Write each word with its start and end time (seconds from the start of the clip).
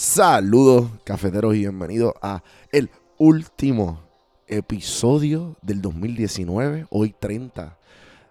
Saludos, 0.00 0.92
cafeteros, 1.02 1.56
y 1.56 1.58
bienvenidos 1.58 2.14
a 2.22 2.44
el 2.70 2.88
último 3.18 3.98
episodio 4.46 5.56
del 5.60 5.82
2019, 5.82 6.86
hoy 6.90 7.16
30 7.18 7.76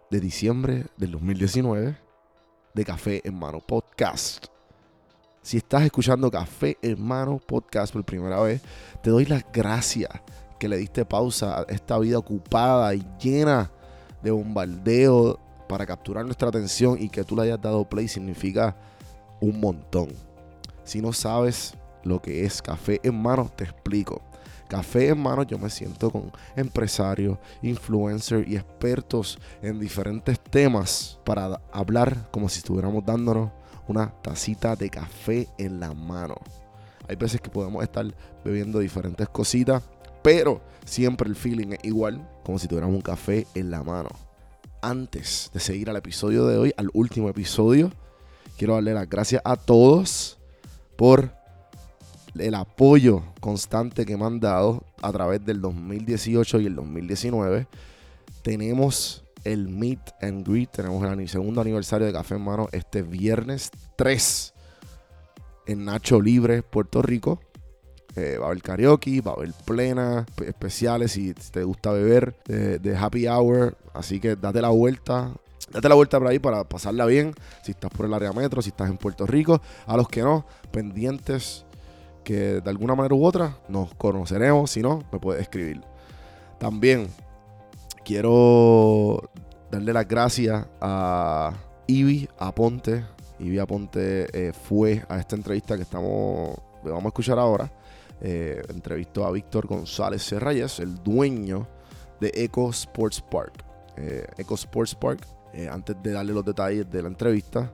de 0.09 0.19
diciembre 0.21 0.85
del 0.95 1.11
2019, 1.11 1.97
de 2.73 2.85
Café 2.85 3.21
en 3.25 3.37
Mano 3.37 3.59
Podcast. 3.59 4.45
Si 5.41 5.57
estás 5.57 5.83
escuchando 5.83 6.31
Café 6.31 6.77
en 6.81 7.05
Mano 7.05 7.37
Podcast 7.37 7.91
por 7.91 8.05
primera 8.05 8.39
vez, 8.39 8.61
te 9.03 9.09
doy 9.09 9.25
las 9.25 9.43
gracias 9.51 10.11
que 10.57 10.69
le 10.69 10.77
diste 10.77 11.03
pausa 11.03 11.59
a 11.59 11.63
esta 11.63 11.99
vida 11.99 12.17
ocupada 12.17 12.95
y 12.95 13.05
llena 13.19 13.69
de 14.23 14.31
bombardeo 14.31 15.37
para 15.67 15.85
capturar 15.85 16.23
nuestra 16.23 16.47
atención 16.47 16.95
y 16.97 17.09
que 17.09 17.25
tú 17.25 17.35
le 17.35 17.41
hayas 17.41 17.61
dado 17.61 17.83
play 17.83 18.07
significa 18.07 18.73
un 19.41 19.59
montón. 19.59 20.26
Si 20.87 21.01
no 21.01 21.11
sabes 21.11 21.73
lo 22.05 22.21
que 22.21 22.45
es 22.45 22.61
café 22.61 23.01
en 23.03 23.21
mano, 23.21 23.51
te 23.53 23.65
explico. 23.65 24.21
Café 24.69 25.09
en 25.09 25.19
mano 25.19 25.43
yo 25.43 25.59
me 25.59 25.69
siento 25.69 26.09
con 26.09 26.31
empresarios, 26.55 27.37
influencers 27.61 28.47
y 28.47 28.55
expertos 28.55 29.37
en 29.61 29.81
diferentes 29.81 30.39
temas 30.39 31.19
para 31.25 31.59
hablar 31.73 32.31
como 32.31 32.47
si 32.47 32.59
estuviéramos 32.59 33.05
dándonos 33.05 33.51
una 33.89 34.13
tacita 34.21 34.77
de 34.77 34.89
café 34.89 35.49
en 35.57 35.81
la 35.81 35.93
mano. 35.93 36.35
Hay 37.09 37.17
veces 37.17 37.41
que 37.41 37.49
podemos 37.49 37.83
estar 37.83 38.05
bebiendo 38.45 38.79
diferentes 38.79 39.27
cositas, 39.27 39.83
pero 40.23 40.61
siempre 40.85 41.27
el 41.27 41.35
feeling 41.35 41.73
es 41.73 41.79
igual, 41.83 42.25
como 42.45 42.59
si 42.59 42.69
tuviéramos 42.69 42.95
un 42.95 43.01
café 43.01 43.45
en 43.55 43.71
la 43.71 43.83
mano. 43.83 44.09
Antes 44.81 45.51
de 45.53 45.59
seguir 45.59 45.89
al 45.89 45.97
episodio 45.97 46.47
de 46.47 46.57
hoy, 46.57 46.73
al 46.77 46.89
último 46.93 47.27
episodio, 47.27 47.91
quiero 48.57 48.75
darle 48.75 48.93
las 48.93 49.09
gracias 49.09 49.41
a 49.43 49.57
todos 49.57 50.36
por 50.97 51.31
el 52.37 52.55
apoyo 52.55 53.23
constante 53.39 54.05
que 54.05 54.17
me 54.17 54.25
han 54.25 54.39
dado 54.39 54.83
a 55.01 55.11
través 55.11 55.45
del 55.45 55.61
2018 55.61 56.59
y 56.59 56.65
el 56.65 56.75
2019. 56.75 57.67
Tenemos 58.41 59.23
el 59.43 59.69
Meet 59.69 59.99
and 60.21 60.47
Greet, 60.47 60.71
tenemos 60.71 61.03
el 61.05 61.29
segundo 61.29 61.61
aniversario 61.61 62.07
de 62.07 62.13
Café 62.13 62.35
en 62.35 62.41
Mano 62.41 62.67
este 62.71 63.01
viernes 63.01 63.71
3 63.95 64.53
en 65.67 65.85
Nacho 65.85 66.21
Libre, 66.21 66.63
Puerto 66.63 67.01
Rico. 67.01 67.39
Eh, 68.15 68.37
va 68.39 68.45
a 68.45 68.49
haber 68.49 68.63
karaoke, 68.63 69.21
va 69.21 69.31
a 69.31 69.35
haber 69.35 69.53
plena, 69.63 70.25
especiales 70.43 71.11
si 71.11 71.35
te 71.35 71.63
gusta 71.63 71.91
beber, 71.91 72.35
de, 72.45 72.97
happy 72.97 73.27
hour. 73.27 73.77
Así 73.93 74.19
que 74.19 74.35
date 74.35 74.61
la 74.61 74.69
vuelta, 74.69 75.33
Date 75.71 75.89
la 75.89 75.95
vuelta 75.95 76.17
por 76.19 76.27
ahí 76.27 76.39
para 76.39 76.63
pasarla 76.63 77.05
bien. 77.05 77.33
Si 77.61 77.71
estás 77.71 77.91
por 77.91 78.05
el 78.05 78.13
área 78.13 78.31
metro, 78.31 78.61
si 78.61 78.69
estás 78.69 78.89
en 78.89 78.97
Puerto 78.97 79.25
Rico. 79.25 79.61
A 79.85 79.97
los 79.97 80.07
que 80.07 80.21
no, 80.21 80.45
pendientes 80.71 81.65
que 82.23 82.61
de 82.61 82.69
alguna 82.69 82.95
manera 82.95 83.15
u 83.15 83.25
otra 83.25 83.57
nos 83.67 83.93
conoceremos. 83.95 84.71
Si 84.71 84.81
no, 84.81 85.03
me 85.11 85.19
puedes 85.19 85.41
escribir. 85.41 85.81
También 86.57 87.07
quiero 88.03 89.29
darle 89.69 89.93
las 89.93 90.07
gracias 90.07 90.65
a 90.79 91.53
Ivy 91.87 92.29
Aponte. 92.37 93.05
Ivy 93.39 93.59
Aponte 93.59 94.27
eh, 94.33 94.53
fue 94.53 95.05
a 95.09 95.19
esta 95.19 95.35
entrevista 95.35 95.75
que 95.75 95.83
estamos 95.83 96.57
vamos 96.83 97.05
a 97.05 97.07
escuchar 97.09 97.39
ahora. 97.39 97.71
Eh, 98.21 98.61
entrevistó 98.69 99.25
a 99.25 99.31
Víctor 99.31 99.67
González 99.67 100.23
Serrayes, 100.23 100.79
el 100.79 100.95
dueño 101.03 101.67
de 102.19 102.31
Eco 102.33 102.69
Sports 102.69 103.21
Park. 103.21 103.63
Eh, 103.95 104.25
Eco 104.37 104.55
Sports 104.55 104.95
Park 104.95 105.27
eh, 105.57 105.67
antes 105.67 105.95
de 106.03 106.11
darle 106.11 106.33
los 106.33 106.45
detalles 106.45 106.87
de 106.89 107.01
la 107.01 107.07
entrevista. 107.07 107.73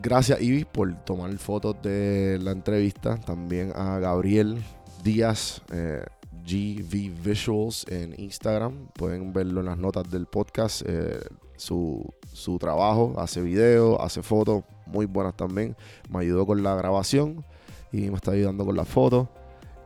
Gracias, 0.00 0.40
Ivy, 0.40 0.64
por 0.64 0.94
tomar 1.04 1.36
fotos 1.38 1.74
de 1.82 2.38
la 2.40 2.52
entrevista. 2.52 3.16
También 3.16 3.72
a 3.74 3.98
Gabriel 3.98 4.62
Díaz, 5.02 5.60
eh, 5.72 6.04
GV 6.46 7.10
Visuals 7.24 7.86
en 7.88 8.14
Instagram. 8.18 8.86
Pueden 8.94 9.32
verlo 9.32 9.60
en 9.60 9.66
las 9.66 9.76
notas 9.76 10.08
del 10.08 10.26
podcast. 10.26 10.82
Eh, 10.86 11.18
su, 11.56 12.08
su, 12.32 12.56
trabajo, 12.58 13.14
hace 13.16 13.40
videos, 13.40 13.98
hace 14.00 14.22
fotos 14.22 14.62
muy 14.86 15.06
buenas 15.06 15.36
también. 15.36 15.76
Me 16.08 16.20
ayudó 16.20 16.46
con 16.46 16.62
la 16.62 16.76
grabación 16.76 17.44
y 17.90 18.10
me 18.10 18.14
está 18.14 18.30
ayudando 18.30 18.64
con 18.64 18.76
la 18.76 18.84
foto. 18.84 19.28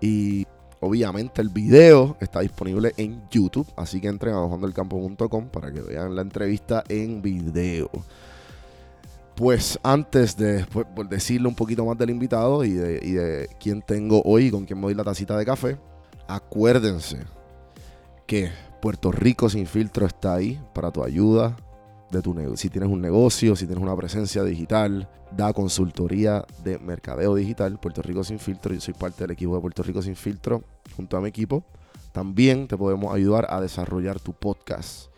Y 0.03 0.47
Obviamente 0.81 1.43
el 1.43 1.49
video 1.49 2.17
está 2.21 2.41
disponible 2.41 2.93
en 2.97 3.23
YouTube, 3.31 3.67
así 3.77 4.01
que 4.01 4.09
entren 4.09 4.35
a 4.35 4.41
bajandoelcampo.com 4.41 5.49
para 5.49 5.73
que 5.73 5.81
vean 5.81 6.15
la 6.15 6.23
entrevista 6.23 6.85
en 6.89 7.21
video. 7.21 7.91
Pues 9.35 9.79
antes 9.83 10.37
de 10.37 10.65
pues, 10.67 10.87
decirle 11.09 11.49
un 11.49 11.55
poquito 11.55 11.85
más 11.85 11.99
del 11.99 12.11
invitado 12.11 12.65
y 12.65 12.73
de, 12.73 13.49
y 13.51 13.55
quién 13.59 13.83
tengo 13.83 14.23
hoy 14.25 14.47
y 14.47 14.51
con 14.51 14.65
quién 14.65 14.79
me 14.79 14.87
doy 14.87 14.95
la 14.95 15.05
tacita 15.05 15.37
de 15.37 15.45
café, 15.45 15.79
acuérdense 16.29 17.19
que 18.27 18.51
Puerto 18.81 19.11
Rico 19.11 19.49
sin 19.49 19.67
filtro 19.67 20.07
está 20.07 20.35
ahí 20.35 20.61
para 20.73 20.93
tu 20.93 21.03
ayuda, 21.03 21.57
de 22.11 22.23
tu 22.23 22.35
si 22.57 22.71
tienes 22.71 22.91
un 22.91 23.01
negocio, 23.01 23.55
si 23.57 23.67
tienes 23.67 23.83
una 23.83 23.97
presencia 23.97 24.43
digital, 24.43 25.09
da 25.37 25.53
consultoría 25.53 26.45
de 26.65 26.79
mercadeo 26.79 27.35
digital, 27.35 27.79
Puerto 27.79 28.03
Rico 28.03 28.25
sin 28.25 28.39
filtro. 28.39 28.73
Yo 28.75 28.81
soy 28.81 28.95
parte 28.95 29.25
del 29.25 29.33
equipo 29.33 29.55
de 29.55 29.61
Puerto 29.61 29.83
Rico 29.83 30.01
sin 30.03 30.17
filtro 30.17 30.63
junto 30.97 31.17
a 31.17 31.21
mi 31.21 31.29
equipo. 31.29 31.65
También 32.13 32.67
te 32.67 32.77
podemos 32.77 33.15
ayudar 33.15 33.47
a 33.51 33.61
desarrollar 33.61 34.21
tu 34.21 34.33
podcast. 34.33 35.11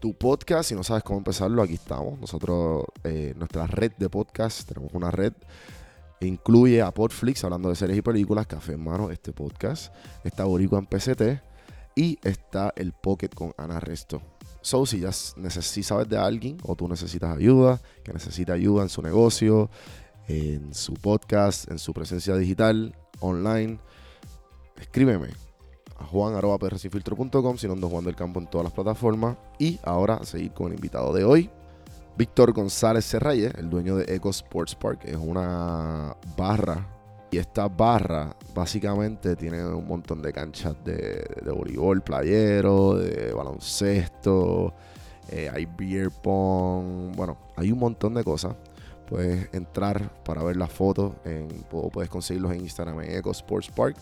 Tu 0.00 0.14
podcast, 0.14 0.70
si 0.70 0.74
no 0.74 0.82
sabes 0.82 1.02
cómo 1.02 1.18
empezarlo, 1.18 1.62
aquí 1.62 1.74
estamos. 1.74 2.18
Nosotros, 2.18 2.84
eh, 3.04 3.34
nuestra 3.36 3.66
red 3.66 3.92
de 3.98 4.08
podcast, 4.08 4.66
tenemos 4.66 4.92
una 4.94 5.10
red 5.10 5.34
incluye 6.20 6.82
a 6.82 6.92
Podflix, 6.92 7.44
hablando 7.44 7.68
de 7.68 7.76
series 7.76 7.98
y 7.98 8.02
películas, 8.02 8.46
Café 8.46 8.74
en 8.74 8.84
Mano, 8.84 9.10
este 9.10 9.32
podcast. 9.32 9.94
Está 10.24 10.44
Boricua 10.44 10.78
en 10.78 10.86
PCT 10.86 11.42
y 11.96 12.18
está 12.22 12.72
el 12.76 12.92
Pocket 12.92 13.30
con 13.30 13.52
Ana 13.56 13.80
Resto. 13.80 14.22
So, 14.62 14.84
si 14.84 15.00
ya 15.00 15.12
si 15.12 15.82
sabes 15.82 16.08
de 16.08 16.18
alguien 16.18 16.58
o 16.62 16.76
tú 16.76 16.86
necesitas 16.88 17.36
ayuda, 17.36 17.80
que 18.04 18.12
necesita 18.12 18.52
ayuda 18.52 18.82
en 18.82 18.88
su 18.88 19.00
negocio, 19.02 19.70
en 20.28 20.74
su 20.74 20.94
podcast, 20.94 21.70
en 21.70 21.78
su 21.78 21.92
presencia 21.94 22.36
digital, 22.36 22.94
online, 23.20 23.78
escríbeme 24.78 25.28
a 25.98 26.04
juan.prsinfiltro.com, 26.04 27.56
si 27.56 27.66
no 27.66 27.72
ando 27.74 27.88
Juan 27.88 28.04
del 28.04 28.16
Campo 28.16 28.40
en 28.40 28.48
todas 28.48 28.64
las 28.64 28.72
plataformas. 28.72 29.36
Y 29.58 29.78
ahora 29.82 30.24
seguir 30.24 30.52
con 30.52 30.68
el 30.68 30.74
invitado 30.74 31.12
de 31.12 31.24
hoy, 31.24 31.50
Víctor 32.16 32.52
González 32.52 33.04
Serraye, 33.04 33.52
el 33.56 33.70
dueño 33.70 33.96
de 33.96 34.14
Eco 34.14 34.30
Sports 34.30 34.74
Park. 34.74 35.02
Es 35.04 35.16
una 35.16 36.16
barra 36.36 36.99
y 37.30 37.38
esta 37.38 37.68
barra 37.68 38.34
básicamente 38.54 39.36
tiene 39.36 39.64
un 39.64 39.86
montón 39.86 40.20
de 40.20 40.32
canchas 40.32 40.74
de, 40.84 41.24
voleibol 41.54 42.02
playero, 42.02 42.96
de 42.96 43.32
baloncesto, 43.32 44.74
eh, 45.28 45.48
hay 45.52 45.66
beer 45.66 46.10
pong, 46.10 47.14
bueno, 47.14 47.38
hay 47.56 47.70
un 47.70 47.78
montón 47.78 48.14
de 48.14 48.24
cosas. 48.24 48.56
Puedes 49.06 49.52
entrar 49.52 50.22
para 50.24 50.42
ver 50.42 50.56
las 50.56 50.70
fotos, 50.70 51.14
en, 51.24 51.48
puedes 51.92 52.08
conseguirlos 52.08 52.52
en 52.52 52.60
Instagram 52.60 53.00
en 53.00 53.16
Eco 53.16 53.32
Sports 53.32 53.68
Park 53.68 53.96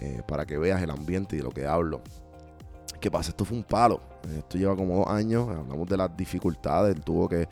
eh, 0.00 0.22
para 0.26 0.44
que 0.44 0.58
veas 0.58 0.82
el 0.82 0.90
ambiente 0.90 1.36
y 1.36 1.38
de 1.38 1.44
lo 1.44 1.50
que 1.50 1.66
hablo. 1.66 2.02
¿Qué 3.00 3.10
pasa? 3.10 3.30
Esto 3.30 3.46
fue 3.46 3.56
un 3.56 3.64
palo. 3.64 4.00
Esto 4.36 4.58
lleva 4.58 4.76
como 4.76 4.98
dos 4.98 5.06
años. 5.06 5.48
Hablamos 5.48 5.88
de 5.88 5.96
las 5.96 6.14
dificultades. 6.14 7.00
tuvo 7.02 7.28
que 7.28 7.48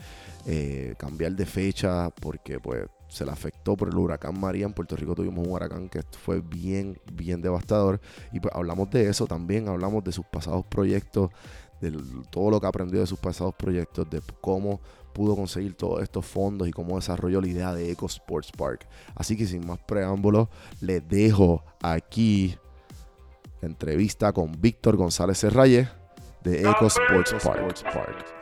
eh, 0.47 0.95
cambiar 0.99 1.33
de 1.33 1.47
fecha 1.47 2.11
porque 2.11 2.61
pues 2.61 2.85
se 3.09 3.25
le 3.25 3.31
afectó 3.31 3.77
por 3.77 3.89
el 3.89 3.97
huracán 3.97 4.39
María. 4.39 4.67
En 4.67 4.73
Puerto 4.73 4.97
Rico 4.97 5.15
tuvimos 5.15 5.47
un 5.47 5.53
huracán 5.53 5.89
que 5.89 6.03
fue 6.03 6.41
bien, 6.41 7.01
bien 7.13 7.41
devastador. 7.41 8.01
Y 8.33 8.41
pues 8.41 8.55
hablamos 8.55 8.91
de 8.91 9.09
eso 9.09 9.27
también, 9.27 9.69
hablamos 9.69 10.05
de 10.05 10.13
sus 10.13 10.27
pasados 10.27 10.65
proyectos, 10.67 11.31
de 11.81 11.97
todo 12.31 12.51
lo 12.51 12.61
que 12.61 12.67
aprendió 12.67 13.01
de 13.01 13.07
sus 13.07 13.19
pasados 13.19 13.55
proyectos, 13.55 14.09
de 14.11 14.21
cómo 14.41 14.81
pudo 15.13 15.35
conseguir 15.35 15.75
todos 15.75 16.03
estos 16.03 16.25
fondos 16.27 16.69
y 16.69 16.71
cómo 16.71 16.97
desarrolló 16.97 17.41
la 17.41 17.49
idea 17.49 17.75
de 17.75 17.91
Eco 17.91 18.07
Sports 18.07 18.53
Park. 18.57 18.87
Así 19.15 19.37
que 19.37 19.47
sin 19.47 19.67
más 19.67 19.79
preámbulos, 19.81 20.49
les 20.81 21.07
dejo 21.09 21.65
aquí 21.83 22.57
la 23.61 23.69
entrevista 23.69 24.33
con 24.33 24.53
Víctor 24.61 24.97
González 24.97 25.39
Serraye 25.39 25.89
de 26.45 26.61
Eco 26.61 26.87
Sports 26.87 27.35
Park. 27.43 28.38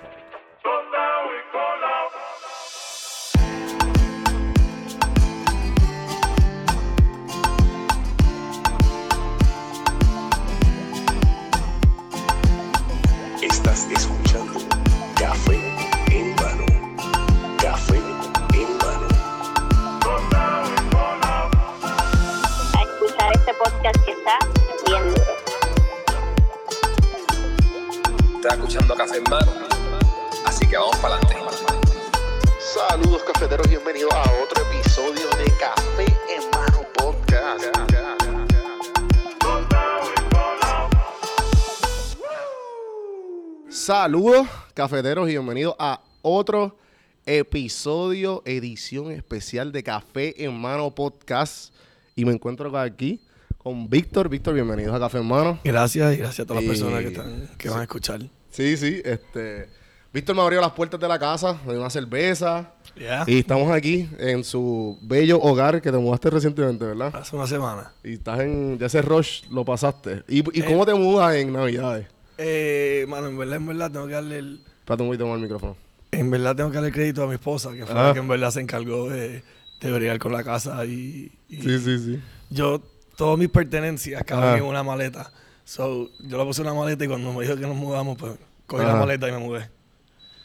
Saludos, 44.07 44.47
cafeteros, 44.73 45.27
y 45.29 45.33
bienvenidos 45.33 45.75
a 45.81 46.01
otro 46.23 46.79
episodio, 47.27 48.41
edición 48.47 49.11
especial 49.11 49.73
de 49.73 49.83
Café 49.83 50.45
en 50.45 50.57
Mano 50.57 50.95
Podcast. 50.95 51.75
Y 52.15 52.25
me 52.25 52.31
encuentro 52.33 52.79
aquí 52.79 53.21
con 53.59 53.91
Víctor. 53.91 54.29
Víctor, 54.29 54.55
bienvenidos 54.55 54.95
a 54.95 55.01
Café 55.01 55.19
en 55.19 55.27
Mano. 55.27 55.59
Gracias 55.65 56.15
y 56.15 56.19
gracias 56.19 56.45
a 56.45 56.47
todas 56.47 56.63
las 56.63 56.67
Y- 56.67 56.81
personas 56.81 57.01
que, 57.03 57.09
están, 57.09 57.51
que 57.59 57.69
van 57.69 57.81
a 57.81 57.83
escuchar. 57.83 58.21
Sí, 58.53 58.77
sí, 58.77 59.03
este. 59.05 59.69
Víctor 60.13 60.37
me 60.37 60.43
abrió 60.43 60.61
las 60.61 60.71
puertas 60.71 61.01
de 61.01 61.09
la 61.09 61.19
casa, 61.19 61.59
me 61.67 61.73
dio 61.73 61.81
una 61.81 61.91
cerveza. 61.91 62.75
Ya. 62.97 63.25
Y 63.27 63.41
estamos 63.41 63.73
aquí 63.73 64.09
en 64.21 64.45
su 64.45 65.01
bello 65.03 65.41
hogar 65.41 65.83
que 65.83 65.91
te 65.91 65.99
mudaste 65.99 66.31
recientemente, 66.31 66.85
¿verdad? 66.85 67.11
Hace 67.13 67.35
una 67.35 67.49
semana. 67.49 67.91
Y 68.05 68.13
estás 68.13 68.39
en. 68.39 68.79
Ya 68.79 68.87
ese 68.87 69.03
rush 69.03 69.43
lo 69.51 69.65
pasaste. 69.65 70.23
¿Y, 70.29 70.45
y 70.57 70.63
Eh. 70.63 70.65
cómo 70.65 70.87
te 70.87 70.95
mudas 70.95 71.35
en 71.35 71.53
Navidades? 71.53 72.07
Eh, 72.39 73.07
mano, 73.09 73.29
en 73.29 73.39
verdad, 73.39 73.57
en 73.57 73.67
verdad, 73.67 73.91
tengo 73.91 74.07
que 74.07 74.13
darle 74.15 74.39
el, 74.39 74.61
Espérate 74.81 75.03
un 75.03 75.09
poquito 75.09 75.27
más 75.27 75.37
el 75.37 75.43
micrófono. 75.43 75.77
en 76.13 76.31
verdad 76.31 76.55
tengo 76.57 76.71
que 76.71 76.77
darle 76.77 76.93
crédito 76.93 77.23
a 77.23 77.27
mi 77.27 77.35
esposa, 77.35 77.73
que 77.73 77.85
fue 77.87 77.95
Ah. 77.99 78.09
la 78.09 78.13
que 78.13 78.19
en 78.21 78.29
verdad 78.29 78.51
se 78.51 78.61
encargó 78.61 79.09
de, 79.11 79.43
de 79.81 79.93
bregar 79.93 80.19
con 80.19 80.33
la 80.33 80.45
casa 80.45 80.85
y, 80.85 81.33
y 81.49 81.57
Sí, 81.63 81.79
sí, 81.79 81.99
sí. 81.99 82.21
yo, 82.51 82.83
todas 83.17 83.39
mis 83.39 83.49
pertenencias 83.49 84.23
caben 84.25 84.45
Ah. 84.51 84.59
en 84.59 84.65
una 84.65 84.83
maleta. 84.83 85.33
So, 85.65 86.11
yo 86.21 86.39
le 86.39 86.45
puse 86.45 86.63
una 86.63 86.75
maleta 86.75 87.05
y 87.05 87.09
cuando 87.09 87.33
me 87.33 87.43
dijo 87.45 87.57
que 87.57 87.63
nos 87.63 87.75
mudamos, 87.77 88.17
pues 88.19 88.33
cogí 88.67 88.85
Ah. 88.85 88.89
la 88.89 88.97
maleta 88.97 89.29
y 89.29 89.33
me 89.33 89.39
mudé. 89.39 89.69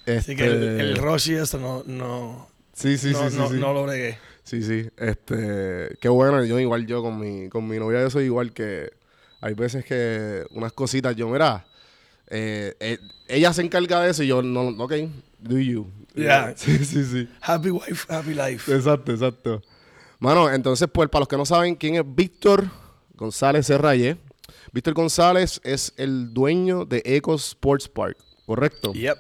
Así 0.08 0.36
que 0.36 0.46
el, 0.46 0.64
Este- 0.64 0.80
el 0.82 0.98
rush 0.98 1.30
y 1.32 1.36
eso 1.36 1.60
no, 1.60 1.84
no, 1.86 2.48
Sí, 2.74 2.98
sí, 2.98 3.12
no, 3.12 3.20
sí, 3.26 3.32
sí, 3.32 3.38
no, 3.38 3.50
sí. 3.50 3.58
no 3.60 3.74
lo 3.74 3.84
bregué. 3.84 4.18
Sí, 4.44 4.64
sí. 4.64 4.90
Este, 4.98 5.96
qué 6.02 6.10
bueno, 6.10 6.44
yo 6.44 6.60
igual 6.60 6.88
yo 6.88 7.04
con 7.04 7.20
mi, 7.20 7.50
con 7.50 7.68
mi 7.68 7.78
novia 7.78 8.02
yo 8.02 8.10
soy 8.10 8.26
igual 8.26 8.52
que 8.54 8.92
hay 9.42 9.54
veces 9.54 9.86
que 9.86 10.44
unas 10.52 10.74
cositas 10.74 11.16
yo, 11.16 11.30
mira, 11.30 11.66
eh, 12.32 12.76
eh, 12.80 12.98
ella 13.28 13.54
se 13.54 13.62
encarga 13.62 14.02
de 14.02 14.10
eso 14.12 14.24
y 14.24 14.28
yo 14.28 14.42
no, 14.42 14.70
ok, 14.84 14.94
do 15.40 15.60
you. 15.60 15.88
Yeah. 16.16 16.54
Sí, 16.58 16.84
sí, 16.84 17.06
sí. 17.06 17.30
Happy 17.42 17.70
wife, 17.70 18.12
happy 18.12 18.34
life. 18.34 18.74
Exacto, 18.74 19.12
exacto. 19.12 19.62
Mano, 20.20 20.52
entonces, 20.52 20.88
pues, 20.92 21.08
para 21.10 21.22
los 21.22 21.28
que 21.28 21.38
no 21.38 21.46
saben 21.46 21.76
quién 21.76 21.96
es 21.96 22.04
Víctor 22.06 22.70
González 23.16 23.66
Serraye, 23.68 24.18
Víctor 24.72 24.94
González 24.94 25.60
es 25.64 25.94
el 25.98 26.34
dueño 26.34 26.86
de 26.86 27.02
Eco 27.06 27.36
Sports 27.36 27.88
Park, 27.88 28.18
¿correcto? 28.46 28.94
Yep. 28.94 29.18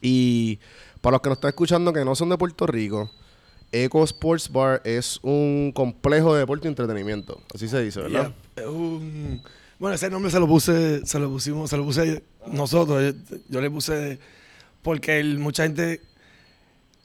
Y 0.00 0.58
para 1.00 1.14
los 1.14 1.20
que 1.22 1.28
nos 1.30 1.36
están 1.38 1.48
escuchando 1.50 1.92
que 1.92 2.04
no 2.04 2.14
son 2.14 2.28
de 2.30 2.36
Puerto 2.38 2.66
Rico, 2.66 3.10
Eco 3.72 4.04
Sports 4.04 4.50
Bar 4.50 4.80
es 4.84 5.18
un 5.22 5.72
complejo 5.74 6.32
de 6.34 6.40
deporte 6.40 6.66
y 6.66 6.70
entretenimiento. 6.70 7.40
Así 7.54 7.68
se 7.68 7.82
dice, 7.82 8.00
¿verdad? 8.00 8.32
Yep. 8.56 8.68
Un- 8.68 9.42
bueno, 9.84 9.96
ese 9.96 10.08
nombre 10.08 10.30
se 10.30 10.40
lo 10.40 10.46
puse, 10.46 11.04
se 11.04 11.18
lo 11.18 11.28
pusimos, 11.28 11.68
se 11.68 11.76
lo 11.76 11.84
puse 11.84 12.22
nosotros. 12.50 13.02
Yo, 13.30 13.36
yo 13.50 13.60
le 13.60 13.70
puse 13.70 14.18
porque 14.80 15.20
el- 15.20 15.38
mucha 15.38 15.64
gente 15.64 16.00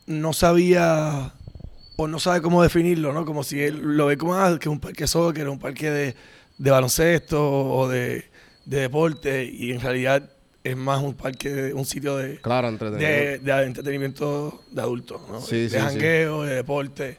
no 0.08 0.32
sabía 0.32 1.34
o 1.98 2.08
no 2.08 2.20
sabe 2.20 2.42
cómo 2.42 2.64
definirlo, 2.64 3.12
¿no? 3.12 3.26
Como 3.26 3.44
si 3.44 3.60
él 3.62 3.82
lo 3.98 4.06
ve 4.06 4.18
como 4.18 4.34
ah, 4.36 4.58
que 4.58 4.70
un 4.70 4.80
parque 4.80 5.08
soccer, 5.08 5.50
un 5.50 5.60
parque 5.60 5.92
de, 5.92 6.16
de 6.58 6.72
baloncesto 6.72 7.52
o 7.52 7.90
de, 7.90 8.24
de 8.64 8.80
deporte 8.80 9.44
y 9.44 9.72
en 9.72 9.82
realidad 9.82 10.32
es 10.64 10.78
más 10.78 11.04
un 11.04 11.16
parque, 11.16 11.74
un 11.74 11.84
sitio 11.86 12.16
de, 12.16 12.40
Claro, 12.40 12.70
entretenimiento. 12.70 13.46
de, 13.46 13.54
de 13.54 13.64
entretenimiento 13.66 14.64
de 14.72 14.82
adultos, 14.82 15.20
¿no? 15.30 15.42
Sí, 15.42 15.68
de 15.68 15.90
sí, 15.92 15.98
de 15.98 16.56
deporte. 16.56 17.18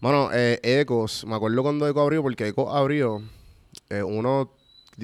Bueno, 0.00 0.30
eh, 0.32 0.58
Ecos, 0.64 1.24
me 1.26 1.36
acuerdo 1.36 1.62
cuando 1.62 1.86
Eco 1.86 2.00
abrió, 2.00 2.22
porque 2.22 2.48
Eco 2.48 2.74
abrió 2.74 3.22
eh, 3.88 4.02
uno, 4.02 4.52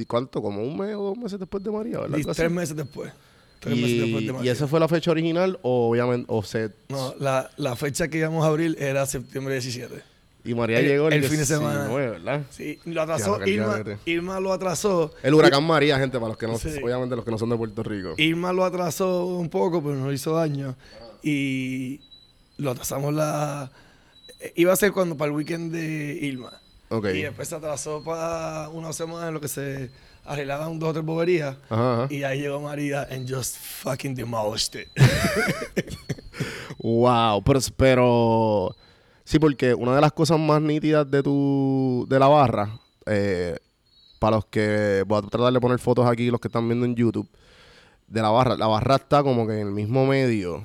¿cuánto? 0.04 0.42
Como 0.42 0.62
un 0.62 0.76
mes 0.78 0.94
o 0.94 1.02
dos 1.02 1.16
meses 1.16 1.38
después 1.38 1.62
de 1.64 1.70
María, 1.70 2.00
¿verdad? 2.00 2.18
Y 2.18 2.22
así. 2.22 2.30
tres 2.32 2.50
meses 2.50 2.76
después. 2.76 3.12
Tres 3.60 3.74
meses 3.76 4.00
después 4.00 4.16
de 4.16 4.22
Y, 4.26 4.28
y 4.28 4.32
María. 4.32 4.52
esa 4.52 4.66
fue 4.66 4.78
la 4.80 4.88
fecha 4.88 5.10
original 5.10 5.58
o 5.62 5.88
obviamente, 5.90 6.26
o 6.28 6.42
se... 6.42 6.70
No, 6.88 7.14
la, 7.18 7.50
la 7.56 7.74
fecha 7.76 8.08
que 8.08 8.18
íbamos 8.18 8.44
a 8.44 8.48
abrir 8.48 8.76
era 8.78 9.06
septiembre 9.06 9.54
17. 9.54 9.94
Y 10.44 10.54
María 10.54 10.78
el- 10.78 10.86
llegó 10.86 11.08
el, 11.08 11.14
el 11.14 11.24
fin 11.24 11.38
de 11.38 11.46
semana. 11.46 11.78
19, 11.86 12.10
¿verdad? 12.10 12.42
Sí, 12.50 12.78
lo 12.84 13.02
atrasó 13.02 13.38
Ya, 13.40 13.48
Irma. 13.48 13.82
Irma 14.04 14.38
lo 14.40 14.52
atrasó. 14.52 15.12
El 15.22 15.34
huracán 15.34 15.64
María, 15.64 15.98
gente, 15.98 16.18
para 16.18 16.28
los 16.28 16.36
que 16.36 16.46
no, 16.46 16.56
Sí. 16.58 16.68
obviamente 16.84 17.16
los 17.16 17.24
que 17.24 17.30
no 17.32 17.38
son 17.38 17.48
de 17.50 17.56
Puerto 17.56 17.82
Rico. 17.82 18.14
Irma 18.18 18.52
lo 18.52 18.64
atrasó 18.64 19.26
un 19.26 19.48
poco, 19.48 19.82
pero 19.82 19.94
no 19.96 20.12
hizo 20.12 20.34
daño. 20.34 20.76
Y 21.22 22.00
lo 22.58 22.70
atrasamos 22.70 23.12
la... 23.12 23.70
eh, 24.38 24.52
Iba 24.56 24.72
a 24.72 24.76
ser 24.76 24.92
cuando 24.92 25.16
para 25.16 25.30
el 25.30 25.36
weekend 25.36 25.72
de 25.72 26.18
Irma. 26.22 26.52
Ok. 26.88 27.06
Y 27.14 27.22
después 27.22 27.48
se 27.48 27.54
atrasó 27.54 28.02
para 28.02 28.68
una 28.70 28.92
semana 28.92 29.28
en 29.28 29.34
lo 29.34 29.40
que 29.40 29.48
se 29.48 29.90
arreglaban 30.24 30.78
dos 30.78 30.90
o 30.90 30.92
tres 30.92 31.04
boberías. 31.04 31.56
Ajá, 31.68 32.04
ajá. 32.04 32.14
Y 32.14 32.24
ahí 32.24 32.40
llegó 32.40 32.60
María 32.60 33.06
and 33.10 33.32
just 33.32 33.56
fucking 33.56 34.14
demolished 34.14 34.80
it. 34.80 34.88
Wow, 36.78 37.42
pero, 37.42 37.60
pero 37.76 38.76
sí, 39.24 39.38
porque 39.38 39.74
una 39.74 39.94
de 39.94 40.00
las 40.00 40.12
cosas 40.12 40.38
más 40.38 40.62
nítidas 40.62 41.10
de 41.10 41.22
tu 41.22 42.06
de 42.08 42.18
la 42.18 42.28
barra, 42.28 42.78
eh, 43.06 43.56
para 44.18 44.36
los 44.36 44.46
que 44.46 45.02
voy 45.06 45.18
a 45.18 45.22
tratar 45.22 45.52
de 45.52 45.60
poner 45.60 45.78
fotos 45.78 46.06
aquí, 46.06 46.30
los 46.30 46.40
que 46.40 46.48
están 46.48 46.68
viendo 46.68 46.86
en 46.86 46.94
YouTube, 46.94 47.28
de 48.06 48.22
la 48.22 48.28
barra, 48.28 48.56
la 48.56 48.68
barra 48.68 48.96
está 48.96 49.22
como 49.24 49.46
que 49.46 49.54
en 49.54 49.66
el 49.66 49.72
mismo 49.72 50.06
medio 50.06 50.62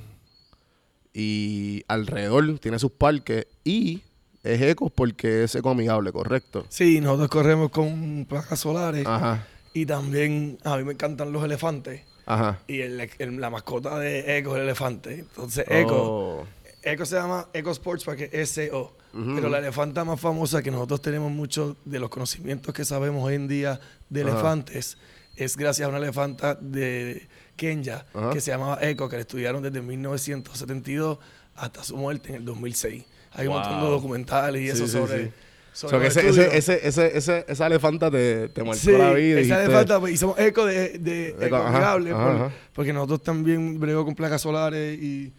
y 1.14 1.84
alrededor 1.88 2.60
tiene 2.60 2.78
sus 2.78 2.92
parques 2.92 3.48
y 3.64 4.02
es 4.44 4.62
ecos 4.62 4.92
porque 4.94 5.44
es 5.44 5.56
ecoamigable, 5.56 6.12
correcto. 6.12 6.66
Sí, 6.70 7.00
nosotros 7.02 7.30
corremos 7.30 7.70
con 7.72 8.26
placas 8.28 8.60
solares. 8.60 9.06
Ajá, 9.06 9.46
Y 9.74 9.86
también 9.86 10.58
a 10.64 10.76
mí 10.78 10.84
me 10.84 10.94
encantan 10.94 11.32
los 11.32 11.44
elefantes. 11.44 12.02
ajá. 12.26 12.60
Y 12.68 12.82
el- 12.82 13.10
el- 13.20 13.40
la 13.42 13.50
mascota 13.50 13.98
de 14.00 14.38
Eco 14.38 14.52
es 14.52 14.58
el 14.58 14.64
elefante. 14.64 15.14
Entonces, 15.20 15.66
Eco, 15.70 15.96
Oh, 16.42 16.46
Eco 16.84 17.06
se 17.06 17.16
llama 17.16 17.48
Eco 17.54 17.72
Sports 17.72 18.04
porque 18.04 18.30
es 18.34 18.50
SO. 18.52 18.96
Pero 19.14 19.50
la 19.50 19.58
elefanta 19.60 20.06
más 20.06 20.20
famosa 20.22 20.62
que 20.64 20.72
nosotros 20.72 21.02
tenemos 21.02 21.30
muchos 21.32 21.76
de 21.84 22.00
los 22.00 22.10
conocimientos 22.10 22.74
que 22.74 22.86
sabemos 22.86 23.24
hoy 23.26 23.36
en 23.36 23.48
día 23.50 23.80
de 24.10 24.22
elefantes 24.22 24.98
es 25.36 25.58
gracias 25.58 25.86
a 25.86 25.90
una 25.90 25.98
elefanta 25.98 26.56
de 26.56 27.28
Kenya 27.58 28.06
que 28.32 28.40
se 28.40 28.52
llamaba 28.52 28.78
Eco, 28.82 29.10
que 29.10 29.18
la 29.18 29.22
estudiaron 29.24 29.62
desde 29.64 29.82
1972 29.82 31.18
hasta 31.56 31.84
su 31.84 31.98
muerte 31.98 32.30
en 32.30 32.36
el 32.36 32.46
2006. 32.46 33.04
Hay 33.34 33.48
un 33.48 33.54
montón 33.54 33.76
de 33.78 33.82
Wow. 33.84 33.92
documentales 33.92 34.62
y 34.62 34.66
Sí, 34.66 34.72
eso 34.72 34.86
sí, 34.88 34.92
sobre, 34.94 35.26
sí. 35.26 35.32
sobre 35.74 36.08
O 36.08 36.12
sea, 36.12 36.22
que 36.22 36.28
los 36.28 36.38
ese, 36.38 36.58
ese, 36.58 36.58
ese, 36.58 36.88
ese, 36.88 37.18
ese- 37.18 37.46
esa 37.48 37.68
elefanta 37.68 38.12
te, 38.12 38.50
te 38.50 38.64
marcó 38.64 38.92
la 38.92 39.14
vida. 39.14 39.40
esa 39.40 39.64
elefanta, 39.64 40.00
pues, 40.00 40.14
hicimos 40.14 40.38
eco 40.40 40.66
de, 40.66 40.98
de 41.00 41.30
Eco, 41.40 41.56
ajá, 41.56 41.70
amigable, 41.70 42.12
ajá, 42.12 42.24
por- 42.24 42.36
ajá. 42.36 42.52
porque 42.74 42.94
nosotros 42.94 43.24
también 43.24 43.80
brego 43.80 44.04
con 44.06 44.16
placas 44.16 44.42
solares 44.42 45.02
y, 45.02 45.32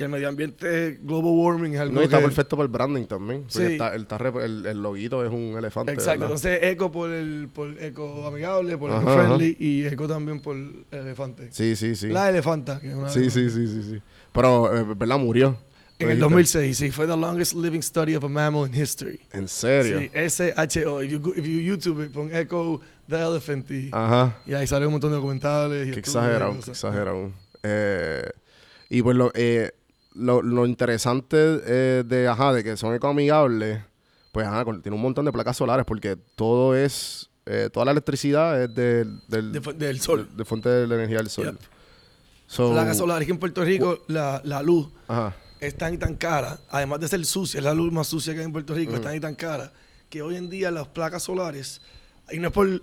y 0.00 0.02
el 0.02 0.08
medio 0.08 0.28
ambiente, 0.28 0.98
global 1.02 1.32
warming 1.32 1.74
es 1.74 1.80
algo 1.80 1.94
No, 1.94 2.00
y 2.02 2.04
está 2.04 2.18
que- 2.18 2.24
perfecto 2.24 2.56
para 2.56 2.66
el 2.66 2.72
branding 2.72 3.04
también. 3.06 3.42
porque 3.42 3.66
Sí. 3.66 3.72
está- 3.72 3.94
el, 3.94 4.06
el, 4.44 4.66
el 4.66 4.82
loguito 4.82 5.24
es 5.24 5.30
un 5.32 5.54
elefante. 5.58 5.92
Exacto, 5.92 6.20
¿verdad? 6.20 6.26
entonces 6.36 6.58
eco 6.62 6.90
por 6.92 7.10
el 7.10 7.48
por 7.52 7.80
eco 7.82 8.26
amigable, 8.26 8.76
por 8.78 8.90
Ajá, 8.90 9.00
eco 9.02 9.12
friendly 9.14 9.56
y 9.60 9.86
eco 9.86 10.06
también 10.08 10.40
por 10.40 10.56
el 10.56 10.84
elefante. 10.92 11.48
Sí, 11.52 11.74
sí, 11.76 11.94
sí. 11.96 12.08
La 12.08 12.28
elefanta, 12.28 12.78
que 12.80 12.90
es 12.90 12.94
una 12.96 13.08
Sí, 13.08 13.30
sí, 13.30 13.48
sí, 13.50 13.66
sí, 13.68 13.82
sí. 13.82 14.02
Pero, 14.32 14.76
eh, 14.76 14.84
¿verdad? 14.96 15.18
Murió. 15.18 15.56
En 16.00 16.10
el 16.10 16.16
Dijiste. 16.18 16.20
2006, 16.58 16.78
sí, 16.78 16.90
fue 16.92 17.06
the 17.06 17.16
longest 17.16 17.54
living 17.54 17.80
study 17.82 18.14
of 18.14 18.22
a 18.24 18.28
mammal 18.28 18.68
in 18.68 18.74
history. 18.80 19.20
¿En 19.32 19.48
serio? 19.48 19.98
Sí, 20.00 20.10
S-H-O. 20.14 21.02
If 21.02 21.10
you, 21.10 21.32
if 21.36 21.44
you 21.44 21.60
YouTube 21.60 22.04
it, 22.04 22.12
pon 22.12 22.32
Echo 22.34 22.80
the 23.08 23.16
Elephant 23.20 23.68
y, 23.70 23.90
Ajá. 23.92 24.36
y 24.46 24.54
ahí 24.54 24.66
sale 24.66 24.86
un 24.86 24.92
montón 24.92 25.10
de 25.10 25.16
documentales. 25.16 25.88
y 25.88 25.90
Qué 25.90 25.98
exagerado, 26.00 26.56
qué 26.64 26.70
exagerado. 26.70 27.32
Eh, 27.64 28.30
y 28.90 29.02
pues 29.02 29.16
lo, 29.16 29.32
eh, 29.34 29.72
lo, 30.14 30.40
lo 30.42 30.66
interesante 30.66 31.36
eh, 31.66 32.04
de, 32.06 32.28
ajá, 32.28 32.52
de 32.52 32.62
que 32.62 32.76
son 32.76 32.94
ecoamigables, 32.94 33.80
pues 34.30 34.46
ajá, 34.46 34.64
tiene 34.82 34.94
un 34.94 35.02
montón 35.02 35.24
de 35.24 35.32
placas 35.32 35.56
solares 35.56 35.84
porque 35.84 36.16
todo 36.36 36.76
es, 36.76 37.28
eh, 37.46 37.70
toda 37.72 37.86
la 37.86 37.90
electricidad 37.92 38.62
es 38.62 38.72
del, 38.72 39.20
del, 39.26 39.52
De 39.52 39.60
fu- 39.60 39.72
del 39.72 40.00
sol. 40.00 40.28
de, 40.30 40.36
de 40.36 40.44
fuente 40.44 40.68
de 40.68 40.86
la 40.86 40.94
energía 40.94 41.16
del 41.18 41.28
sol. 41.28 41.46
Yep. 41.46 41.56
So- 42.46 42.70
Placas 42.72 42.96
solares. 42.98 43.26
que 43.26 43.32
en 43.32 43.38
Puerto 43.38 43.64
Rico 43.64 44.04
la, 44.06 44.40
la 44.44 44.62
luz 44.62 44.88
Ajá. 45.08 45.34
Es 45.60 45.76
tan 45.76 45.94
y 45.94 45.98
tan 45.98 46.14
cara, 46.14 46.58
además 46.70 47.00
de 47.00 47.08
ser 47.08 47.24
sucia, 47.24 47.58
es 47.58 47.64
la 47.64 47.74
luz 47.74 47.92
más 47.92 48.06
sucia 48.06 48.32
que 48.34 48.40
hay 48.40 48.46
en 48.46 48.52
Puerto 48.52 48.74
Rico, 48.74 48.94
es 48.94 49.00
tan 49.00 49.14
y 49.16 49.20
tan 49.20 49.34
cara, 49.34 49.72
que 50.08 50.22
hoy 50.22 50.36
en 50.36 50.48
día 50.48 50.70
las 50.70 50.86
placas 50.88 51.22
solares, 51.24 51.80
y 52.30 52.38
no 52.38 52.48
es 52.48 52.52
por, 52.54 52.66
I'm 52.68 52.80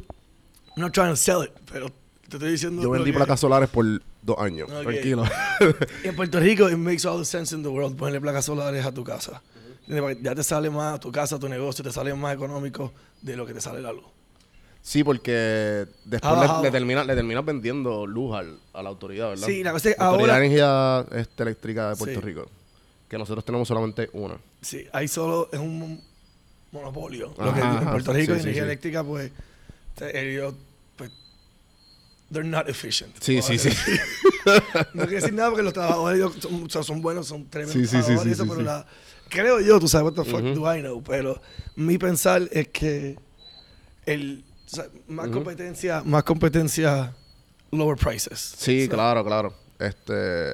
not 0.77 0.93
trying 0.93 1.09
to 1.11 1.15
sell 1.15 1.43
it, 1.43 1.51
pero 1.71 1.87
te 2.29 2.37
estoy 2.37 2.51
diciendo... 2.51 2.81
Yo 2.81 2.89
vendí 2.89 3.11
placas 3.11 3.39
solares 3.39 3.69
por 3.69 3.85
dos 4.21 4.37
años. 4.39 4.67
Tranquilo. 4.67 5.23
En 6.03 6.15
Puerto 6.15 6.39
Rico, 6.39 6.69
it 6.69 6.77
makes 6.77 7.05
all 7.05 7.19
the 7.19 7.25
sense 7.25 7.55
in 7.55 7.61
the 7.63 7.69
world 7.69 7.95
ponerle 7.95 8.19
placas 8.19 8.45
solares 8.45 8.85
a 8.85 8.91
tu 8.91 9.03
casa. 9.03 9.41
Ya 10.21 10.33
te 10.33 10.43
sale 10.43 10.69
más 10.71 10.95
a 10.95 10.99
tu 10.99 11.11
casa, 11.11 11.35
a 11.35 11.39
tu 11.39 11.47
negocio, 11.47 11.83
te 11.83 11.91
sale 11.91 12.13
más 12.15 12.33
económico 12.33 12.91
de 13.21 13.37
lo 13.37 13.45
que 13.45 13.53
te 13.53 13.61
sale 13.61 13.81
la 13.81 13.93
luz. 13.93 14.05
Sí, 14.81 15.03
porque 15.03 15.85
después 16.05 16.33
le, 16.39 16.61
le 16.63 16.71
terminas 16.71 17.07
le 17.07 17.15
terminas 17.15 17.43
vendiendo 17.45 18.05
luz 18.05 18.35
al- 18.35 18.59
a 18.73 18.83
la 18.83 18.89
autoridad, 18.89 19.29
¿verdad? 19.29 19.47
Sí, 19.47 19.63
la 19.63 19.71
cosa 19.71 19.89
es 19.89 19.95
que 19.95 20.01
La 20.01 20.07
Autoridad 20.09 20.29
ahora- 20.35 20.39
de 20.41 20.45
Energía 20.47 21.05
este, 21.21 21.43
Eléctrica 21.43 21.89
de 21.89 21.95
Puerto 21.95 22.19
Sí. 22.19 22.25
Rico. 22.25 22.45
Que 23.09 23.17
nosotros 23.17 23.45
tenemos 23.45 23.67
solamente 23.67 24.09
una. 24.13 24.37
Sí, 24.61 24.85
ahí 24.91 25.07
solo 25.07 25.49
es 25.51 25.59
un 25.59 25.79
mon- 25.79 26.01
monopolio. 26.71 27.33
Ajá, 27.37 27.45
lo 27.45 27.53
que 27.53 27.59
en 27.61 27.89
Puerto 27.91 28.13
Rico, 28.13 28.33
sí, 28.35 28.39
energía 28.41 28.53
sí. 28.63 28.65
eléctrica, 28.65 29.03
pues, 29.03 29.31
ellos 30.13 30.55
pues, 30.97 31.11
they're 32.31 32.47
not 32.47 32.67
efficient. 32.67 33.15
Sí, 33.21 33.41
sí, 33.41 33.57
sí. 33.59 33.69
no 34.93 35.03
quiero 35.03 35.21
decir 35.21 35.33
nada 35.33 35.49
porque 35.49 35.63
los 35.63 35.73
trabajadores 35.73 36.17
ellos 36.19 36.33
son, 36.69 36.83
son 36.83 37.01
buenos, 37.01 37.27
son 37.27 37.45
tremendos 37.49 37.73
Sí, 37.73 37.81
sí, 37.81 37.87
sí, 37.97 38.01
trabajadores 38.03 38.33
eso, 38.33 38.47
pero 38.47 38.61
la- 38.61 38.85
creo 39.29 39.59
yo, 39.61 39.79
tú 39.79 39.87
sabes, 39.87 40.05
what 40.15 40.23
the 40.23 40.29
fuck 40.29 40.41
do 40.41 40.75
I 40.75 40.81
know, 40.81 41.01
pero 41.03 41.41
mi 41.75 41.97
pensar 41.97 42.41
es 42.51 42.67
que 42.69 43.17
el, 44.05 44.43
o 44.65 44.69
sea, 44.75 44.85
más 45.07 45.29
competencia, 45.29 46.01
más 46.05 46.23
competencia, 46.23 47.13
lower 47.71 47.97
prices. 47.97 48.55
Sí, 48.57 48.85
So, 48.85 48.91
claro, 48.91 49.23
claro. 49.23 49.53
Este. 49.79 50.53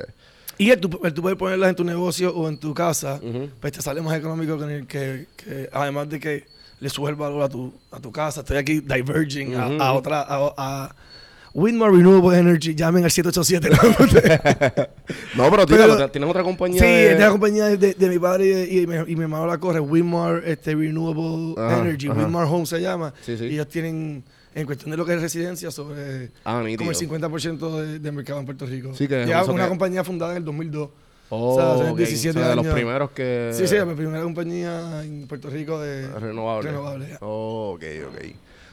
Y 0.62 0.70
el 0.70 0.80
tú, 0.80 1.00
el 1.04 1.14
tú 1.14 1.22
poder 1.22 1.38
ponerlas 1.38 1.70
en 1.70 1.76
tu 1.76 1.84
negocio 1.84 2.34
o 2.36 2.48
en 2.48 2.58
tu 2.58 2.74
casa, 2.74 3.20
ujú. 3.22 3.50
pues 3.60 3.74
te 3.74 3.82
sale 3.82 4.02
más 4.02 4.16
económico 4.18 4.54
el 4.64 4.86
que, 4.86 5.26
que 5.36 5.70
además 5.74 6.08
de 6.10 6.20
que 6.20 6.46
le 6.80 6.90
sube 6.90 7.10
el 7.10 7.16
valor 7.16 7.42
a 7.44 7.50
tu, 7.50 7.74
a 7.92 8.00
tu 8.00 8.12
casa. 8.12 8.42
Estoy 8.42 8.58
aquí 8.58 8.80
diverging 8.80 9.56
a- 9.56 9.68
Ujú. 9.68 9.82
a, 9.82 9.94
otra, 9.94 10.22
a, 10.22 10.54
a 10.58 10.96
Windmore 11.54 11.92
Renewable 11.98 12.38
Energy. 12.38 12.76
Llamen 12.76 13.04
al 13.04 13.12
787. 13.12 13.70
¿no? 15.36 15.50
Pero, 15.50 15.50
Pero- 15.52 15.66
tíralo, 15.66 16.10
¿tienes 16.12 16.30
otra 16.30 16.44
compañía? 16.44 16.80
sí, 16.80 16.86
de- 16.88 17.12
es 17.12 17.18
de 17.18 17.24
la 17.26 17.32
compañía 17.32 17.66
de, 17.66 17.94
de 17.94 18.10
mi 18.10 18.20
padre 18.20 18.68
y, 18.70 18.80
y 18.82 18.88
mi, 18.88 18.96
y 19.08 19.16
mi 19.16 19.24
hermano 19.24 19.46
la 19.48 19.58
corre. 19.58 19.80
Windmore 19.80 20.52
este, 20.52 20.76
Renewable 20.76 21.56
Ajá, 21.62 21.80
Energy. 21.80 22.08
ajá. 22.08 22.20
Windmore 22.20 22.48
Home 22.48 22.66
se 22.66 22.80
llama. 22.82 23.14
Sí, 23.22 23.38
sí. 23.38 23.46
Y 23.46 23.54
ellos 23.56 23.68
tienen, 23.68 24.24
en 24.54 24.66
cuestión 24.66 24.92
de 24.92 24.98
lo 24.98 25.06
que 25.06 25.14
es 25.14 25.22
residencia, 25.22 25.72
sobre 25.72 26.32
Ah, 26.46 26.62
como 26.78 26.92
el 26.92 26.98
50% 26.98 27.80
de, 27.82 28.00
de 28.00 28.12
mercado 28.12 28.40
en 28.40 28.46
Puerto 28.46 28.66
Rico. 28.66 28.94
Sí, 28.94 29.08
que 29.08 29.24
es 29.24 29.28
Ya 29.30 29.44
una 29.46 29.64
que- 29.64 29.70
compañía 29.70 30.04
fundada 30.04 30.32
en 30.34 30.38
el 30.38 30.46
2002. 30.46 30.90
Oh, 31.34 31.56
o 31.56 31.56
sea, 31.56 31.74
hace 31.76 31.92
ok. 31.92 31.98
17 31.98 32.30
O 32.38 32.42
sea, 32.42 32.50
de 32.50 32.56
los 32.58 32.66
años. 32.66 32.76
primeros 32.76 33.12
que. 33.12 33.52
Sí, 33.54 33.66
sí, 33.68 33.76
mi 33.88 33.96
primera 33.96 34.22
compañía 34.24 35.02
en 35.04 35.28
Puerto 35.28 35.50
Rico 35.50 35.80
de 35.80 36.08
Renovable. 36.20 36.70
renovable. 36.70 37.08
ya. 37.10 37.18
Oh, 37.22 37.74
ok, 37.76 37.84
ok. 38.10 38.26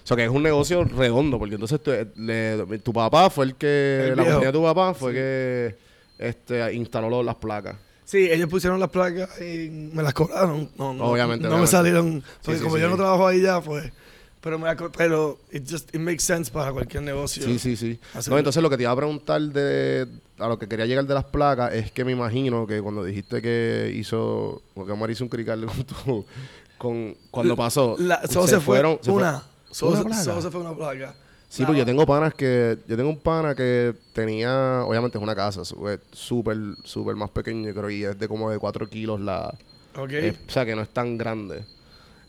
O 0.03 0.07
sea, 0.09 0.17
que 0.17 0.25
es 0.25 0.31
un 0.31 0.43
negocio 0.43 0.83
redondo, 0.85 1.39
porque 1.39 1.55
entonces 1.55 1.81
tu, 1.81 1.93
le- 2.17 2.79
tu 2.81 2.93
papá 2.93 3.31
fue 3.31 3.45
el 3.45 3.55
que. 3.55 4.09
El 4.09 4.17
la 4.17 4.25
compañía 4.25 4.47
de 4.49 4.53
tu 4.53 4.63
papá 4.63 4.93
fue 4.95 5.13
que 5.13 5.77
este, 6.19 6.73
instaló 6.75 7.09
lo- 7.09 7.23
las 7.23 7.37
placas. 7.37 7.77
Sí, 8.05 8.29
ellos 8.31 8.49
pusieron 8.49 8.81
las 8.81 8.89
placas 8.89 9.39
y 9.41 9.69
me 9.93 10.03
las 10.03 10.15
cobraron. 10.15 10.71
No, 10.79 10.95
no, 10.95 11.05
Obviamente, 11.05 11.43
No 11.47 11.51
obviamente. 11.51 11.61
me 11.61 11.67
salieron. 11.67 12.25
Porque 12.43 12.59
sí, 12.59 12.65
como 12.65 12.77
sí, 12.77 12.81
yo 12.81 12.89
sí. 12.89 12.91
no 12.91 12.97
trabajo 12.97 13.27
ahí 13.29 13.43
ya, 13.43 13.61
pues. 13.61 13.93
Pero, 14.41 14.59
me 14.59 14.69
pero 14.97 15.39
it 15.51 15.69
just 15.69 15.93
it 15.95 16.01
makes 16.01 16.21
sense 16.23 16.51
para 16.51 16.73
cualquier 16.73 17.03
negocio. 17.03 17.43
Sí, 17.45 17.59
sí, 17.59 17.77
sí. 17.77 17.99
No, 18.29 18.39
entonces 18.39 18.63
lo 18.63 18.71
que 18.71 18.77
te 18.77 18.85
iba 18.85 18.93
a 18.93 18.97
preguntar 18.97 19.41
de 19.41 20.07
a 20.39 20.47
lo 20.47 20.59
que 20.59 20.69
quería 20.69 20.87
llegar 20.87 21.05
de 21.07 21.15
las 21.15 21.25
placas 21.25 21.75
es 21.75 21.91
que 21.91 22.05
me 22.05 22.13
imagino 22.13 22.67
que 22.67 22.81
cuando 22.81 23.03
dijiste 23.05 23.43
que 23.43 23.93
hizo, 23.95 24.63
porque 24.75 24.93
Omar 24.93 25.11
hizo 25.11 25.25
un 25.25 25.31
crical 25.31 25.67
con 25.67 25.85
tu, 25.85 26.25
con 26.79 27.17
cuando 27.33 27.57
pasó, 27.57 27.97
La- 27.99 28.25
solo 28.29 28.47
se, 28.47 28.55
fue 28.57 28.77
fueron, 28.77 28.99
se 29.03 29.11
fue- 29.11 29.21
una. 29.23 29.43
Solo, 29.71 29.91
¿Una 29.93 29.99
se- 30.01 30.05
placa? 30.07 30.23
solo 30.25 30.43
se 30.43 30.51
fue 30.51 30.61
una 30.61 30.75
placa. 30.77 31.15
Sí, 31.49 31.63
La- 31.63 31.67
porque 31.67 31.79
yo 31.81 31.87
tengo 31.87 32.07
panas 32.07 32.35
que, 32.35 32.79
yo 32.87 32.97
tengo 32.97 33.11
un 33.11 33.19
pana 33.19 33.55
que 33.57 33.95
tenía, 34.13 34.83
obviamente 34.85 35.19
es 35.19 35.23
una 35.25 35.35
casa, 35.35 35.63
súper, 35.65 36.77
súper 36.85 37.17
más 37.17 37.31
pequeña, 37.31 37.73
creo, 37.73 37.91
y 37.91 38.05
es 38.05 38.19
de 38.19 38.29
como 38.29 38.51
de 38.51 38.59
4 38.59 38.89
kilos 38.89 39.19
la, 39.21 39.53
Ok. 39.97 40.13
o 40.47 40.51
sea, 40.51 40.65
que 40.65 40.77
no 40.77 40.83
es 40.83 40.91
tan 40.91 41.19
grande. 41.19 41.65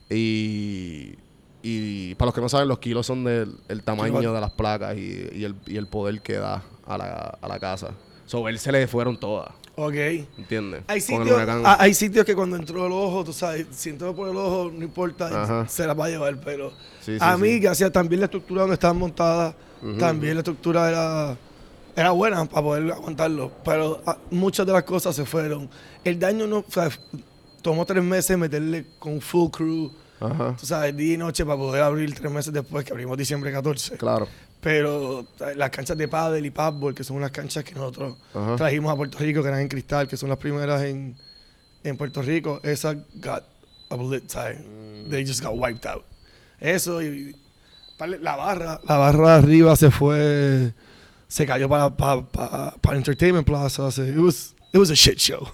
Y, 0.10 1.16
y 1.62 2.16
para 2.16 2.28
los 2.28 2.36
que 2.36 2.42
no 2.42 2.50
saben, 2.50 2.68
los 2.68 2.80
kilos 2.80 3.06
son 3.06 3.24
del 3.24 3.56
el 3.68 3.84
tamaño 3.84 4.34
de 4.34 4.42
las 4.42 4.52
placas 4.52 4.96
y, 4.98 5.28
y 5.34 5.44
el, 5.44 5.56
y 5.66 5.78
el 5.78 5.88
poder 5.88 6.22
que 6.22 6.34
da 6.34 6.64
a 6.86 6.98
la, 6.98 7.38
a 7.42 7.48
la 7.48 7.60
casa. 7.60 7.90
Sobre 8.26 8.54
él 8.54 8.60
se 8.60 8.72
le 8.72 8.88
fueron 8.88 9.20
todas, 9.20 9.50
ok. 9.76 9.94
¿entiendes? 10.38 10.84
Hay 10.88 11.02
sitios, 11.02 11.36
ah, 11.66 11.78
hay 11.80 11.94
sitios 11.96 12.24
que 12.26 12.36
cuando 12.36 12.56
entró 12.56 12.86
el 12.86 12.92
ojo, 12.92 13.24
tú 13.24 13.34
sabes, 13.34 13.66
si 13.72 13.90
entró 13.90 14.16
por 14.16 14.30
el 14.30 14.38
ojo, 14.38 14.72
no 14.72 14.84
importa, 14.86 15.44
Ajá. 15.44 15.68
se 15.68 15.88
las 15.88 16.00
va 16.00 16.06
a 16.06 16.10
llevar. 16.10 16.40
Pero 16.46 16.72
Sí, 17.02 17.14
sí, 17.14 17.18
a 17.20 17.36
mí, 17.38 17.54
sí. 17.54 17.60
gracias, 17.60 17.92
también 17.92 18.20
la 18.20 18.26
estructura 18.26 18.62
donde 18.62 18.76
estaban 18.76 18.98
montadas, 18.98 19.56
también 19.98 20.36
la 20.36 20.42
estructura 20.42 20.90
era, 20.90 21.38
era 21.96 22.12
buena 22.12 22.46
para 22.46 22.62
poder 22.62 22.92
aguantarlo. 22.92 23.52
Pero 23.66 24.02
ah, 24.06 24.18
muchas 24.30 24.68
de 24.68 24.74
las 24.74 24.84
cosas 24.84 25.16
se 25.16 25.26
fueron. 25.26 25.68
El 26.04 26.20
daño 26.20 26.46
no, 26.46 26.60
o 26.60 26.66
sea, 26.68 26.90
tomó 27.64 27.84
tres 27.86 28.04
meses 28.04 28.38
meterle 28.38 28.86
con 29.00 29.20
full 29.22 29.50
crew, 29.50 29.92
Ajá, 30.20 30.56
tú 30.60 30.66
sabes, 30.66 30.96
día 30.96 31.14
y 31.14 31.18
noche 31.18 31.46
para 31.46 31.58
poder 31.58 31.82
abrir 31.84 32.14
tres 32.14 32.32
meses 32.32 32.52
después, 32.54 32.84
que 32.86 32.92
abrimos 32.92 33.18
diciembre 33.18 33.52
14. 33.52 33.98
claro. 33.98 34.28
Pero 34.62 35.22
eh, 35.40 35.54
las 35.56 35.70
canchas 35.70 35.98
de 35.98 36.10
pádel 36.10 36.46
y 36.46 36.50
paddle, 36.52 36.94
que 36.94 37.06
son 37.06 37.16
unas 37.16 37.32
canchas 37.32 37.64
que 37.64 37.74
nosotros 37.74 38.18
Ajá. 38.34 38.58
trajimos 38.58 38.92
a 38.92 38.96
Puerto 38.98 39.18
Rico, 39.18 39.42
que 39.42 39.48
eran 39.48 39.62
en 39.62 39.70
cristal, 39.70 40.06
que 40.06 40.18
son 40.18 40.28
las 40.28 40.38
primeras 40.38 40.84
en, 40.84 41.16
en 41.86 41.96
Puerto 41.98 42.22
Rico, 42.22 42.60
esas 42.64 42.98
got 43.16 43.46
oblit, 43.88 44.30
¿sabes? 44.30 44.60
Mm. 44.60 45.10
They 45.10 45.26
just 45.26 45.42
got 45.42 45.54
wiped 45.56 45.86
out. 45.90 46.04
Eso 46.60 47.02
y 47.02 47.34
la 48.20 48.36
barra, 48.36 48.82
la 48.86 48.98
barra 48.98 49.28
de 49.30 49.38
arriba 49.40 49.76
se 49.78 49.90
fue, 49.92 50.74
se 51.30 51.46
cayó 51.46 51.70
para, 51.70 51.90
para, 51.96 52.22
para, 52.24 52.72
para 52.82 52.98
Entertainment 52.98 53.48
Plaza. 53.48 53.90
se- 53.92 54.10
it, 54.10 54.18
was, 54.18 54.54
it 54.74 54.78
was 54.78 54.90
a 54.92 54.94
shit 54.96 55.18
show. 55.20 55.48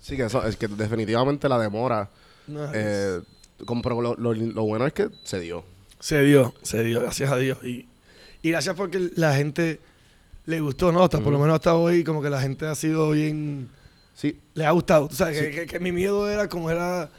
Sí, 0.00 0.16
que 0.16 0.24
eso 0.24 0.42
es 0.46 0.56
que 0.56 0.66
definitivamente 0.66 1.46
la 1.46 1.58
demora. 1.58 2.08
No, 2.46 2.64
eh, 2.72 3.20
como- 3.20 3.39
pero 3.82 4.00
lo, 4.00 4.14
lo- 4.16 4.34
lo 4.34 4.62
bueno 4.64 4.86
es 4.86 4.92
que 4.92 5.08
se 5.24 5.40
dio. 5.40 5.64
Se 5.98 6.22
dio, 6.22 6.54
se 6.62 6.82
dio, 6.82 7.00
gracias 7.00 7.30
a 7.30 7.36
Dios. 7.36 7.58
Y, 7.64 7.86
y 8.42 8.50
gracias 8.50 8.74
porque 8.74 9.10
la 9.16 9.34
gente 9.34 9.80
le 10.46 10.60
gustó, 10.60 10.92
¿no? 10.92 11.02
Hasta 11.04 11.20
por 11.20 11.32
lo 11.32 11.38
menos 11.38 11.54
hasta 11.56 11.74
hoy, 11.74 12.02
como 12.04 12.22
que 12.22 12.30
la 12.30 12.40
gente 12.40 12.66
ha 12.66 12.74
sido 12.74 13.10
bien. 13.10 13.68
Sí, 14.14 14.38
Le 14.54 14.66
ha 14.66 14.70
gustado. 14.72 15.08
Sabes, 15.10 15.38
Sí. 15.38 15.44
que, 15.46 15.50
que- 15.52 15.66
que 15.66 15.80
mi 15.80 15.92
miedo 15.92 16.28
era 16.28 16.48
como 16.48 16.70
era. 16.70 17.10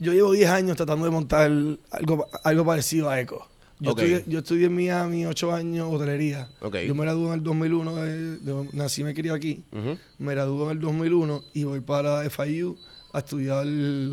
Yo 0.00 0.12
llevo 0.12 0.32
10 0.32 0.50
años 0.50 0.76
tratando 0.76 1.04
de 1.04 1.10
montar 1.12 1.42
algo, 1.90 2.26
algo 2.42 2.64
parecido 2.64 3.08
a 3.08 3.20
Eco. 3.20 3.48
Yo, 3.80 3.92
Ok. 3.92 4.00
estudié, 4.00 4.24
yo 4.28 4.38
estudié 4.40 4.66
en 4.66 4.74
Miami 4.74 5.26
8 5.26 5.52
años 5.52 5.88
hotelería. 5.92 6.48
Yo 6.86 6.94
me 6.94 7.02
gradué 7.02 7.26
en 7.28 7.32
el 7.34 7.42
2001, 7.42 7.94
de- 7.96 8.36
de- 8.38 8.68
nací 8.72 9.00
y 9.00 9.04
me 9.04 9.14
crié 9.14 9.32
aquí. 9.32 9.64
Ujú. 9.72 9.98
Me 10.18 10.32
gradué 10.34 10.64
en 10.66 10.70
el 10.72 10.80
2001 10.80 11.42
y 11.54 11.64
voy 11.64 11.80
para 11.80 12.28
FIU 12.30 12.76
a 13.12 13.18
estudiar 13.18 13.64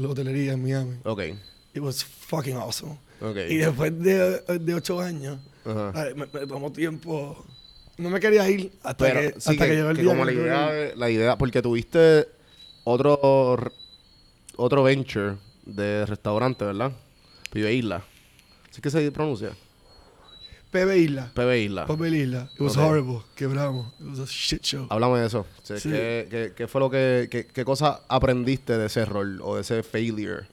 hotelería 0.07 0.53
en 0.53 0.63
Miami. 0.63 0.95
Ok, 1.03 1.21
It 1.73 1.81
was 1.81 2.03
fucking 2.03 2.55
awesome. 2.57 2.97
ok. 3.21 3.37
Y 3.49 3.57
después 3.57 3.97
de, 3.99 4.39
de 4.59 4.73
8 4.73 4.99
años, 4.99 5.39
me, 5.65 6.25
me 6.25 6.47
tomó 6.47 6.71
tiempo. 6.71 7.45
No 7.97 8.09
me 8.09 8.19
quería 8.19 8.49
ir 8.49 8.71
hasta, 8.83 9.05
Pero 9.05 9.19
que, 9.33 9.39
sí 9.41 9.51
hasta 9.51 9.65
que, 9.65 9.71
que 9.71 9.75
llegó 9.77 9.89
el 9.91 9.95
que 9.97 10.01
día. 10.03 10.11
como 10.11 10.25
la 10.25 10.31
idea, 10.33 10.91
la 10.95 11.09
idea, 11.09 11.37
porque 11.37 11.61
tuviste 11.61 12.27
otro 12.83 13.59
otro 14.55 14.83
venture 14.83 15.37
de 15.65 16.05
restaurante, 16.05 16.65
¿verdad? 16.65 16.91
Pibe 17.51 17.73
Isla. 17.73 18.03
¿Sí 18.71 18.81
que 18.81 18.89
se 18.89 19.11
pronuncia? 19.11 19.51
PB 20.71 20.95
Isla. 20.97 21.31
Pibe 21.35 21.59
Isla. 21.59 21.85
Papel 21.85 22.15
Isla. 22.15 22.49
It 22.55 22.61
was 22.61 22.77
Ok. 22.77 22.83
horrible. 22.83 23.19
Quebramos. 23.35 23.93
It 23.99 24.07
was 24.07 24.19
a 24.19 24.25
shit 24.25 24.63
show. 24.63 24.87
Háblame 24.89 25.19
de 25.19 25.27
eso. 25.27 25.39
O 25.61 25.65
sea, 25.65 25.77
Sí. 25.77 25.89
¿qué, 25.89 26.27
qué, 26.31 26.53
qué 26.55 26.67
fue 26.67 26.79
lo 26.79 26.89
que, 26.89 27.27
qué, 27.29 27.45
qué 27.45 27.65
cosa 27.65 28.01
aprendiste 28.07 28.77
de 28.77 28.85
ese 28.85 29.03
rol 29.05 29.41
o 29.43 29.55
de 29.55 29.61
ese 29.61 29.83
failure 29.83 30.47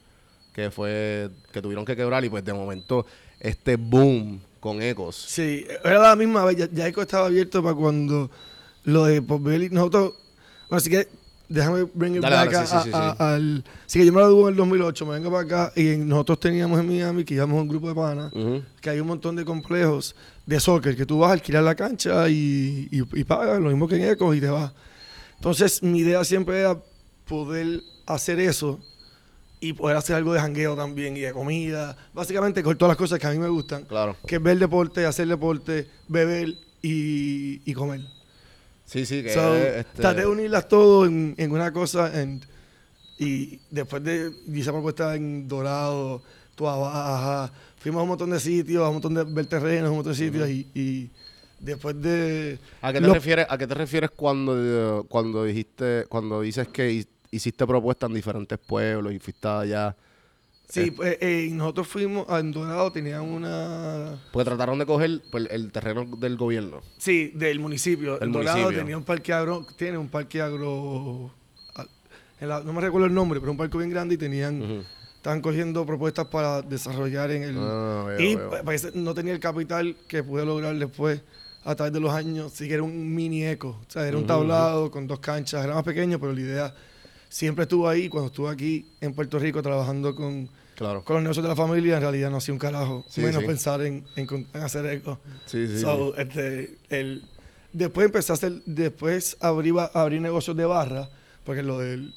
que 0.63 0.71
fue 0.71 1.29
que 1.51 1.61
tuvieron 1.61 1.85
que 1.85 1.95
quebrar 1.95 2.23
y 2.25 2.29
pues 2.29 2.43
de 2.43 2.53
momento 2.53 3.05
este 3.39 3.75
boom 3.77 4.39
con 4.59 4.81
Ecos? 4.81 5.15
Sí, 5.15 5.65
era 5.83 5.99
la 5.99 6.15
misma 6.15 6.43
vez. 6.45 6.57
Ya, 6.57 6.69
ya 6.71 6.87
Eco 6.87 7.01
estaba 7.01 7.27
abierto 7.27 7.63
para 7.63 7.75
cuando 7.75 8.29
lo 8.83 9.05
de 9.05 9.15
Isla. 9.17 9.69
Nosotros. 9.71 10.13
Bueno, 10.69 10.77
así 10.77 10.89
que 10.89 11.07
déjame 11.47 11.83
bring 11.93 12.15
it 12.17 12.21
Dale, 12.21 12.35
back 12.35 12.51
dale, 12.51 12.67
sí, 12.67 12.75
a- 12.75 12.81
sí, 12.83 12.89
sí, 12.89 12.95
a- 12.95 13.11
sí. 13.11 13.15
al. 13.19 13.63
Así 13.87 13.99
que 13.99 14.05
yo 14.05 14.11
me 14.13 14.19
gradué 14.19 14.41
en 14.43 14.47
el 14.49 14.55
2008. 14.57 15.05
Me 15.05 15.13
vengo 15.13 15.31
para 15.31 15.43
acá 15.43 15.73
y 15.75 15.97
nosotros 15.97 16.39
teníamos 16.39 16.79
en 16.79 16.87
Miami 16.87 17.23
que 17.23 17.33
íbamos 17.35 17.57
a 17.57 17.61
un 17.61 17.67
grupo 17.67 17.87
de 17.89 17.95
panas. 17.95 18.31
Que 18.81 18.89
hay 18.89 18.99
un 18.99 19.07
montón 19.07 19.35
de 19.35 19.45
complejos 19.45 20.15
de 20.45 20.59
soccer 20.59 20.95
que 20.95 21.05
tú 21.05 21.19
vas 21.19 21.29
a 21.29 21.33
alquilar 21.33 21.63
la 21.63 21.75
cancha 21.75 22.27
y, 22.29 22.87
y, 22.91 23.19
y 23.19 23.23
pagas 23.23 23.59
lo 23.59 23.69
mismo 23.69 23.87
que 23.87 23.95
en 23.95 24.09
Ecos 24.11 24.35
y 24.35 24.41
te 24.41 24.49
vas. 24.49 24.71
Entonces, 25.35 25.81
mi 25.81 25.99
idea 25.99 26.23
siempre 26.25 26.59
era 26.59 26.77
poder 27.27 27.81
hacer 28.05 28.39
eso 28.39 28.79
y 29.61 29.73
poder 29.73 29.97
hacer 29.97 30.15
algo 30.15 30.33
de 30.33 30.39
jangueo 30.39 30.75
también 30.75 31.17
y 31.17 31.21
de 31.21 31.33
comida. 31.33 31.95
Básicamente, 32.13 32.63
con 32.63 32.77
todas 32.77 32.91
las 32.91 32.97
cosas 32.97 33.19
que 33.19 33.27
a 33.27 33.31
mí 33.31 33.39
me 33.39 33.49
gustan, 33.49 33.83
Claro. 33.85 34.15
que 34.25 34.35
es 34.37 34.41
ver 34.43 34.57
deporte, 34.57 35.05
hacer 35.05 35.27
deporte, 35.27 35.87
beber 36.07 36.49
y, 36.81 37.61
y 37.69 37.73
comer. 37.73 38.01
Sí, 38.85 39.05
sí, 39.05 39.21
que 39.21 39.33
So, 39.33 39.55
es, 39.55 39.75
este, 39.85 40.01
Traté 40.01 40.21
de 40.21 40.27
unirlas 40.27 40.67
todo 40.67 41.05
en, 41.05 41.35
en 41.37 41.51
una 41.51 41.71
cosa 41.73 42.05
and- 42.07 42.43
y 43.19 43.59
después 43.69 44.01
de 44.03 44.31
esa 44.55 44.71
propuesta 44.71 45.13
en 45.15 45.47
Dorado, 45.47 46.21
Tua 46.55 46.77
Baja, 46.77 47.51
fuimos 47.77 47.99
a 47.99 48.03
un 48.03 48.09
montón 48.09 48.29
de 48.29 48.39
sitios, 48.39 48.81
a 48.83 48.87
un 48.87 48.93
montón 48.95 49.13
de 49.13 49.23
ver 49.25 49.45
terrenos, 49.45 49.87
a 49.87 49.89
un 49.89 49.97
montón 49.97 50.13
de 50.13 50.17
sitios 50.19 50.49
y, 50.49 50.67
y 50.73 51.09
después 51.59 52.01
de... 52.01 52.57
¿A 52.81 52.93
qué 52.93 53.01
te 53.01 53.07
lo- 53.07 53.13
refieres, 53.13 53.45
a 53.49 53.57
qué 53.57 53.67
te 53.67 53.73
refieres 53.73 54.09
cuando, 54.15 55.05
cuando 55.09 55.43
dijiste, 55.43 56.05
cuando 56.07 56.39
dices 56.41 56.69
que 56.69 57.05
hiciste 57.31 57.65
propuestas 57.67 58.09
en 58.09 58.15
diferentes 58.15 58.57
pueblos 58.59 59.13
y 59.13 59.19
fuiste 59.19 59.47
allá? 59.47 59.95
Sí, 60.67 60.91
pues, 60.91 61.17
eh, 61.19 61.49
nosotros 61.51 61.87
fuimos 61.87 62.29
a 62.29 62.39
en 62.39 62.51
Dorado, 62.51 62.91
tenían 62.91 63.21
una... 63.23 64.21
Porque 64.31 64.45
trataron 64.45 64.77
de 64.77 64.85
coger 64.85 65.19
pues, 65.31 65.47
el 65.49 65.71
terreno 65.71 66.05
del 66.17 66.37
gobierno. 66.37 66.81
Sí, 66.99 67.31
del 67.33 67.59
municipio. 67.59 68.17
El 68.19 68.27
en 68.27 68.31
Dorado 68.33 68.57
municipio. 68.57 68.79
tenía 68.83 68.97
un 68.97 69.03
parque 69.03 69.33
agro, 69.33 69.65
tiene 69.77 69.97
un 69.97 70.09
parque 70.09 70.39
agro... 70.41 71.31
ah, 71.75 71.85
la- 72.41 72.61
no 72.61 72.71
me 72.73 72.81
recuerdo 72.81 73.07
el 73.07 73.13
nombre, 73.15 73.39
pero 73.39 73.51
un 73.51 73.57
parque 73.57 73.77
bien 73.79 73.89
grande 73.89 74.13
y 74.15 74.17
tenían... 74.19 74.85
Estaban 75.15 75.41
cogiendo 75.41 75.85
propuestas 75.87 76.27
para 76.27 76.61
desarrollar 76.61 77.31
en 77.31 77.43
el... 77.43 77.55
Ah, 77.57 78.05
veo, 78.07 78.19
y 78.21 78.35
veo. 78.35 78.51
parece- 78.63 78.91
no 78.93 79.13
tenía 79.15 79.33
el 79.33 79.39
capital 79.39 79.95
que 80.07 80.23
pude 80.23 80.45
lograr 80.45 80.75
después 80.77 81.21
a 81.65 81.75
través 81.75 81.91
de 81.91 81.99
los 81.99 82.13
años, 82.13 82.53
sí 82.53 82.67
que 82.67 82.75
era 82.75 82.83
un 82.83 83.13
mini 83.15 83.43
eco. 83.43 83.69
O 83.85 83.91
sea, 83.91 84.07
era 84.07 84.17
un 84.17 84.25
tablado 84.27 84.89
con 84.91 85.07
dos 85.07 85.19
canchas, 85.19 85.65
era 85.65 85.73
más 85.73 85.83
pequeño, 85.83 86.19
pero 86.19 86.31
la 86.31 86.39
idea 86.39 86.75
siempre 87.29 87.63
estuvo 87.63 87.87
ahí. 87.87 88.09
Cuando 88.09 88.27
estuve 88.27 88.49
aquí 88.49 88.85
en 88.99 89.13
Puerto 89.13 89.39
Rico 89.39 89.61
trabajando 89.61 90.13
con, 90.15 90.49
Claro. 90.75 91.03
con 91.03 91.15
los 91.15 91.23
negocios 91.23 91.43
de 91.43 91.49
la 91.49 91.55
familia, 91.55 91.95
en 91.95 92.01
realidad 92.01 92.29
no 92.31 92.37
hacía 92.37 92.53
un 92.53 92.59
carajo. 92.59 93.05
Sí, 93.07 93.21
menos 93.21 93.41
sí. 93.41 93.47
pensar 93.47 93.81
en, 93.81 94.03
en 94.15 94.47
hacer 94.53 94.85
eco. 94.87 95.19
Sí, 95.45 95.67
sí. 95.67 95.79
So, 95.79 96.15
este, 96.17 96.77
el, 96.89 97.23
después 97.73 98.05
empecé 98.05 98.31
a 98.31 98.35
hacer, 98.35 98.53
después 98.65 99.37
abrí, 99.39 99.73
abrí 99.93 100.19
negocios 100.19 100.55
de 100.57 100.65
barra, 100.65 101.09
porque 101.45 101.63
lo 101.63 101.79
del 101.79 102.13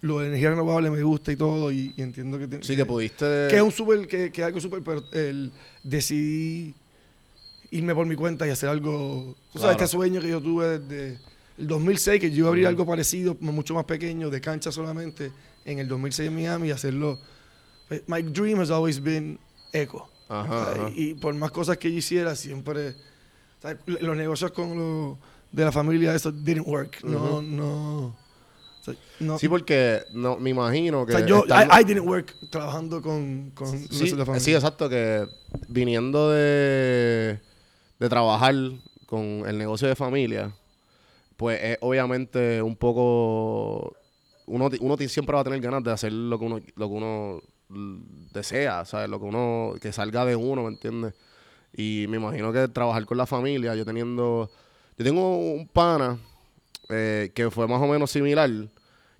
lo 0.00 0.20
de 0.20 0.28
energía 0.28 0.50
renovable 0.50 0.90
me 0.92 1.02
gusta 1.02 1.32
y 1.32 1.36
todo, 1.36 1.72
y, 1.72 1.92
y 1.96 2.02
entiendo 2.02 2.38
que, 2.38 2.62
Sí, 2.62 2.76
que 2.76 2.86
pudiste. 2.86 3.24
que 3.50 3.56
es 3.56 3.62
un 3.62 3.72
súper, 3.72 4.06
que, 4.06 4.30
que 4.30 4.42
es 4.42 4.46
algo 4.46 4.60
súper, 4.60 4.80
pero 4.84 5.02
el, 5.12 5.50
decidí 5.82 6.72
irme 7.72 7.96
por 7.96 8.06
mi 8.06 8.14
cuenta 8.14 8.46
y 8.46 8.50
hacer 8.50 8.68
algo, 8.68 9.30
o 9.30 9.34
sea, 9.54 9.60
Claro. 9.62 9.72
este 9.72 9.86
sueño 9.88 10.20
que 10.20 10.28
yo 10.28 10.40
tuve 10.40 10.78
desde 10.78 11.18
el 11.58 11.66
2006, 11.66 12.20
que 12.20 12.30
yo 12.30 12.36
iba 12.38 12.48
a 12.48 12.50
abrir 12.50 12.66
algo 12.66 12.86
parecido, 12.86 13.36
mucho 13.40 13.74
más 13.74 13.84
pequeño, 13.84 14.30
de 14.30 14.40
cancha 14.40 14.70
solamente, 14.72 15.32
en 15.64 15.78
el 15.78 15.88
2006 15.88 16.28
en 16.28 16.34
Miami, 16.34 16.68
y 16.68 16.70
hacerlo. 16.70 17.18
eh, 17.90 18.02
My 18.06 18.22
dream 18.22 18.60
has 18.60 18.70
always 18.70 19.02
been 19.02 19.38
eco. 19.72 20.08
Ajá, 20.28 20.42
O 20.42 20.64
sea, 20.74 20.84
ajá. 20.84 20.92
Y, 20.94 21.10
y 21.10 21.14
por 21.14 21.34
más 21.34 21.50
cosas 21.50 21.78
que 21.78 21.90
yo 21.90 21.98
hiciera, 21.98 22.34
siempre. 22.36 22.90
o 22.90 23.62
sea, 23.62 23.76
los 23.86 24.16
negocios 24.16 24.52
con 24.52 24.76
lo 24.76 25.18
de 25.50 25.64
la 25.64 25.72
familia, 25.72 26.14
eso 26.14 26.30
didn't 26.30 26.66
work. 26.66 27.02
No, 27.02 27.38
Ujú. 27.38 27.42
no. 27.42 27.96
o 28.06 28.14
sea, 28.84 28.94
no- 29.20 29.38
Sí, 29.38 29.48
porque 29.48 30.02
no, 30.12 30.36
me 30.36 30.50
imagino 30.50 31.02
o 31.02 31.06
que. 31.06 31.12
sea, 31.12 31.26
yo, 31.26 31.44
I, 31.48 31.80
I 31.80 31.84
didn't 31.84 32.06
work 32.06 32.34
trabajando 32.50 33.00
con, 33.02 33.50
con 33.52 33.66
Sí, 33.88 34.14
sí, 34.38 34.54
exacto, 34.54 34.88
que 34.88 35.26
viniendo 35.68 36.30
de, 36.30 37.40
de 37.98 38.08
trabajar 38.08 38.54
con 39.06 39.44
el 39.46 39.56
negocio 39.56 39.88
de 39.88 39.96
familia, 39.96 40.52
pues 41.38 41.62
es 41.62 41.78
obviamente 41.80 42.60
un 42.60 42.76
poco... 42.76 43.96
Uno, 44.46 44.68
uno 44.80 44.96
siempre 44.96 45.34
va 45.34 45.40
a 45.40 45.44
tener 45.44 45.60
ganas 45.60 45.84
de 45.84 45.92
hacer 45.92 46.12
lo 46.12 46.38
que 46.38 46.44
uno, 46.44 46.60
lo 46.74 46.88
que 46.88 46.94
uno 46.94 47.40
desea, 48.32 48.84
¿sabes? 48.84 49.08
Lo 49.08 49.20
que 49.20 49.26
uno... 49.26 49.74
que 49.80 49.92
salga 49.92 50.24
de 50.24 50.34
uno, 50.34 50.64
¿me 50.64 50.70
entiendes? 50.70 51.14
Y 51.72 52.06
me 52.08 52.16
imagino 52.16 52.52
que 52.52 52.66
trabajar 52.68 53.06
con 53.06 53.16
la 53.16 53.24
familia, 53.26 53.74
yo 53.76 53.84
teniendo... 53.84 54.50
Yo 54.98 55.04
tengo 55.04 55.38
un 55.38 55.68
pana 55.68 56.18
eh, 56.88 57.30
que 57.34 57.50
fue 57.52 57.68
más 57.68 57.80
o 57.80 57.86
menos 57.86 58.10
similar 58.10 58.50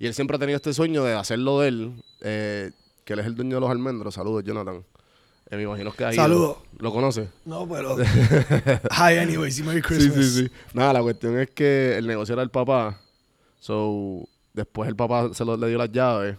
y 0.00 0.06
él 0.06 0.14
siempre 0.14 0.37
ha 0.37 0.40
tenido 0.40 0.56
este 0.56 0.72
sueño 0.72 1.04
de 1.04 1.14
hacerlo 1.14 1.60
de 1.60 1.68
él, 1.68 2.02
eh, 2.22 2.72
que 3.04 3.12
él 3.12 3.20
es 3.20 3.26
el 3.26 3.37
dueño 3.37 3.56
de 3.56 3.60
los 3.60 3.70
almendros. 3.70 4.14
Saludos, 4.14 4.42
Jonathan. 4.44 4.84
Eh, 5.50 5.57
me 5.57 5.62
imagino 5.62 5.93
que 5.93 6.05
ahí 6.05 6.14
Saludos. 6.14 6.59
¿Lo, 6.78 6.85
lo 6.85 6.93
conoce? 6.93 7.28
No, 7.45 7.67
pero. 7.67 7.97
Hi, 8.90 9.19
anyways, 9.19 9.59
y 9.59 9.62
Merry 9.62 9.81
Christmas. 9.81 10.50
Nada, 10.75 10.93
la 10.93 11.02
cuestión 11.02 11.38
es 11.38 11.50
que 11.50 11.97
el 11.97 12.07
negocio 12.07 12.35
era 12.35 12.43
el 12.43 12.50
papá. 12.50 13.00
So, 13.59 14.28
después 14.52 14.88
el 14.88 14.97
papá 14.97 15.33
se 15.33 15.45
lo, 15.45 15.57
le 15.57 15.69
dio 15.69 15.78
las 15.78 15.90
llaves 15.90 16.37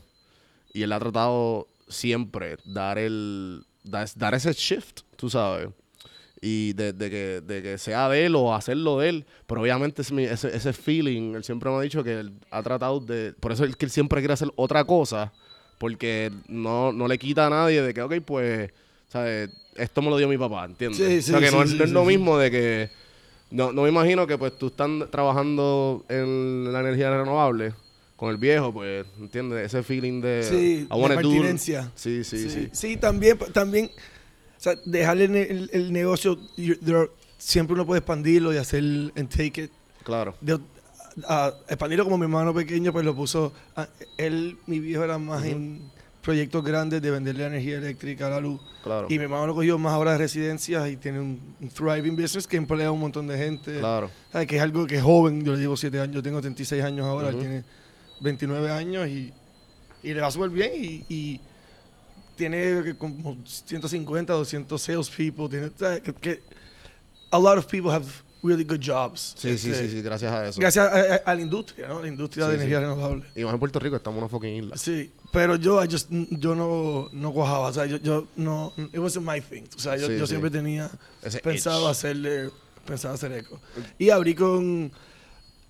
y 0.73 0.83
él 0.83 0.93
ha 0.93 0.99
tratado 0.99 1.67
siempre 1.87 2.57
dar 2.65 2.97
el 2.97 3.65
dar, 3.83 4.07
dar 4.15 4.35
ese 4.35 4.53
shift, 4.53 5.01
tú 5.15 5.29
sabes. 5.29 5.69
Y 6.41 6.71
de, 6.73 6.93
de 6.93 7.09
que, 7.09 7.41
de 7.41 7.61
que 7.61 7.77
sea 7.77 8.07
de 8.07 8.25
él 8.25 8.35
o 8.35 8.53
hacerlo 8.53 8.99
de 8.99 9.09
él. 9.09 9.25
Pero 9.45 9.61
obviamente 9.61 10.03
ese, 10.03 10.23
ese, 10.31 10.71
feeling, 10.71 11.33
él 11.33 11.43
siempre 11.43 11.69
me 11.69 11.77
ha 11.77 11.81
dicho 11.81 12.01
que 12.01 12.19
él 12.21 12.33
ha 12.49 12.63
tratado 12.63 13.01
de... 13.01 13.33
Por 13.33 13.51
eso 13.51 13.65
es 13.65 13.75
que 13.75 13.85
él 13.85 13.91
siempre 13.91 14.21
quiere 14.21 14.35
hacer 14.35 14.49
otra 14.55 14.85
cosa. 14.85 15.33
Porque 15.77 16.31
no, 16.47 16.93
no 16.93 17.09
le 17.09 17.17
quita 17.17 17.47
a 17.47 17.49
nadie 17.49 17.81
de 17.81 17.93
que, 17.93 18.01
ok, 18.01 18.15
pues, 18.25 18.71
¿sabes? 19.09 19.49
Esto 19.75 20.01
me 20.01 20.09
lo 20.09 20.17
dio 20.17 20.27
mi 20.27 20.37
papá, 20.37 20.65
¿entiendes? 20.65 20.97
Sí, 21.25 21.31
o 21.33 21.39
sea, 21.39 21.39
sí, 21.39 21.45
que 21.45 21.51
no, 21.51 21.57
sí, 21.57 21.63
es, 21.65 21.71
sí, 21.71 21.77
no 21.77 21.83
es 21.83 21.89
sí, 21.89 21.93
lo 21.93 22.01
sí. 22.01 22.07
mismo 22.07 22.37
de 22.37 22.51
que... 22.51 22.89
No, 23.51 23.71
no 23.73 23.81
me 23.83 23.89
imagino 23.89 24.27
que 24.27 24.37
pues 24.37 24.57
tú 24.57 24.67
estás 24.67 24.89
trabajando 25.09 26.05
en 26.07 26.71
la 26.71 26.81
energía 26.81 27.09
renovable 27.09 27.73
con 28.15 28.29
el 28.29 28.37
viejo, 28.37 28.71
pues, 28.73 29.05
¿entiendes? 29.19 29.65
Ese 29.65 29.81
feeling 29.81 30.21
de... 30.21 30.43
Sí, 30.43 30.87
de 30.87 31.15
pertinencia. 31.15 31.91
Sí, 31.95 32.23
sí, 32.23 32.49
sí. 32.49 32.69
Sí, 32.71 32.97
también, 32.97 33.37
también, 33.53 33.85
o 33.87 34.61
sea, 34.61 34.75
dejarle 34.85 35.23
el, 35.25 35.35
el- 35.35 35.69
el 35.73 35.93
negocio, 35.93 36.37
are- 36.57 37.09
siempre 37.37 37.73
uno 37.73 37.85
puede 37.85 37.99
expandirlo 37.99 38.53
y 38.53 38.57
hacer 38.57 38.83
and 38.83 39.29
take 39.29 39.63
it. 39.63 39.71
Claro. 40.03 40.35
De, 40.41 40.59
a- 41.27 41.53
expandirlo 41.69 42.03
como 42.03 42.17
mi 42.17 42.25
hermano 42.25 42.53
pequeño, 42.53 42.91
pues 42.91 43.05
lo 43.05 43.15
puso, 43.15 43.53
a- 43.75 43.87
él, 44.17 44.57
mi 44.67 44.79
viejo 44.79 45.03
era 45.05 45.17
más 45.17 45.43
en 45.45 45.81
proyectos 46.21 46.63
grandes 46.63 47.01
de 47.01 47.11
venderle 47.11 47.45
energía 47.45 47.77
eléctrica 47.77 48.27
a 48.27 48.29
la 48.29 48.39
luz. 48.39 48.59
Claro. 48.83 49.07
Y 49.09 49.17
mi 49.17 49.23
hermano 49.23 49.47
lo 49.47 49.55
cogió 49.55 49.77
más 49.77 49.93
ahora 49.93 50.11
de 50.13 50.17
residencias 50.19 50.89
y 50.89 50.97
tiene 50.97 51.19
un, 51.19 51.39
un 51.61 51.69
thriving 51.69 52.15
business 52.15 52.45
que 52.47 52.57
emplea 52.57 52.87
a 52.87 52.91
un 52.91 52.99
montón 52.99 53.27
de 53.27 53.37
gente. 53.37 53.79
Claro. 53.79 54.11
Que 54.47 54.57
es 54.57 54.61
algo 54.61 54.85
que 54.85 54.97
es 54.97 55.03
joven, 55.03 55.43
yo 55.43 55.53
le 55.53 55.59
llevo 55.59 55.77
7 55.77 55.99
años, 55.99 56.15
yo 56.15 56.23
tengo 56.23 56.41
36 56.41 56.83
años 56.83 57.05
ahora, 57.05 57.29
él 57.29 57.37
tiene 57.39 57.63
29 58.21 58.69
años 58.71 59.07
y, 59.07 59.33
y 60.03 60.13
le 60.13 60.21
va 60.21 60.29
súper 60.29 60.49
bien 60.49 60.71
y, 60.75 61.05
y 61.09 61.41
tiene 62.35 62.95
como 62.97 63.37
150, 63.45 64.33
200 64.33 64.81
salespeople, 64.81 65.49
tiene, 65.49 65.71
¿sabes? 65.77 66.01
Que, 66.01 66.13
que 66.13 66.41
a 67.31 67.39
lot 67.39 67.57
of 67.57 67.65
people 67.65 67.91
have 67.91 68.05
really 68.43 68.63
good 68.63 68.79
jobs. 68.81 69.35
Sí, 69.37 69.57
sí, 69.57 69.71
Este, 69.71 69.87
sí, 69.89 69.95
sí, 69.97 70.01
gracias 70.01 70.31
a 70.31 70.47
eso. 70.47 70.59
Gracias 70.61 70.85
a, 70.85 70.97
a- 70.97 71.15
a 71.31 71.35
la 71.35 71.41
industria, 71.41 71.87
¿no? 71.89 72.01
La 72.01 72.07
industria 72.07 72.45
Sí, 72.45 72.51
de 72.51 72.57
sí. 72.57 72.63
energía 72.63 72.79
renovable. 72.79 73.25
Y 73.35 73.43
más 73.43 73.53
en 73.53 73.59
Puerto 73.59 73.79
Rico, 73.79 73.95
estamos 73.97 74.17
en 74.17 74.23
una 74.23 74.29
fucking 74.29 74.55
isla. 74.63 74.77
Sí, 74.77 75.11
pero 75.31 75.55
yo, 75.55 75.83
I 75.83 75.87
just- 75.89 76.09
yo 76.11 76.55
no, 76.55 77.09
no 77.11 77.31
cuajaba, 77.33 77.67
o 77.67 77.73
sea, 77.73 77.85
yo, 77.85 77.97
yo 77.97 78.27
no, 78.35 78.73
it 78.77 78.97
wasn't 78.97 79.25
my 79.27 79.39
thing, 79.41 79.63
o 79.75 79.79
sea, 79.79 79.95
yo, 79.97 80.07
Sí, 80.07 80.17
yo 80.17 80.25
sí. 80.25 80.29
siempre 80.31 80.49
tenía 80.49 80.89
Ese 81.21 81.39
pensado 81.39 81.81
itch. 81.83 81.91
hacerle, 81.91 82.49
pensaba 82.85 83.13
hacer 83.15 83.31
eco. 83.33 83.59
Y 83.97 84.09
abrí 84.09 84.33
con, 84.35 84.91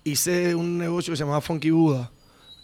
hice 0.04 0.54
un 0.54 0.78
negocio 0.78 1.12
que 1.12 1.16
se 1.16 1.22
llamaba 1.24 1.40
Funky 1.40 1.70
Buda, 1.70 2.10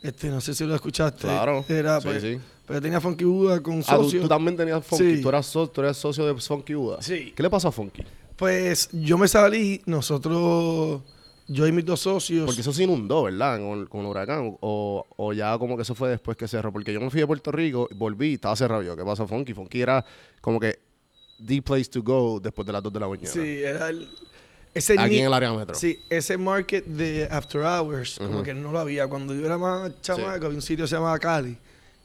este, 0.02 0.28
no 0.28 0.40
sé 0.40 0.54
si 0.54 0.64
lo 0.64 0.74
escuchaste. 0.74 1.22
Claro. 1.22 1.64
Era, 1.68 2.00
sí, 2.00 2.09
pues, 2.09 2.22
sí. 2.22 2.38
pero 2.66 2.80
tenía 2.80 3.00
Funky 3.00 3.24
Buda 3.24 3.61
con 3.62 3.80
Ah, 3.87 3.96
tú, 3.96 4.04
socios. 4.04 4.22
tú 4.22 4.28
también 4.28 4.56
tenías 4.56 4.85
Funky. 4.87 5.16
Sí. 5.16 5.22
Tú, 5.22 5.28
eras 5.28 5.46
so- 5.46 5.68
tú 5.68 5.80
eras 5.80 5.96
socio 5.96 6.26
de 6.26 6.40
Funky 6.40 6.74
Buda. 6.74 7.02
Sí. 7.02 7.32
¿Qué 7.37 7.42
le 7.42 7.50
pasó 7.50 7.68
a 7.68 7.72
Funky? 7.72 8.02
Pues 8.37 8.88
yo 8.92 9.16
me 9.18 9.28
salí, 9.28 9.80
nosotros, 9.87 11.00
yo 11.48 11.66
y 11.66 11.72
mis 11.72 11.85
dos 11.85 12.00
socios. 12.00 12.46
Porque 12.46 12.61
eso 12.61 12.72
se 12.72 12.85
inundó, 12.85 13.24
¿verdad? 13.24 13.59
Con, 13.59 13.87
con 13.87 14.00
el 14.00 14.06
huracán. 14.06 14.56
O, 14.61 15.06
o 15.16 15.32
ya 15.32 15.56
como 15.59 15.76
que 15.76 15.82
eso 15.82 15.94
fue 15.94 16.11
después 16.11 16.37
que 16.37 16.48
cerró. 16.48 16.72
Porque 16.72 16.92
yo 16.92 17.00
me 17.00 17.11
fui 17.11 17.20
a 17.20 17.26
Puerto 17.26 17.52
Rico, 17.52 17.88
volví 17.94 18.30
y 18.30 18.35
estaba 18.35 18.56
cerrado 18.56 18.82
yo. 18.82 18.96
¿Qué 18.96 19.04
pasó, 19.04 19.26
Funky? 19.26 19.54
Funky 19.54 19.80
era 19.80 20.04
como 20.40 20.59
que 20.59 20.78
the 21.44 21.62
place 21.62 21.87
to 21.87 22.02
go 22.02 22.40
después 22.40 22.66
de 22.66 22.72
las 22.72 22.82
2 22.82 22.92
de 22.92 23.00
la 23.00 23.09
mañana. 23.09 23.28
sí, 23.28 23.62
era 23.62 23.88
el, 23.88 24.09
ese 24.76 24.94
Aquí 24.98 25.18
en 25.20 25.26
el 25.26 25.32
área 25.32 25.54
metro. 25.54 25.74
Sí, 25.74 25.98
ese 26.11 26.37
market 26.37 26.85
de 26.85 27.26
after 27.30 27.62
hours, 27.62 28.18
como 28.18 28.42
que 28.42 28.52
no 28.52 28.72
lo 28.72 28.78
había. 28.78 29.09
Cuando 29.09 29.35
yo 29.35 29.46
era 29.46 29.56
más 29.56 29.90
chamaco, 30.02 30.44
había 30.44 30.56
un 30.56 30.61
sitio 30.61 30.85
que 30.85 30.88
se 30.90 30.96
llamaba 30.96 31.18
Cali, 31.18 31.56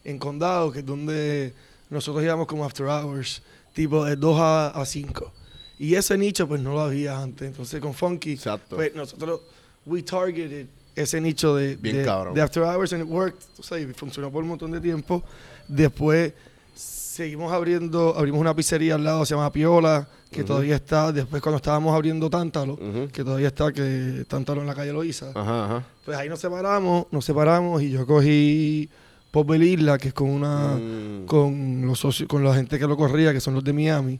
en 0.05 0.17
Condado, 0.17 0.71
que 0.71 0.79
es 0.79 0.85
donde 0.85 1.53
nosotros 1.89 2.23
íbamos 2.23 2.47
como 2.47 2.63
after 2.63 2.85
hours, 2.85 3.41
tipo 3.73 4.05
de 4.05 4.15
2 4.15 4.37
a, 4.39 4.83
5. 4.85 5.33
Y 5.81 5.95
ese 5.95 6.15
nicho, 6.15 6.47
pues 6.47 6.61
no 6.61 6.73
lo 6.73 6.81
había 6.81 7.19
antes. 7.19 7.47
Entonces, 7.47 7.81
con 7.81 7.95
Funky, 7.95 8.33
Exacto. 8.33 8.75
pues 8.75 8.93
nosotros, 8.93 9.41
we 9.83 10.03
targeted 10.03 10.67
ese 10.95 11.19
nicho 11.19 11.55
de, 11.55 11.75
Bien 11.75 11.97
de, 11.97 12.05
cabrón. 12.05 12.35
de 12.35 12.41
after 12.41 12.61
hours 12.61 12.93
and 12.93 13.03
it 13.03 13.09
worked. 13.09 13.39
O 13.57 13.63
sea, 13.63 13.79
y 13.79 13.87
funcionó 13.87 14.29
por 14.31 14.43
un 14.43 14.49
montón 14.49 14.69
de 14.69 14.79
tiempo. 14.79 15.23
Después 15.67 16.33
seguimos 16.75 17.51
abriendo, 17.51 18.13
abrimos 18.15 18.39
una 18.39 18.55
pizzería 18.55 18.93
al 18.93 19.03
lado, 19.03 19.25
se 19.25 19.33
llama 19.33 19.51
Piola, 19.51 20.07
que 20.29 20.43
todavía 20.43 20.75
está. 20.75 21.11
Después 21.11 21.41
cuando 21.41 21.57
estábamos 21.57 21.95
abriendo 21.95 22.29
Tántalo, 22.29 22.77
que 23.11 23.23
todavía 23.23 23.47
está, 23.47 23.73
que 23.73 24.23
Tántalo 24.27 24.61
en 24.61 24.67
la 24.67 24.75
calle 24.75 24.93
Loíza. 24.93 25.31
Ajá, 25.33 25.65
ajá. 25.65 25.83
Pues 26.05 26.15
ahí 26.15 26.29
nos 26.29 26.39
separamos, 26.39 27.07
nos 27.09 27.25
separamos 27.25 27.81
y 27.81 27.89
yo 27.89 28.05
cogí 28.05 28.87
Popel 29.31 29.63
Isla, 29.63 29.97
que 29.97 30.09
es 30.09 30.13
con 30.13 30.29
una, 30.29 30.75
Mm. 30.75 31.25
con 31.25 31.81
los 31.87 31.99
socios, 31.99 32.27
con 32.27 32.43
la 32.43 32.53
gente 32.53 32.77
que 32.77 32.85
lo 32.85 32.97
corría, 32.97 33.31
que 33.33 33.39
son 33.39 33.53
los 33.53 33.63
de 33.63 33.71
Miami, 33.73 34.19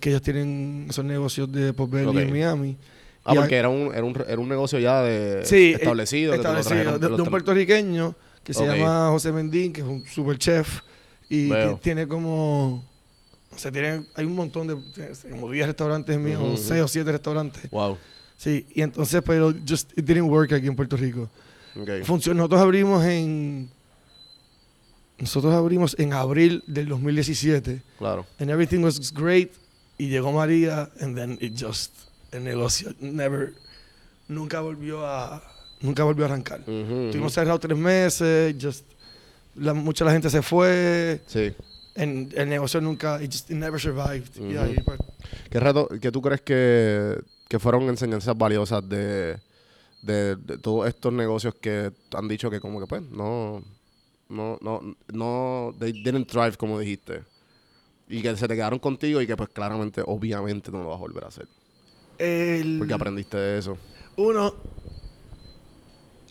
que 0.00 0.10
ellos 0.10 0.22
tienen 0.22 0.86
esos 0.88 1.04
negocios 1.04 1.50
de 1.50 1.72
Popel 1.72 2.06
Ok. 2.08 2.16
en 2.16 2.30
Miami. 2.30 2.76
Ah, 3.24 3.32
Y 3.34 3.36
porque 3.38 3.56
era 3.56 3.68
un, 3.68 3.92
era, 3.94 4.04
un, 4.04 4.16
era 4.28 4.40
un 4.40 4.48
negocio 4.48 4.78
ya 4.78 5.00
de 5.02 5.44
Sí, 5.44 5.72
establecido. 5.74 6.32
lo 6.32 6.36
establecido, 6.36 6.74
trajeron, 6.98 7.16
de, 7.16 7.22
un 7.22 7.28
puertorriqueño 7.30 8.14
que 8.44 8.54
se 8.54 8.64
llama 8.66 9.08
José 9.10 9.30
Mendín, 9.32 9.72
que 9.72 9.80
es 9.80 9.86
un 9.86 10.04
super 10.06 10.36
chef 10.38 10.80
y 11.28 11.48
que 11.48 11.76
tiene 11.82 12.06
como, 12.08 12.84
o 13.54 13.58
sea, 13.58 13.70
tiene, 13.72 14.04
hay 14.14 14.24
un 14.24 14.34
montón 14.34 14.66
de, 14.66 14.76
como 15.30 15.50
10 15.50 15.66
restaurantes 15.68 16.18
míos, 16.18 16.40
ujú. 16.42 16.56
6 16.56 16.82
o 16.82 16.88
7 16.88 17.12
restaurantes. 17.12 17.70
Wow. 17.70 17.96
Sí, 18.36 18.66
y 18.74 18.82
entonces, 18.82 19.22
pero 19.24 19.52
just, 19.68 19.96
it 19.96 20.04
didn't 20.04 20.28
work 20.28 20.52
aquí 20.52 20.66
en 20.66 20.74
Puerto 20.74 20.96
Rico. 20.96 21.28
Ok. 21.80 21.90
Funcionó, 22.04 22.38
nosotros 22.38 22.60
abrimos 22.60 23.04
en, 23.04 23.70
nosotros 25.22 25.54
abrimos 25.54 25.94
en 25.98 26.12
abril 26.12 26.62
del 26.66 26.88
2017 26.88 27.80
Claro. 27.98 28.26
and 28.40 28.50
everything 28.50 28.82
was 28.82 29.12
great 29.14 29.52
y 29.96 30.08
llegó 30.08 30.32
María 30.32 30.90
and 31.00 31.16
then 31.16 31.38
it 31.40 31.54
just, 31.56 31.92
el 32.32 32.42
negocio 32.44 32.92
never, 33.00 33.54
nunca 34.28 34.60
volvió 34.60 35.06
a, 35.06 35.40
nunca 35.80 36.02
volvió 36.04 36.24
a 36.24 36.28
arrancar. 36.28 36.60
Ujú, 36.62 36.72
ujú. 36.72 36.94
Estuvimos 37.06 37.32
cerrados 37.34 37.60
tres 37.60 37.78
meses, 37.78 38.56
just, 38.60 38.84
la, 39.54 39.74
mucha 39.74 40.04
la 40.04 40.10
gente 40.12 40.28
se 40.28 40.42
fue, 40.42 41.20
Sí. 41.26 41.52
en, 41.94 42.30
el 42.34 42.48
negocio 42.48 42.80
nunca, 42.80 43.22
it 43.22 43.30
just 43.32 43.48
it 43.50 43.56
never 43.56 43.80
survived. 43.80 44.34
Y 44.36 44.56
Ujú. 44.56 44.60
ahí, 44.64 44.76
pues, 44.84 44.98
¿Qué 45.50 45.60
rato, 45.60 45.88
qué 46.00 46.10
tú 46.10 46.20
crees 46.20 46.40
que, 46.40 47.20
que 47.48 47.58
fueron 47.60 47.82
enseñanzas 47.84 48.36
valiosas 48.36 48.88
de, 48.88 49.38
de, 50.02 50.34
de 50.36 50.58
todos 50.58 50.88
estos 50.88 51.12
negocios 51.12 51.54
que 51.60 51.92
han 52.12 52.26
dicho 52.26 52.50
que 52.50 52.58
como 52.58 52.80
que 52.80 52.86
pues 52.86 53.02
no, 53.02 53.62
no, 54.32 54.58
no, 54.60 54.80
no, 55.12 55.74
they 55.78 55.92
didn't 55.92 56.26
thrive 56.28 56.56
como 56.56 56.78
dijiste. 56.78 57.22
Y 58.08 58.20
que 58.20 58.36
se 58.36 58.48
te 58.48 58.54
quedaron 58.54 58.78
contigo 58.78 59.20
y 59.20 59.26
que 59.26 59.36
pues 59.36 59.48
claramente, 59.50 60.02
obviamente 60.04 60.70
no 60.72 60.82
lo 60.82 60.88
vas 60.88 60.96
a 60.96 61.00
volver 61.00 61.24
a 61.24 61.28
hacer. 61.28 61.46
El- 62.18 62.76
Porque 62.78 62.94
aprendiste 62.94 63.36
de 63.36 63.58
eso. 63.58 63.78
Uno, 64.16 64.54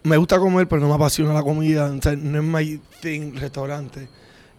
me 0.03 0.17
gusta 0.17 0.37
comer, 0.39 0.67
pero 0.67 0.81
no 0.81 0.87
me 0.89 0.95
apasiona 0.95 1.33
la 1.33 1.43
comida. 1.43 1.91
O 1.91 2.01
sea, 2.01 2.15
no 2.15 2.39
es 2.39 2.43
my 2.43 2.79
thing, 3.01 3.35
restaurante. 3.39 4.07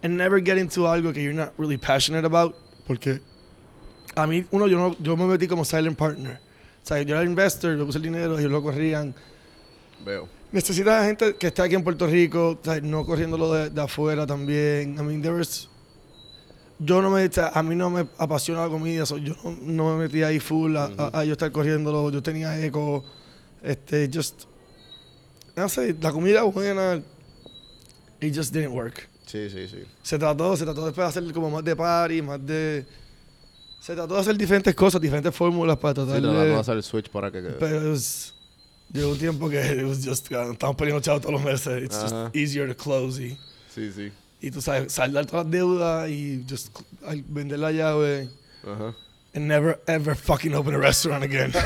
And 0.01 0.17
never 0.17 0.41
get 0.43 0.57
into 0.57 0.87
algo 0.87 1.13
que 1.13 1.21
you're 1.23 1.33
not 1.37 1.53
really 1.57 1.77
passionate 1.77 2.25
about. 2.25 2.55
Porque 2.87 3.21
a 4.15 4.27
mí, 4.27 4.45
uno, 4.51 4.67
yo, 4.67 4.77
no, 4.77 4.95
yo 4.99 5.15
me 5.15 5.25
metí 5.25 5.47
como 5.47 5.63
silent 5.63 5.97
partner. 5.97 6.39
O 6.83 6.85
sea, 6.85 7.01
yo 7.03 7.15
era 7.15 7.23
investor, 7.23 7.77
yo 7.77 7.85
puse 7.85 7.97
el 7.99 8.03
dinero, 8.03 8.37
ellos 8.37 8.51
lo 8.51 8.61
corrían. 8.61 9.15
Veo. 10.05 10.27
Necesita 10.53 11.03
gente 11.03 11.35
que 11.35 11.47
esté 11.47 11.61
aquí 11.63 11.73
en 11.75 11.83
Puerto 11.83 12.05
Rico, 12.07 12.59
o 12.61 12.63
sea, 12.63 12.79
no 12.79 13.05
corriéndolo 13.05 13.51
de, 13.53 13.69
de 13.71 13.81
afuera 13.81 14.25
también. 14.27 14.95
I 14.97 15.01
mean, 15.03 15.21
there 15.21 15.33
was- 15.35 15.67
yo 16.79 17.01
no 17.01 17.09
me, 17.09 17.29
a 17.53 17.63
mí 17.63 17.75
no 17.75 17.89
me 17.89 18.05
apasiona 18.17 18.61
la 18.61 18.69
comida, 18.69 19.05
so 19.05 19.17
yo 19.17 19.35
no, 19.43 19.57
no 19.61 19.97
me 19.97 20.03
metí 20.03 20.21
ahí 20.23 20.39
full 20.39 20.75
a, 20.77 20.91
a- 20.97 21.19
a 21.21 21.25
yo 21.25 21.31
estar 21.33 21.51
corriéndolo. 21.51 22.11
Yo 22.11 22.21
tenía 22.21 22.63
eco, 22.63 23.03
este, 23.63 24.09
just, 24.13 24.43
no 25.55 25.67
sé, 25.69 25.95
la 25.99 26.11
comida 26.11 26.43
buena, 26.43 27.01
it 28.21 28.35
just 28.35 28.53
didn't 28.53 28.73
work. 28.75 29.09
Sí, 29.25 29.49
sí, 29.49 29.67
sí. 29.67 29.79
Se 30.03 30.19
trató, 30.19 30.55
se 30.55 30.65
trató 30.65 30.85
después 30.85 31.03
de 31.13 31.19
hacer 31.19 31.33
como 31.33 31.49
más 31.49 31.63
de 31.63 31.75
party, 31.75 32.21
más 32.21 32.45
de, 32.45 32.85
se 33.79 33.95
trató 33.95 34.13
de 34.15 34.19
hacer 34.21 34.37
diferentes 34.37 34.75
cosas, 34.75 35.01
diferentes 35.01 35.33
fórmulas 35.33 35.77
para 35.77 35.93
Sí, 35.93 35.95
tratar 35.95 36.21
tratando 36.21 36.41
de 36.41 36.49
de, 36.49 36.55
hacer 36.55 36.75
el 36.77 36.83
switch 36.83 37.09
para 37.09 37.31
que... 37.31 37.39
pero 37.59 37.91
was- 37.91 38.32
llegó 38.93 39.11
un 39.11 39.17
tiempo 39.17 39.49
que 39.49 39.59
it 39.59 39.83
was 39.83 39.99
just, 40.05 40.31
uh, 40.31 40.51
estamos 40.53 40.75
perdiendo 40.75 41.01
chavos 41.01 41.21
todos 41.21 41.33
los 41.33 41.43
meses. 41.43 41.83
It's 41.83 41.95
Ajá. 41.95 42.25
just 42.25 42.35
easier 42.35 42.67
to 42.67 42.75
close 42.75 43.19
y, 43.21 43.37
Sí, 43.73 43.91
sí. 43.91 44.11
y 44.41 44.51
tú 44.51 44.61
sabes, 44.61 44.93
saldar 44.93 45.25
todas 45.25 45.45
las 45.45 45.51
deudas 45.51 46.09
y 46.09 46.45
just 46.49 46.73
cl- 47.01 47.23
vender 47.27 47.59
la 47.59 47.71
llave 47.71 48.29
Ajá. 48.63 48.93
and 49.33 49.47
never 49.47 49.81
ever 49.87 50.15
fucking 50.15 50.53
open 50.53 50.75
a 50.75 50.77
restaurant 50.77 51.23
again. 51.23 51.51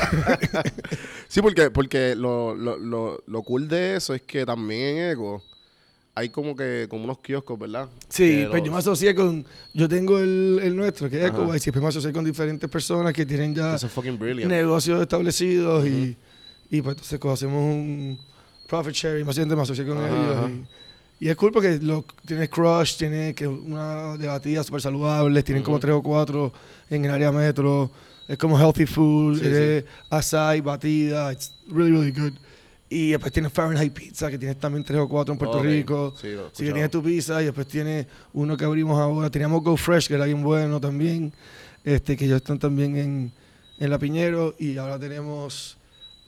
Sí, 1.28 1.42
porque, 1.42 1.70
porque 1.70 2.14
lo, 2.16 2.54
lo, 2.54 2.78
lo, 2.78 3.22
lo 3.26 3.42
cool 3.42 3.68
de 3.68 3.96
eso 3.96 4.14
es 4.14 4.22
que 4.22 4.46
también 4.46 4.96
en 4.96 5.10
Eco 5.10 5.42
hay 6.14 6.30
como 6.30 6.56
que 6.56 6.86
como 6.88 7.04
unos 7.04 7.18
kioscos, 7.18 7.58
¿verdad? 7.58 7.88
sí, 8.08 8.44
pero 8.46 8.56
lo- 8.56 8.64
yo 8.64 8.72
me 8.72 8.78
asocié 8.78 9.14
con, 9.14 9.44
yo 9.74 9.88
tengo 9.88 10.18
el, 10.18 10.58
el 10.62 10.74
nuestro, 10.74 11.08
que 11.10 11.20
es. 11.22 11.28
EcoWise, 11.30 11.56
y 11.56 11.64
después 11.66 11.82
me 11.82 11.88
asocié 11.90 12.12
con 12.12 12.24
diferentes 12.24 12.68
personas 12.70 13.12
que 13.12 13.26
tienen 13.26 13.54
ya 13.54 13.76
negocios 14.46 15.02
establecidos 15.02 15.86
y, 15.86 16.16
y 16.70 16.82
pues 16.82 16.96
entonces 16.96 17.20
hacemos 17.32 17.62
un 17.62 18.18
profit 18.66 18.94
sharing, 18.94 19.26
más 19.26 19.36
gente 19.36 19.56
me 19.56 19.62
asocié 19.62 19.86
con 19.86 19.98
ellos. 19.98 20.50
Y, 21.20 21.24
y 21.26 21.28
es 21.28 21.36
cool 21.36 21.50
porque 21.52 21.78
lo, 21.80 22.04
tiene 22.26 22.48
Crush, 22.48 22.96
tiene 22.96 23.34
que 23.34 23.46
una 23.46 24.16
de 24.16 24.26
batidas 24.26 24.66
súper 24.66 24.80
saludables, 24.82 25.44
tienen 25.44 25.62
como 25.64 25.76
Ujú. 25.76 25.80
tres 25.82 25.94
o 25.94 26.02
cuatro 26.02 26.52
en 26.90 27.04
el 27.04 27.10
área 27.10 27.32
metro, 27.32 27.90
es 28.28 28.36
como 28.36 28.58
healthy 28.58 28.86
food, 28.86 29.38
Sí, 29.40 29.46
es 29.46 29.84
açaí, 30.10 30.60
batida, 30.60 31.32
it's 31.32 31.52
really, 31.68 31.90
really 31.90 32.12
good. 32.12 32.32
Y 32.90 33.10
después 33.10 33.32
tienes 33.32 33.52
Fahrenheit 33.52 33.92
Pizza, 33.92 34.30
que 34.30 34.38
tienes 34.38 34.58
también 34.58 34.84
tres 34.84 34.98
o 34.98 35.08
cuatro 35.08 35.32
en 35.32 35.38
Puerto 35.38 35.58
Ok, 35.58 35.64
Rico. 35.64 36.14
Sí, 36.20 36.28
Así 36.52 36.64
que 36.64 36.72
tienes 36.72 36.90
tu 36.90 37.02
pizza 37.02 37.40
y 37.42 37.46
después 37.46 37.66
tienes 37.66 38.06
uno 38.32 38.56
que 38.56 38.64
abrimos 38.64 38.98
ahora. 38.98 39.30
Teníamos 39.30 39.62
Go 39.62 39.76
Fresh, 39.76 40.08
que 40.08 40.14
era 40.14 40.24
bien 40.26 40.42
bueno 40.42 40.80
también, 40.80 41.32
este 41.84 42.16
que 42.16 42.24
ellos 42.26 42.36
están 42.36 42.58
también 42.58 42.96
en, 42.96 43.32
en 43.78 43.90
La 43.90 43.98
Piñero. 43.98 44.54
Y 44.58 44.76
ahora 44.78 44.98
tenemos 44.98 45.77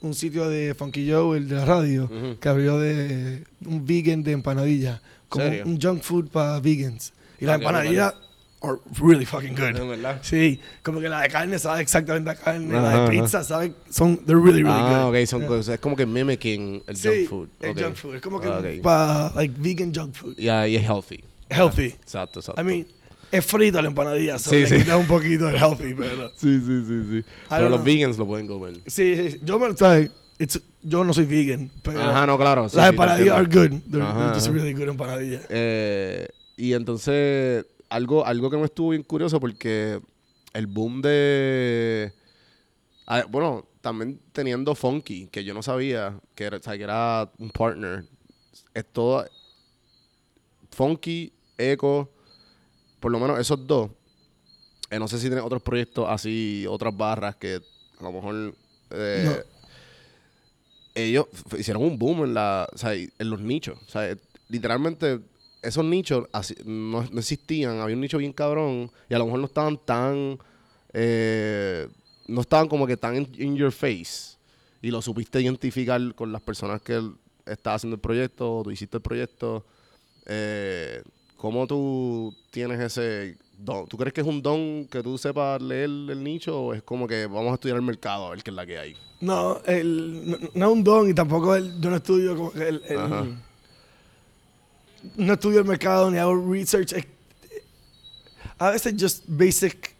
un 0.01 0.13
sitio 0.13 0.49
de 0.49 0.73
Funky 0.75 1.09
Joe, 1.09 1.37
el 1.37 1.47
de 1.47 1.55
la 1.55 1.65
radio, 1.65 2.05
Ujú. 2.05 2.37
que 2.39 2.49
abrió 2.49 2.79
de 2.79 3.43
un 3.65 3.85
vegan 3.85 4.23
de 4.23 4.31
empanadilla. 4.31 5.01
Como 5.29 5.45
¿Serio? 5.45 5.65
un 5.65 5.79
junk 5.81 6.01
food 6.01 6.27
para 6.29 6.59
vegans. 6.59 7.13
Y 7.39 7.45
las 7.45 7.53
Ah, 7.53 7.57
empanadillas 7.59 8.13
are 8.63 8.77
really 9.01 9.25
fucking 9.25 9.55
good. 9.55 9.75
¿Es 9.75 9.87
verdad? 9.87 10.19
Sí, 10.23 10.59
como 10.83 10.99
que 10.99 11.07
la 11.09 11.21
de 11.21 11.29
carne 11.29 11.57
sabe 11.57 11.81
exactamente 11.81 12.29
a 12.29 12.35
carne, 12.35 12.75
Ajá, 12.77 12.81
la 12.83 12.89
de 12.89 12.95
ajá. 13.03 13.09
pizza 13.09 13.43
sabe, 13.43 13.73
son, 13.89 14.17
they're 14.25 14.35
really, 14.41 14.61
really 14.61 14.69
ah, 14.69 15.05
good. 15.09 15.17
ok, 15.21 15.25
son 15.27 15.39
Yeah. 15.41 15.47
cosas. 15.47 15.73
Es 15.75 15.79
como 15.79 15.95
que 15.95 16.05
mimicking 16.05 16.83
el 16.85 16.95
Sí, 16.97 17.07
junk 17.07 17.29
food. 17.29 17.49
el 17.61 17.71
ok. 17.71 17.79
junk 17.81 17.95
food. 17.95 18.15
Es 18.15 18.21
como 18.21 18.39
que 18.41 18.47
Ah, 18.47 18.59
ok. 18.59 18.81
para, 18.83 19.31
like, 19.35 19.55
vegan 19.57 19.93
junk 19.93 20.13
food. 20.13 20.35
Y 20.37 20.49
ahí 20.49 20.75
es 20.75 20.83
healthy. 20.83 21.23
Healthy. 21.49 21.87
Exacto, 22.01 22.39
exacto. 22.39 22.61
I 22.61 22.63
mean, 22.65 22.87
es 23.31 23.45
frito 23.45 23.81
la 23.81 23.87
empanadilla, 23.87 24.37
so 24.39 24.49
Sí, 24.49 24.57
le 24.61 24.67
sí. 24.67 24.77
quita 24.77 24.97
un 24.97 25.07
poquito 25.07 25.45
de 25.45 25.57
healthy, 25.57 25.93
pero... 25.93 26.29
sí, 26.35 26.59
sí, 26.59 26.83
sí, 26.87 27.03
sí. 27.09 27.25
Pero 27.49 27.69
los 27.69 27.79
know. 27.79 27.85
vegans 27.85 28.17
lo 28.17 28.25
pueden 28.27 28.47
comer. 28.47 28.75
Sí, 28.87 29.15
sí, 29.31 29.39
yo 29.43 29.57
me 29.59 29.75
¿sabes? 29.77 30.11
It's- 30.39 30.61
yo 30.81 31.03
no 31.03 31.13
soy 31.13 31.25
vegan, 31.25 31.69
pero 31.83 32.01
Ajá, 32.01 32.25
no, 32.25 32.35
claro. 32.37 32.67
sí, 32.67 32.75
las 32.75 32.89
empanadillas 32.89 33.35
are 33.37 33.45
good. 33.45 33.79
They're, 33.89 34.01
Ajá, 34.03 34.19
they're 34.19 34.33
just 34.35 34.47
really 34.47 34.73
good 34.73 34.89
empanadillas. 34.89 35.43
Eh, 35.49 36.27
y 36.57 36.73
entonces, 36.73 37.65
algo, 37.89 38.25
algo 38.25 38.49
que 38.49 38.57
me 38.57 38.65
estuvo 38.65 38.89
bien 38.89 39.03
curioso 39.03 39.39
porque 39.39 39.99
el 40.53 40.65
boom 40.67 41.01
de. 41.03 42.11
ah, 43.05 43.23
bueno, 43.29 43.67
también 43.81 44.19
teniendo 44.31 44.73
Funky, 44.73 45.27
que 45.27 45.43
yo 45.43 45.53
no 45.53 45.61
sabía 45.61 46.19
que 46.33 46.45
era, 46.45 46.57
o 46.57 46.61
sea, 46.63 46.75
que 46.75 46.83
era 46.83 47.29
un 47.37 47.51
partner. 47.51 48.03
Es 48.73 48.85
todo. 48.91 49.25
Funky, 50.71 51.31
Echo, 51.57 52.09
por 53.01 53.11
lo 53.11 53.19
menos 53.19 53.37
esos 53.39 53.67
dos. 53.67 53.91
Eh, 54.89 54.99
no 54.99 55.07
sé 55.09 55.17
si 55.17 55.27
tienen 55.27 55.43
otros 55.43 55.61
proyectos 55.61 56.05
así, 56.07 56.65
otras 56.69 56.95
barras 56.95 57.35
que 57.35 57.55
a 57.99 58.03
lo 58.03 58.11
mejor. 58.13 58.55
eh, 58.91 59.23
No. 59.25 59.51
Ellos 60.93 61.25
hicieron 61.57 61.83
un 61.83 61.97
boom 61.97 62.25
en, 62.25 62.33
la, 62.33 62.67
o 62.73 62.77
sea, 62.77 62.93
en 62.93 63.29
los 63.29 63.39
nichos. 63.39 63.79
O 63.87 63.89
sea, 63.89 64.13
literalmente 64.49 65.21
esos 65.61 65.85
nichos 65.85 66.27
así- 66.33 66.55
no, 66.65 67.03
no 67.09 67.19
existían. 67.19 67.79
Había 67.79 67.95
un 67.95 68.01
nicho 68.01 68.17
bien 68.17 68.33
cabrón 68.33 68.91
y 69.09 69.13
a 69.13 69.17
lo 69.19 69.25
mejor 69.25 69.39
no 69.39 69.45
estaban 69.45 69.77
tan. 69.85 70.37
eh, 70.93 71.87
no 72.27 72.41
estaban 72.41 72.67
como 72.67 72.85
que 72.87 72.97
tan 72.97 73.15
in, 73.15 73.29
in 73.37 73.55
your 73.55 73.71
face. 73.71 74.35
Y 74.81 74.91
lo 74.91 75.01
supiste 75.01 75.41
identificar 75.41 75.99
con 76.15 76.31
las 76.33 76.41
personas 76.41 76.81
que 76.81 77.01
estaban 77.45 77.75
haciendo 77.77 77.95
el 77.95 78.01
proyecto, 78.01 78.57
o 78.57 78.63
tú 78.63 78.71
hiciste 78.71 78.97
el 78.97 79.03
proyecto. 79.03 79.65
Eh, 80.25 81.01
¿Cómo 81.41 81.65
tú 81.65 82.35
tienes 82.51 82.79
ese 82.79 83.35
don? 83.57 83.87
¿Tú 83.87 83.97
crees 83.97 84.13
que 84.13 84.21
es 84.21 84.27
un 84.27 84.43
don 84.43 84.85
que 84.85 85.01
tú 85.01 85.17
sepas 85.17 85.59
leer 85.59 85.85
el 85.85 86.23
nicho 86.23 86.55
o 86.61 86.73
es 86.75 86.83
como 86.83 87.07
que 87.07 87.25
vamos 87.25 87.49
a 87.49 87.53
estudiar 87.55 87.77
el 87.77 87.81
mercado 87.81 88.27
a 88.27 88.29
ver 88.29 88.43
qué 88.43 88.51
es 88.51 88.55
la 88.55 88.63
que 88.63 88.77
hay? 88.77 88.95
No, 89.21 89.59
el, 89.65 90.29
no, 90.29 90.37
no 90.53 90.65
es 90.67 90.71
un 90.71 90.83
don 90.83 91.09
y 91.09 91.15
tampoco 91.15 91.55
el, 91.55 91.81
yo 91.81 91.89
no 91.89 91.95
estudio 91.95 92.35
como 92.37 92.51
que 92.51 92.67
el, 92.67 92.83
no 95.15 95.33
estudio 95.33 95.59
el 95.59 95.65
mercado 95.65 96.11
ni 96.11 96.17
hago 96.19 96.35
research. 96.35 96.93
Es- 96.93 97.07
A 98.59 98.69
veces 98.69 98.93
just 98.99 99.23
basic 99.27 99.95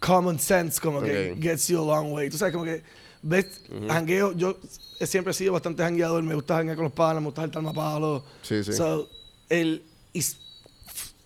common 0.00 0.38
sense 0.38 0.78
como 0.78 1.00
que 1.00 1.34
gets 1.40 1.68
you 1.68 1.78
a 1.80 1.84
long 1.86 2.12
way. 2.12 2.28
Tú 2.28 2.36
sabes 2.36 2.52
como 2.52 2.66
que 2.66 2.82
ves 3.22 3.62
jangueo, 3.88 4.32
yo 4.36 4.58
he 4.98 5.06
siempre 5.06 5.30
he 5.30 5.34
sido 5.34 5.54
bastante 5.54 5.82
jangueador, 5.82 6.22
me 6.22 6.34
gusta 6.34 6.56
janguear 6.56 6.76
con 6.76 6.84
los 6.84 6.92
panas, 6.92 7.22
me 7.22 7.28
gusta 7.28 7.44
el 7.44 7.50
talmapalo. 7.50 8.22
Sí, 8.42 8.62
sí. 8.62 8.74
So, 8.74 9.08
el, 9.48 9.82
y 10.12 10.22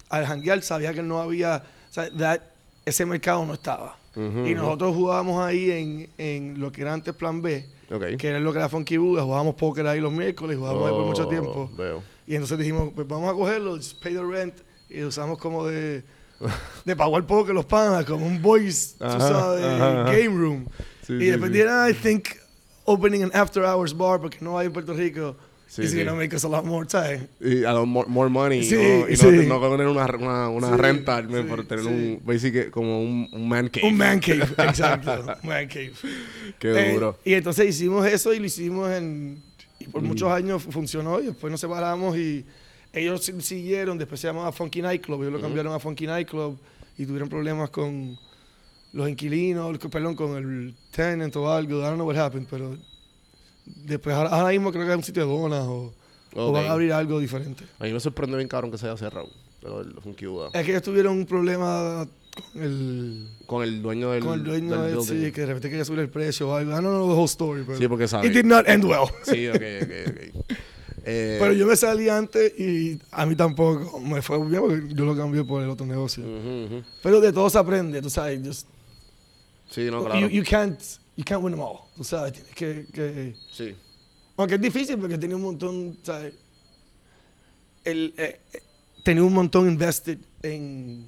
al 0.08 0.26
janguear 0.26 0.62
sabía 0.62 0.92
que 0.94 1.02
no 1.02 1.20
había, 1.20 1.62
o 1.90 1.92
sea, 1.92 2.10
that- 2.16 2.40
ese 2.84 3.06
mercado 3.06 3.44
no 3.46 3.54
estaba. 3.54 3.96
Ujú, 4.14 4.46
y 4.46 4.54
ujú. 4.54 4.62
nosotros 4.62 4.94
jugábamos 4.94 5.42
ahí 5.44 5.70
en, 5.70 6.10
en 6.18 6.60
lo 6.60 6.70
que 6.70 6.82
era 6.82 6.92
antes 6.92 7.14
Plan 7.14 7.42
B, 7.42 7.66
Ok. 7.90 8.16
que 8.18 8.28
era 8.28 8.38
lo 8.38 8.52
que 8.52 8.58
era 8.58 8.68
Funky 8.68 8.96
Buga, 8.96 9.22
jugábamos 9.22 9.54
póker 9.56 9.86
ahí 9.86 10.00
los 10.00 10.12
miércoles, 10.12 10.56
jugábamos 10.56 10.86
ahí 10.88 10.92
por 10.94 11.06
mucho 11.06 11.24
Oh, 11.24 11.28
tiempo. 11.28 11.70
Veo. 11.76 12.02
Y 12.26 12.34
entonces 12.34 12.58
dijimos, 12.58 12.90
pues 12.94 13.08
vamos 13.08 13.28
a 13.30 13.34
cogerlo, 13.34 13.76
just 13.76 14.00
pay 14.02 14.14
the 14.14 14.22
rent, 14.22 14.54
y 14.88 15.02
usamos 15.02 15.38
como 15.38 15.66
de, 15.66 16.04
de 16.84 16.96
pagar 16.96 17.26
póker 17.26 17.54
los 17.54 17.64
panas, 17.64 18.04
como 18.04 18.24
un 18.26 18.40
boys, 18.40 18.94
tú 18.98 19.04
Ajá, 19.04 19.18
sabes, 19.20 19.64
ajá, 19.64 20.02
ajá. 20.02 20.12
game 20.12 20.28
room. 20.38 20.66
Sí, 21.06 21.14
y 21.14 21.18
sí, 21.20 21.26
después 21.30 21.52
sí. 21.52 21.58
I 21.90 21.92
think, 21.94 22.28
opening 22.84 23.22
an 23.24 23.30
after 23.34 23.64
hours 23.64 23.96
bar, 23.96 24.20
porque 24.20 24.38
no 24.40 24.56
hay 24.58 24.66
en 24.66 24.72
Puerto 24.72 24.92
Rico. 24.94 25.36
Sí, 25.66 25.82
It's 25.82 25.90
sí. 25.92 25.98
gonna 25.98 26.14
make 26.14 26.34
us 26.36 26.44
a 26.44 26.48
lot 26.48 26.64
more 26.64 26.86
time. 26.86 27.26
Y 27.40 27.64
a 27.64 27.72
lo 27.72 27.84
more, 27.84 28.08
more 28.08 28.30
money. 28.30 28.62
Sí. 28.62 28.76
Y 28.76 29.16
no, 29.48 29.58
no 29.58 29.70
tener 29.70 29.86
una, 29.88 30.04
una, 30.06 30.48
una 30.48 30.76
renta 30.76 31.20
por 31.48 31.66
tener 31.66 31.84
un, 31.86 32.20
basic, 32.24 32.70
como 32.70 33.02
un, 33.02 33.28
un 33.32 33.48
man 33.48 33.68
cave. 33.68 33.88
Un 33.88 33.96
man 33.96 34.20
cave, 34.20 34.42
exacto. 34.58 35.24
man 35.42 35.66
cave. 35.66 35.92
Qué 36.60 36.68
Eh, 36.90 36.92
duro. 36.94 37.18
y 37.24 37.34
entonces 37.34 37.66
hicimos 37.68 38.06
eso 38.06 38.32
y 38.32 38.38
lo 38.38 38.46
hicimos 38.46 38.90
en. 38.92 39.42
Y 39.80 39.86
por 39.86 40.02
Mm. 40.02 40.06
muchos 40.06 40.30
años 40.30 40.62
fu- 40.62 40.70
funcionó 40.70 41.20
y 41.20 41.26
después 41.26 41.50
nos 41.50 41.60
separamos 41.60 42.16
y 42.16 42.44
ellos 42.92 43.24
si- 43.24 43.40
siguieron. 43.40 43.98
Después 43.98 44.20
se 44.20 44.28
llamaba 44.28 44.52
Funky 44.52 44.80
Nightclub. 44.80 45.22
Ellos 45.22 45.32
lo 45.32 45.40
cambiaron 45.40 45.72
a 45.72 45.80
Funky 45.80 46.06
Nightclub 46.06 46.56
y 46.96 47.04
tuvieron 47.06 47.28
problemas 47.28 47.70
con 47.70 48.16
los 48.92 49.08
inquilinos, 49.08 49.76
perdón, 49.90 50.14
con 50.14 50.36
el 50.36 50.74
tenant 50.92 51.34
o 51.34 51.50
algo. 51.52 51.80
I 51.80 51.82
don't 51.82 51.94
know 51.96 52.06
what 52.06 52.16
happened, 52.16 52.46
pero 52.48 52.76
después 53.66 54.14
ahora, 54.14 54.30
ahora 54.30 54.50
mismo 54.50 54.72
creo 54.72 54.84
que 54.84 54.90
es 54.92 54.96
un 54.96 55.02
sitio 55.04 55.26
de 55.26 55.32
donas 55.32 55.64
o, 55.66 55.92
o 56.34 56.46
Ok. 56.48 56.54
van 56.54 56.66
a 56.66 56.72
abrir 56.72 56.92
algo 56.92 57.18
diferente. 57.20 57.64
A 57.78 57.84
mí 57.84 57.92
me 57.92 58.00
sorprende 58.00 58.36
bien 58.36 58.48
cabrón 58.48 58.70
que 58.70 58.78
se 58.78 58.86
haya 58.86 58.96
cerrado. 58.96 59.28
Pero 59.60 59.80
el 59.80 59.94
Funky 60.02 60.26
Buda. 60.26 60.50
Es 60.52 60.64
que 60.64 60.72
ellos 60.72 60.82
tuvieron 60.82 61.16
un 61.16 61.24
problema 61.26 62.06
el, 62.54 63.28
Con 63.46 63.62
el 63.62 63.80
dueño 63.80 64.10
del, 64.10 64.22
con 64.22 64.34
el 64.34 64.44
dueño 64.44 64.82
del 64.82 64.96
del 64.96 65.02
sí, 65.02 65.32
que 65.32 65.40
de 65.42 65.46
repente 65.46 65.70
quería 65.70 65.84
subir 65.84 66.00
el 66.00 66.10
precio 66.10 66.50
o 66.50 66.54
algo. 66.54 66.70
I 66.70 66.74
don't 66.74 66.84
know 66.86 67.08
the 67.08 67.14
whole 67.14 67.24
story, 67.26 67.62
pero 67.64 67.78
Sí, 67.78 67.88
porque 67.88 68.06
sabe. 68.08 68.26
it 68.26 68.32
did 68.34 68.44
not 68.44 68.68
end 68.68 68.84
well. 68.84 69.06
Sí, 69.22 69.48
ok, 69.48 69.62
ok, 69.82 69.92
ok. 70.08 70.46
Eh, 71.06 71.36
Pero 71.38 71.52
yo 71.52 71.66
me 71.66 71.76
salí 71.76 72.08
antes 72.08 72.58
y 72.58 72.98
a 73.10 73.26
mí 73.26 73.36
tampoco 73.36 74.00
me 74.00 74.22
fue 74.22 74.38
bien 74.48 74.62
porque 74.62 74.94
yo 74.94 75.04
lo 75.04 75.14
cambié 75.14 75.44
por 75.44 75.62
el 75.62 75.68
otro 75.68 75.84
negocio. 75.84 76.24
ujú, 76.24 76.64
ujú. 76.76 76.82
Pero 77.02 77.20
de 77.20 77.30
todo 77.30 77.50
se 77.50 77.58
aprende, 77.58 78.00
tú 78.00 78.08
sabes. 78.08 78.40
Just, 78.42 78.66
Sí, 79.68 79.90
no, 79.90 80.02
claro. 80.02 80.18
you, 80.20 80.28
you 80.28 80.42
can't, 80.42 80.80
you 81.16 81.24
can't 81.24 81.42
win 81.42 81.52
them 81.52 81.60
all, 81.60 81.80
tú 81.96 82.04
sabes. 82.04 82.32
Tienes 82.32 82.54
que, 82.54 82.86
que 82.92 83.34
Sí. 83.52 83.74
aunque 84.36 84.54
es 84.56 84.60
difícil 84.60 84.98
porque 84.98 85.18
tenía 85.18 85.36
un 85.36 85.42
montón, 85.42 85.98
¿sabes? 86.02 86.34
El, 87.84 88.14
eh, 88.16 88.40
tenía 89.04 89.22
un 89.22 89.32
montón 89.34 89.68
invested 89.68 90.18
en, 90.42 91.06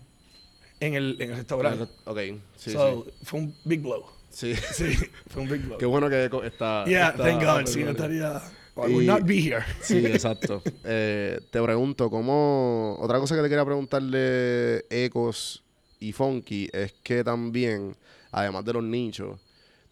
en, 0.81 0.95
el, 0.95 1.17
en 1.21 1.31
el 1.31 1.37
restaurante. 1.37 1.85
Ok, 2.05 2.19
sí, 2.57 2.73
so, 2.73 3.05
sí. 3.05 3.13
Fue 3.25 3.41
un 3.41 3.55
big 3.65 3.81
blow. 3.81 4.05
Sí. 4.31 4.55
Sí, 4.75 4.95
fue 5.29 5.43
un 5.43 5.49
big 5.49 5.63
blow. 5.63 5.79
Qué 5.79 5.87
bueno 5.87 6.09
que 6.11 6.31
está. 6.45 6.85
yeah, 6.85 7.09
está 7.09 7.25
thank 7.25 7.43
God. 7.43 7.67
Sí, 7.67 7.83
no 7.83 7.93
estaría. 7.93 8.43
I 8.77 8.93
would 8.93 9.07
not 9.07 9.23
be 9.25 9.39
here. 9.41 9.65
Sí, 9.81 9.97
exacto. 10.07 10.63
Eh, 10.85 11.41
te 11.51 11.63
pregunto, 11.63 12.11
¿cómo. 12.11 12.97
Otra 13.01 13.19
cosa 13.19 13.35
que 13.35 13.41
te 13.41 13.49
quería 13.49 13.65
preguntarle 13.65 14.85
Ecos 14.91 15.65
y 15.99 16.13
Funky 16.13 16.69
es 16.71 16.93
que 17.03 17.25
también, 17.25 17.97
además 18.31 18.67
de 18.67 18.75
los 18.75 18.85
nichos, 18.85 19.41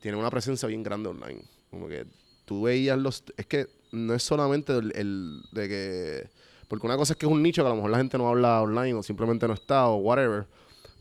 tienen 0.05 0.21
una 0.21 0.29
presencia 0.29 0.69
bien 0.69 0.83
grande 0.83 1.09
online. 1.09 1.41
Como 1.71 1.89
que 1.89 2.05
tú 2.45 2.65
veías 2.65 2.99
los. 2.99 3.25
Es 3.39 3.47
que 3.47 3.69
no 3.91 4.13
es 4.13 4.23
solamente 4.23 4.77
el, 4.77 4.93
el 4.95 5.43
de 5.51 5.67
que. 5.67 6.29
Porque 6.69 6.87
una 6.87 6.99
cosa 6.99 7.15
es 7.15 7.19
que 7.19 7.25
es 7.25 7.33
un 7.33 7.43
nicho 7.43 7.63
que 7.63 7.69
a 7.69 7.71
lo 7.71 7.77
mejor 7.77 7.91
la 7.91 7.97
gente 7.97 8.19
no 8.19 8.29
habla 8.29 8.61
online 8.61 8.93
o 8.93 9.03
simplemente 9.03 9.49
no 9.49 9.55
está 9.55 9.89
o 9.89 9.97
whatever. 9.97 10.47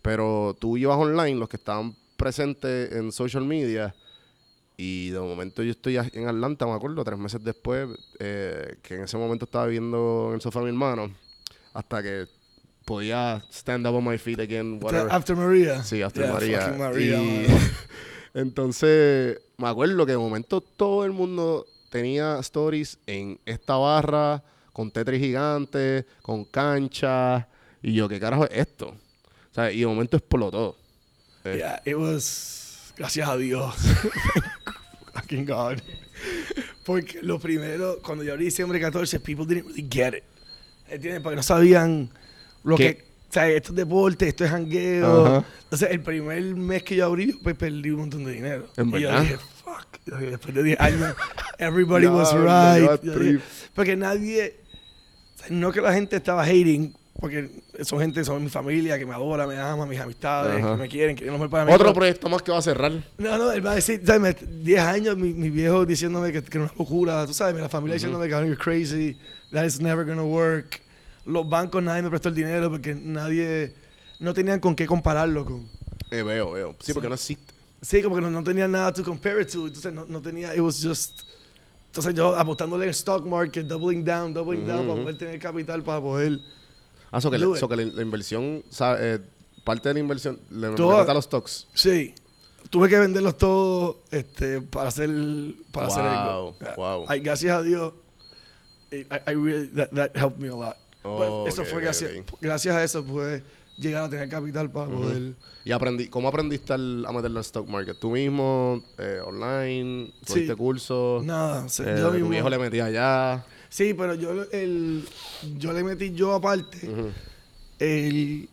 Pero 0.01 0.55
tú 0.57 0.77
ibas 0.77 0.97
online, 0.97 1.37
los 1.37 1.49
que 1.49 1.57
estaban 1.57 1.97
presentes 2.15 2.93
en 2.93 3.11
social 3.11 3.43
media. 3.43 3.93
Y 4.77 5.09
de 5.09 5.19
momento 5.19 5.63
yo 5.63 5.71
estoy 5.71 5.97
en 5.97 6.29
Atlanta, 6.29 6.65
me 6.65 6.71
acuerdo, 6.71 7.03
tres 7.03 7.19
meses 7.19 7.43
después, 7.43 7.89
eh, 8.19 8.77
que 8.83 8.95
en 8.95 9.03
ese 9.03 9.17
momento 9.17 9.43
estaba 9.43 9.65
viviendo 9.65 10.27
en 10.29 10.35
el 10.35 10.41
sofá 10.41 10.59
de 10.59 10.65
mi 10.67 10.71
hermano, 10.71 11.13
hasta 11.73 12.01
que 12.01 12.27
podía 12.85 13.43
stand 13.51 13.85
up 13.85 13.95
on 13.95 14.05
my 14.05 14.17
feet 14.17 14.39
again, 14.39 14.79
whatever. 14.81 15.11
After 15.11 15.35
Maria. 15.35 15.83
Sí, 15.83 16.01
After 16.01 16.23
Yeah, 16.23 16.75
María. 16.77 17.21
Y-. 17.21 17.47
entonces, 18.33 19.39
me 19.57 19.67
acuerdo 19.67 20.05
que 20.05 20.13
de 20.13 20.17
momento 20.17 20.61
todo 20.61 21.05
el 21.05 21.11
mundo 21.11 21.65
tenía 21.89 22.39
stories 22.39 22.97
en 23.05 23.39
esta 23.45 23.75
barra, 23.77 24.43
con 24.71 24.89
Tetris 24.89 25.19
gigante, 25.21 26.05
con 26.21 26.45
cancha, 26.45 27.47
y 27.81 27.93
yo, 27.93 28.09
¿qué 28.09 28.19
carajo 28.19 28.45
es 28.45 28.51
esto? 28.57 28.87
O 28.89 29.53
sea, 29.53 29.71
y 29.71 29.81
de 29.81 29.85
momento 29.87 30.17
explotó. 30.17 30.75
Eh, 31.43 31.57
Yeah, 31.59 31.81
it 31.85 31.95
was. 31.95 32.93
Gracias 32.97 33.27
a 33.27 33.37
Dios. 33.37 33.75
Fucking 35.13 35.45
God. 35.45 35.77
Porque 36.85 37.21
lo 37.21 37.39
primero, 37.39 37.99
cuando 38.01 38.23
yo 38.23 38.33
abrí 38.33 38.45
diciembre 38.45 38.79
14, 38.79 39.19
people 39.19 39.45
didn't 39.45 39.67
really 39.67 39.87
get 39.89 40.13
it. 40.15 40.23
¿Entiendes? 40.89 41.21
Porque 41.21 41.35
no 41.35 41.43
sabían 41.43 42.09
lo 42.63 42.75
¿Qué? 42.77 42.97
que. 42.97 43.12
O 43.33 43.39
sea, 43.39 43.49
esto 43.49 43.69
es 43.71 43.77
deporte, 43.77 44.27
esto 44.27 44.45
es 44.45 44.51
jangueo. 44.51 45.25
Ajá. 45.25 45.45
Entonces, 45.63 45.89
el 45.89 46.01
primer 46.01 46.43
mes 46.53 46.83
que 46.83 46.95
yo 46.97 47.05
abrí, 47.07 47.31
yo, 47.31 47.39
pues 47.41 47.55
perdí 47.55 47.89
un 47.89 48.01
montón 48.01 48.23
de 48.25 48.31
dinero. 48.31 48.67
¿En 48.77 48.89
y 48.89 48.91
verdad? 48.91 49.15
yo 49.15 49.21
dije, 49.21 49.37
fuck. 49.63 49.87
Yo 50.05 50.17
dije, 50.17 50.29
Después 50.29 50.53
de 50.53 50.61
10 50.61 50.79
años, 50.79 51.15
everybody 51.57 52.05
was 52.05 52.29
Diablo, 52.31 53.01
yo 53.01 53.13
right. 53.15 53.21
Dije, 53.21 53.39
porque 53.73 53.95
nadie. 53.95 54.55
o 55.35 55.39
sea, 55.39 55.47
no 55.49 55.71
que 55.71 55.81
la 55.81 55.93
gente 55.93 56.15
estaba 56.15 56.43
hating, 56.43 56.93
porque 57.19 57.49
son 57.81 58.01
gente, 58.01 58.23
son 58.23 58.43
mi 58.43 58.51
familia, 58.51 58.99
que 58.99 59.05
me 59.07 59.15
adora, 59.15 59.47
me 59.47 59.57
ama, 59.57 59.87
mis 59.87 59.99
amistades, 59.99 60.63
Ajá. 60.63 60.75
que 60.75 60.81
me 60.83 60.87
quieren, 60.87 61.15
que 61.15 61.25
lo 61.25 61.31
mejor 61.31 61.49
para 61.49 61.65
mí. 61.65 61.73
Otro 61.73 61.91
proyecto 61.91 62.29
más 62.29 62.43
que 62.43 62.51
va 62.51 62.59
a 62.59 62.61
cerrar. 62.61 62.91
no, 63.17 63.37
no, 63.39 63.51
él 63.51 63.65
va 63.65 63.71
a 63.71 63.75
decir, 63.75 63.99
¿sabes? 64.05 64.35
10 64.63 64.79
años, 64.79 65.17
mi, 65.17 65.33
mi 65.33 65.49
viejo 65.49 65.87
diciéndome 65.87 66.31
que, 66.31 66.43
que 66.43 66.59
no 66.59 66.65
es 66.65 66.71
una 66.73 66.77
locura, 66.77 67.25
tú 67.25 67.33
sabes, 67.33 67.59
la 67.59 67.67
familia 67.67 67.95
diciéndome 67.95 68.25
que 68.25 68.35
you're 68.35 68.55
crazy, 68.55 69.17
that 69.51 69.65
is 69.65 69.81
never 69.81 70.05
gonna 70.05 70.23
work. 70.23 70.82
Los 71.25 71.47
bancos 71.47 71.81
nadie 71.81 72.01
me 72.01 72.09
prestó 72.09 72.29
el 72.29 72.35
dinero 72.35 72.69
porque 72.69 72.93
nadie, 72.93 73.73
no 74.19 74.33
tenían 74.33 74.59
con 74.59 74.75
qué 74.75 74.85
compararlo 74.85 75.45
con. 75.45 75.69
Eh, 76.11 76.21
veo, 76.21 76.51
veo. 76.51 76.75
Sí, 76.79 76.93
porque 76.93 77.09
no 77.09 77.15
existe. 77.15 77.53
Sí, 77.81 78.01
como 78.01 78.15
que 78.15 78.21
no, 78.21 78.29
no 78.29 78.43
tenía 78.43 78.67
nada 78.67 78.93
to 78.93 79.03
compare 79.03 79.41
it 79.41 79.51
to, 79.51 79.67
entonces 79.67 79.91
no, 79.91 80.05
no 80.05 80.21
tenía, 80.21 80.55
it 80.55 80.61
was 80.61 80.81
just... 80.81 81.23
Entonces 81.87 82.13
yo 82.15 82.35
apostándole 82.35 82.85
en 82.85 82.89
el 82.89 82.95
stock 82.95 83.25
market, 83.25 83.67
doubling 83.67 84.03
down, 84.05 84.33
doubling 84.33 84.65
down, 84.65 84.87
para 84.87 85.01
poder 85.01 85.17
tener 85.17 85.39
capital 85.39 85.83
para 85.83 86.01
poder... 86.01 86.39
Ah, 87.11 87.19
so 87.19 87.29
que, 87.29 87.37
la, 87.37 87.55
so 87.57 87.67
que 87.67 87.75
la, 87.75 87.83
la 87.83 88.01
inversión, 88.01 88.63
eh, 88.99 89.19
parte 89.63 89.89
de 89.89 89.93
la 89.95 89.99
inversión, 89.99 90.39
le 90.49 90.67
a 90.67 91.13
los 91.13 91.25
stocks. 91.25 91.67
Sí. 91.73 92.15
Tuve 92.69 92.89
que 92.89 92.97
venderlos 92.97 93.37
todos 93.37 93.97
este, 94.09 94.61
para 94.61 94.87
hacer, 94.87 95.09
para 95.71 95.87
hacer 95.87 96.03
algo. 96.03 96.55
Wow, 96.59 96.75
wow. 96.77 97.05
Ay, 97.09 97.19
gracias 97.19 97.55
a 97.55 97.61
Dios, 97.61 97.93
I, 98.91 99.05
I 99.27 99.33
really, 99.33 99.67
that, 99.75 99.91
that 99.91 100.15
helped 100.15 100.39
me 100.39 100.47
a 100.47 100.55
lot. 100.55 100.77
Oh, 101.03 101.43
But 101.43 101.53
eso 101.53 101.65
fue 101.65 101.81
gracias, 101.81 102.75
a 102.75 102.83
eso 102.83 103.03
pude 103.03 103.43
llegar 103.77 104.03
a 104.03 104.09
tener 104.09 104.29
capital 104.29 104.69
para 104.71 104.87
poder... 104.89 105.33
Y 105.65 105.71
aprendí, 105.71 106.07
¿cómo 106.07 106.27
aprendiste 106.27 106.73
al- 106.73 107.05
a 107.05 107.11
meterlo 107.11 107.39
al 107.39 107.45
stock 107.45 107.67
market? 107.67 107.97
¿Tú 107.99 108.11
mismo, 108.11 108.83
eh, 108.97 109.19
online, 109.25 110.07
Sí. 110.21 110.27
cogiste 110.27 110.55
cursos? 110.55 111.23
Nada, 111.25 111.65
Eh, 111.67 111.95
yo 111.97 112.11
mismo- 112.11 112.29
viejo 112.29 112.49
le 112.49 112.57
metía 112.59 112.85
allá. 112.85 113.45
Sí, 113.69 113.93
pero 113.93 114.13
yo, 114.15 114.43
el, 114.51 115.03
yo 115.57 115.73
le 115.73 115.83
metí 115.83 116.13
yo 116.13 116.33
aparte. 116.33 116.87
el, 117.79 118.47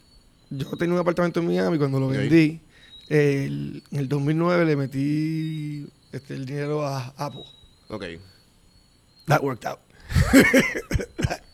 yo 0.50 0.66
tenía 0.78 0.94
un 0.94 1.00
apartamento 1.00 1.40
en 1.40 1.46
Miami 1.46 1.78
cuando 1.78 2.00
lo 2.00 2.06
Ok. 2.06 2.12
vendí. 2.12 2.60
el- 3.08 3.82
en 3.90 3.98
el 3.98 4.08
2009 4.08 4.64
le 4.64 4.76
metí 4.76 5.86
este, 6.12 6.34
el 6.34 6.46
dinero 6.46 6.86
a 6.86 7.12
Apple. 7.16 7.44
Ok. 7.88 8.04
That 9.26 9.42
worked 9.42 9.66
out. 9.66 9.80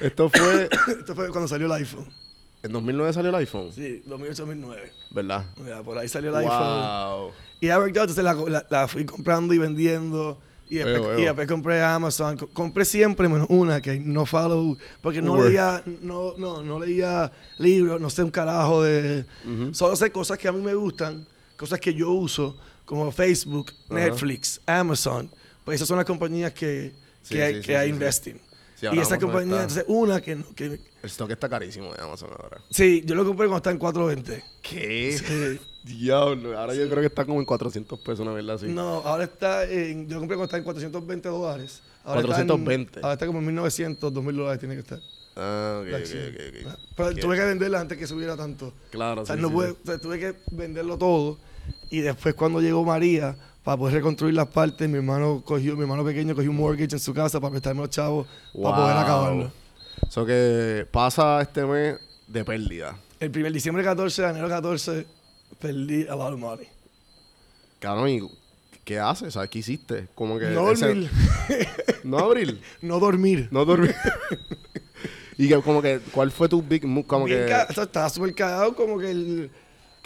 Esto 0.00 0.28
fue, 0.30 0.68
Esto 0.98 1.14
fue 1.14 1.28
cuando 1.30 1.48
salió 1.48 1.66
el 1.66 1.72
iPhone. 1.72 2.06
en 2.62 2.72
2009 2.72 3.12
salió 3.12 3.28
el 3.30 3.34
iPhone, 3.36 3.72
Sí, 3.72 4.02
2008-2009. 4.08 4.76
¿verdad? 5.10 5.44
Ya, 5.66 5.82
por 5.82 5.98
ahí 5.98 6.08
salió 6.08 6.30
el 6.30 6.36
iPhone. 6.46 7.30
Y 7.60 7.68
out, 7.70 7.86
entonces 7.88 8.22
la, 8.24 8.34
la- 8.34 8.66
la 8.68 8.88
fui 8.88 9.04
comprando 9.04 9.54
y 9.54 9.58
vendiendo. 9.58 10.40
Y 10.68 10.76
después, 10.78 11.20
y 11.20 11.46
compré 11.46 11.80
Amazon. 11.80 12.36
Co- 12.36 12.48
Compré 12.48 12.84
siempre 12.84 13.28
menos 13.28 13.46
una 13.50 13.80
que 13.80 14.00
no 14.00 14.26
follow. 14.26 14.76
Porque 15.00 15.22
no 15.22 15.34
Uber. 15.34 15.46
leía, 15.46 15.80
no, 16.02 16.34
no, 16.36 16.60
no 16.62 16.80
leía 16.80 17.30
libros, 17.58 18.00
no 18.00 18.10
sé 18.10 18.24
un 18.24 18.32
carajo 18.32 18.82
de. 18.82 19.24
Solo 19.72 19.94
sé 19.94 20.10
cosas 20.10 20.36
que 20.38 20.48
a 20.48 20.52
mí 20.52 20.60
me 20.60 20.74
gustan, 20.74 21.24
cosas 21.56 21.78
que 21.78 21.94
yo 21.94 22.10
uso, 22.10 22.58
como 22.84 23.10
Facebook. 23.12 23.70
Netflix, 23.88 24.60
Amazon. 24.66 25.30
Pues 25.64 25.76
esas 25.76 25.86
son 25.88 25.98
las 25.98 26.06
compañías 26.06 26.52
que, 26.52 26.92
Sí, 27.22 27.40
hay, 27.40 27.54
sí, 27.56 27.60
que 27.62 27.76
hay 27.76 27.88
sí, 27.88 27.92
investing. 27.94 28.40
Sí, 28.78 28.86
y 28.92 28.98
esa 28.98 29.18
compañía, 29.18 29.56
entonces 29.62 29.84
una 29.88 30.20
que, 30.20 30.36
no- 30.36 30.54
que. 30.54 30.64
El 30.66 30.80
stock 31.04 31.30
está 31.30 31.48
carísimo 31.48 31.92
de 31.94 32.02
Amazon 32.02 32.28
ahora. 32.38 32.60
Sí, 32.70 33.02
yo 33.06 33.14
lo 33.14 33.24
compré 33.24 33.46
cuando 33.46 33.56
está 33.56 33.70
en 33.70 33.78
420. 33.78 34.44
¿Qué? 34.62 35.18
Sí. 35.18 35.60
Diablo, 35.86 36.58
ahora 36.58 36.74
yo 36.74 36.86
creo 36.88 37.00
que 37.00 37.06
está 37.06 37.24
como 37.24 37.38
en 37.38 37.46
400 37.46 37.98
pesos, 38.00 38.20
una 38.20 38.32
verdad 38.32 38.56
así. 38.56 38.66
No, 38.66 38.96
ahora 39.04 39.24
está 39.24 39.64
en. 39.64 40.08
Yo 40.08 40.18
compré 40.18 40.36
cuando 40.36 40.44
está 40.44 40.56
en 40.58 40.64
420 40.64 41.28
dólares. 41.28 41.80
Ahora 42.04 42.20
está 42.20 42.40
en- 42.40 42.46
420. 42.48 43.00
ahora 43.00 43.12
está 43.14 43.26
como 43.26 43.38
en 43.38 43.46
1900, 43.46 44.12
2000 44.12 44.36
dólares 44.36 44.58
tiene 44.60 44.74
que 44.74 44.80
estar. 44.80 44.98
Ah, 45.36 45.82
ok, 45.82 45.88
ok. 45.94 46.74
Pero 46.96 47.14
¿Qué? 47.14 47.20
tuve 47.20 47.36
que 47.36 47.44
venderla 47.44 47.80
antes 47.80 47.98
que 47.98 48.06
subiera 48.06 48.36
tanto. 48.36 48.72
Claro, 48.90 49.22
O 49.22 49.26
sea, 49.26 49.36
sí, 49.36 49.42
no 49.42 49.48
sí, 49.48 49.54
pude- 49.54 49.68
sí. 49.70 49.76
o 49.82 49.86
sea, 49.86 49.98
tuve 49.98 50.18
que 50.18 50.34
venderlo 50.50 50.98
todo. 50.98 51.38
Y 51.90 52.00
después, 52.00 52.34
cuando 52.34 52.60
llegó 52.60 52.84
María, 52.84 53.36
para 53.66 53.78
poder 53.78 53.94
reconstruir 53.96 54.32
las 54.32 54.46
partes, 54.46 54.88
mi 54.88 54.94
hermano 54.98 55.42
cogió, 55.44 55.74
mi 55.74 55.82
hermano 55.82 56.04
pequeño 56.04 56.36
cogió 56.36 56.52
un 56.52 56.56
mortgage 56.56 56.94
en 56.94 57.00
su 57.00 57.12
casa 57.12 57.40
para 57.40 57.50
prestarme 57.50 57.80
los 57.80 57.90
chavos 57.90 58.24
para 58.62 58.76
poder 58.76 58.96
acabarlo. 58.96 59.50
So 60.08 60.24
que 60.24 60.86
pasa 60.88 61.42
este 61.42 61.64
mes 61.66 61.96
de 62.28 62.44
pérdida. 62.44 62.96
El 63.18 63.32
primer 63.32 63.52
diciembre 63.52 63.82
14, 63.82 64.22
enero 64.22 64.48
14, 64.48 65.04
perdí 65.58 66.06
a 66.06 66.14
lot 66.14 66.32
of 66.34 66.38
money. 66.38 66.68
Cabrón, 67.80 68.08
¿y 68.08 68.20
qué 68.84 69.00
haces? 69.00 69.34
¿Sabes 69.34 69.50
qué 69.50 69.58
hiciste? 69.58 70.06
Como 70.14 70.38
que 70.38 70.44
No 70.50 70.70
ese- 70.70 70.86
dormir. 70.86 71.10
no 72.04 72.18
abrir. 72.20 72.60
no 72.82 73.00
dormir. 73.00 73.48
No 73.50 73.64
dormir. 73.64 73.96
y 75.38 75.48
que 75.48 75.60
como 75.60 75.82
que, 75.82 75.98
¿cuál 76.12 76.30
fue 76.30 76.48
tu 76.48 76.62
big 76.62 76.86
move? 76.86 77.04
Como 77.04 77.24
Bien 77.24 77.46
que, 77.46 77.80
estaba 77.82 78.08
súper 78.10 78.32
cagado, 78.32 78.76
como 78.76 78.96
que 78.96 79.10
el, 79.10 79.50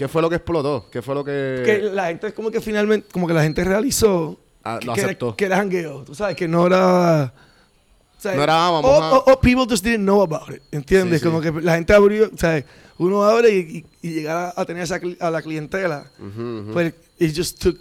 ¿qué 0.01 0.09
fue 0.09 0.23
lo 0.23 0.31
que 0.31 0.37
explotó? 0.37 0.89
¿Qué 0.91 1.03
fue 1.03 1.15
lo 1.15 1.23
que...? 1.23 1.63
que 1.65 1.79
la 1.93 2.07
gente 2.07 2.33
como 2.33 2.51
que 2.51 2.61
finalmente, 2.63 3.07
como 3.13 3.27
que 3.27 3.35
la 3.35 3.43
gente 3.43 3.63
realizó 3.63 4.41
Ah, 4.65 4.79
lo 4.83 4.95
que 4.95 5.01
era, 5.01 5.09
aceptó. 5.11 5.37
que 5.37 5.45
era 5.45 5.57
jangueo, 5.57 6.05
tú 6.05 6.15
sabes, 6.15 6.37
que 6.37 6.49
no 6.49 6.67
era... 6.67 7.35
o 8.19 8.21
sea, 8.21 8.35
No 8.35 8.43
era, 8.43 8.67
ah, 8.67 8.71
vamos 8.71 8.91
o, 8.91 9.03
a- 9.03 9.19
o- 9.19 9.33
o 9.33 9.41
people 9.41 9.67
just 9.69 9.85
didn't 9.85 10.05
know 10.05 10.23
about 10.23 10.49
it, 10.55 10.63
¿entiendes? 10.73 11.21
Sí, 11.21 11.27
sí. 11.27 11.31
Como 11.31 11.43
que 11.43 11.53
la 11.63 11.75
gente 11.75 11.93
abrió, 11.93 12.31
o 12.33 12.37
sea, 12.39 12.65
uno 12.97 13.23
abre 13.25 13.51
y, 13.51 13.59
y- 14.03 14.09
y 14.09 14.13
llegar 14.15 14.55
a, 14.57 14.61
a 14.61 14.65
tener 14.65 14.83
esa 14.85 14.99
a 15.21 15.31
la 15.31 15.43
clientela, 15.43 16.11
Ujú, 16.19 16.41
ujú. 16.63 16.73
pues 16.73 16.95
it 17.19 17.37
just 17.37 17.59
took, 17.63 17.77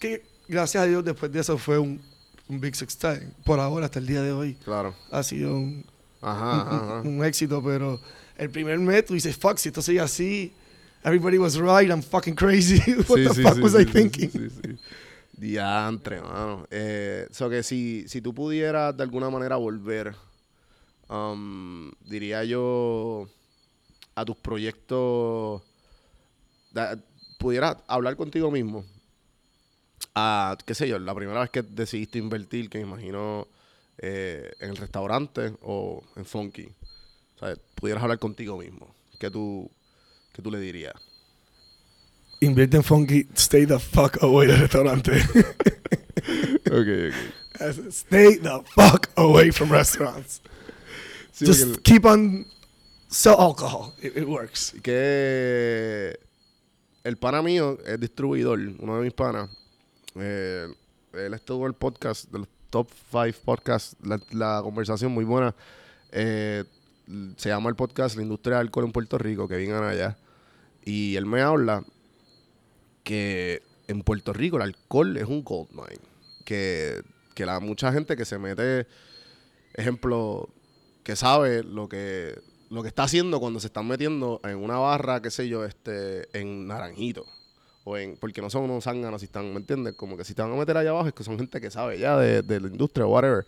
que 0.00 0.24
gracias 0.48 0.82
a 0.82 0.86
Dios 0.86 1.04
después 1.04 1.30
de 1.32 1.40
eso 1.40 1.56
fue 1.58 1.78
un, 1.78 2.00
un 2.48 2.60
big 2.60 2.74
success, 2.74 3.20
por 3.44 3.60
ahora 3.60 3.86
hasta 3.86 4.00
el 4.00 4.06
día 4.08 4.22
de 4.22 4.32
hoy 4.32 4.54
Claro. 4.64 4.94
ha 5.12 5.22
sido 5.22 5.54
un, 5.56 5.84
Ajá, 6.22 6.60
ajá, 6.60 6.70
un- 6.70 6.90
ajá. 6.90 7.00
un 7.08 7.24
éxito, 7.24 7.62
pero 7.64 8.00
el 8.36 8.50
primer 8.50 8.78
mes 8.80 9.04
tú 9.06 9.14
dices, 9.14 9.36
fuck, 9.36 9.58
si 9.58 9.68
esto 9.68 9.80
sigue 9.82 10.00
así, 10.00 10.52
everybody 11.06 11.38
was 11.38 11.58
right, 11.60 11.90
I'm 11.90 12.02
fucking 12.02 12.36
crazy. 12.36 12.80
What 13.08 13.22
Sí, 13.22 13.24
the 13.24 13.34
sí, 13.34 13.42
fuck 13.42 13.54
sí, 13.54 13.62
was 13.62 13.74
sí, 13.74 13.80
I 13.80 13.84
sí, 13.84 13.92
thinking? 13.92 14.30
sí, 14.30 14.50
sí, 14.50 14.50
sí. 14.64 14.78
Diantre, 15.38 16.20
mano. 16.20 16.66
Eh, 16.70 17.28
so 17.30 17.48
que 17.50 17.62
si, 17.62 18.08
si 18.08 18.20
tú 18.22 18.34
pudieras 18.34 18.96
de 18.96 19.02
alguna 19.02 19.30
manera 19.30 19.56
volver, 19.56 20.14
um, 21.08 21.90
diría 22.06 22.44
yo, 22.44 23.28
a 24.16 24.24
tus 24.24 24.36
proyectos, 24.36 25.62
da- 26.72 26.98
pudieras 27.38 27.76
hablar 27.88 28.16
contigo 28.16 28.50
mismo. 28.50 28.84
A, 30.14 30.56
qué 30.64 30.74
sé 30.74 30.88
yo, 30.88 30.98
la 30.98 31.14
primera 31.14 31.40
vez 31.40 31.50
que 31.50 31.62
decidiste 31.62 32.18
invertir, 32.18 32.70
que 32.70 32.78
me 32.78 32.84
imagino 32.84 33.46
eh, 33.98 34.50
en 34.60 34.70
el 34.70 34.76
restaurante 34.76 35.54
o 35.62 36.02
en 36.16 36.24
Funky. 36.24 36.68
O 37.36 37.38
sea, 37.40 37.56
pudieras 37.74 38.02
hablar 38.02 38.18
contigo 38.18 38.58
mismo. 38.58 38.94
¿Qué 39.18 39.30
tú, 39.30 39.70
qué 40.36 40.42
tú 40.42 40.50
le 40.50 40.60
dirías? 40.60 40.94
Invierte 42.40 42.76
en 42.76 42.84
funky, 42.84 43.26
stay 43.34 43.66
the 43.66 43.78
fuck 43.78 44.22
away 44.22 44.46
del 44.46 44.58
restaurante. 44.60 45.12
Ok, 46.66 46.88
ok. 47.60 47.90
stay 47.92 48.36
the 48.38 48.60
fuck 48.74 49.08
away 49.16 49.50
from 49.52 49.70
restaurants. 49.70 50.42
Sí, 51.32 51.46
Just 51.46 51.80
keep 51.82 52.04
on 52.04 52.44
sell 53.08 53.36
alcohol. 53.38 53.92
It, 54.02 54.16
it 54.16 54.26
works. 54.26 54.74
que 54.82 56.18
el 57.04 57.16
pana 57.18 57.42
mío 57.42 57.78
es 57.86 58.00
distribuidor, 58.00 58.58
uno 58.58 58.96
de 58.96 59.02
mis 59.04 59.12
panas. 59.12 59.48
eh, 60.16 60.66
él 61.12 61.34
estuvo 61.34 61.64
en 61.64 61.68
el 61.68 61.74
podcast, 61.74 62.30
de 62.32 62.40
los 62.40 62.48
top 62.70 62.90
5 63.12 63.38
podcasts, 63.44 63.96
la, 64.02 64.20
la 64.32 64.60
conversación 64.62 65.12
muy 65.12 65.24
buena. 65.24 65.54
eh, 66.12 66.64
se 67.36 67.48
llama 67.48 67.68
el 67.70 67.76
podcast 67.76 68.16
La 68.16 68.22
Industria 68.22 68.56
del 68.56 68.66
Alcohol 68.66 68.86
en 68.86 68.92
Puerto 68.92 69.16
Rico, 69.18 69.46
que 69.46 69.56
vienen 69.56 69.82
allá. 69.84 70.18
Y 70.86 71.16
él 71.16 71.26
me 71.26 71.42
habla 71.42 71.84
que 73.02 73.60
en 73.88 74.02
Puerto 74.02 74.32
Rico 74.32 74.56
el 74.56 74.62
alcohol 74.62 75.16
es 75.16 75.24
un 75.24 75.42
gold 75.42 75.70
mine. 75.72 76.00
Que, 76.44 77.02
que 77.34 77.44
la 77.44 77.58
mucha 77.58 77.92
gente 77.92 78.16
que 78.16 78.24
se 78.24 78.38
mete, 78.38 78.86
ejemplo, 79.74 80.48
que 81.02 81.16
sabe 81.16 81.64
lo 81.64 81.88
que, 81.88 82.38
lo 82.70 82.82
que 82.82 82.88
está 82.88 83.02
haciendo 83.02 83.40
cuando 83.40 83.58
se 83.58 83.66
están 83.66 83.88
metiendo 83.88 84.40
en 84.44 84.58
una 84.58 84.78
barra, 84.78 85.20
qué 85.20 85.32
sé 85.32 85.48
yo, 85.48 85.64
este, 85.64 86.28
en 86.38 86.68
Naranjito. 86.68 87.26
O 87.82 87.96
en, 87.96 88.16
porque 88.16 88.40
no 88.40 88.48
son 88.48 88.62
unos 88.62 88.84
zánganos 88.84 89.20
si 89.20 89.26
están, 89.26 89.52
¿me 89.52 89.58
entiendes? 89.58 89.94
Como 89.94 90.16
que 90.16 90.24
si 90.24 90.34
te 90.34 90.42
van 90.42 90.52
a 90.52 90.56
meter 90.56 90.76
allá 90.76 90.90
abajo 90.90 91.08
es 91.08 91.14
que 91.14 91.24
son 91.24 91.36
gente 91.36 91.60
que 91.60 91.70
sabe 91.72 91.98
ya 91.98 92.16
de, 92.16 92.42
de 92.42 92.60
la 92.60 92.68
industria 92.68 93.06
o 93.06 93.10
whatever. 93.10 93.44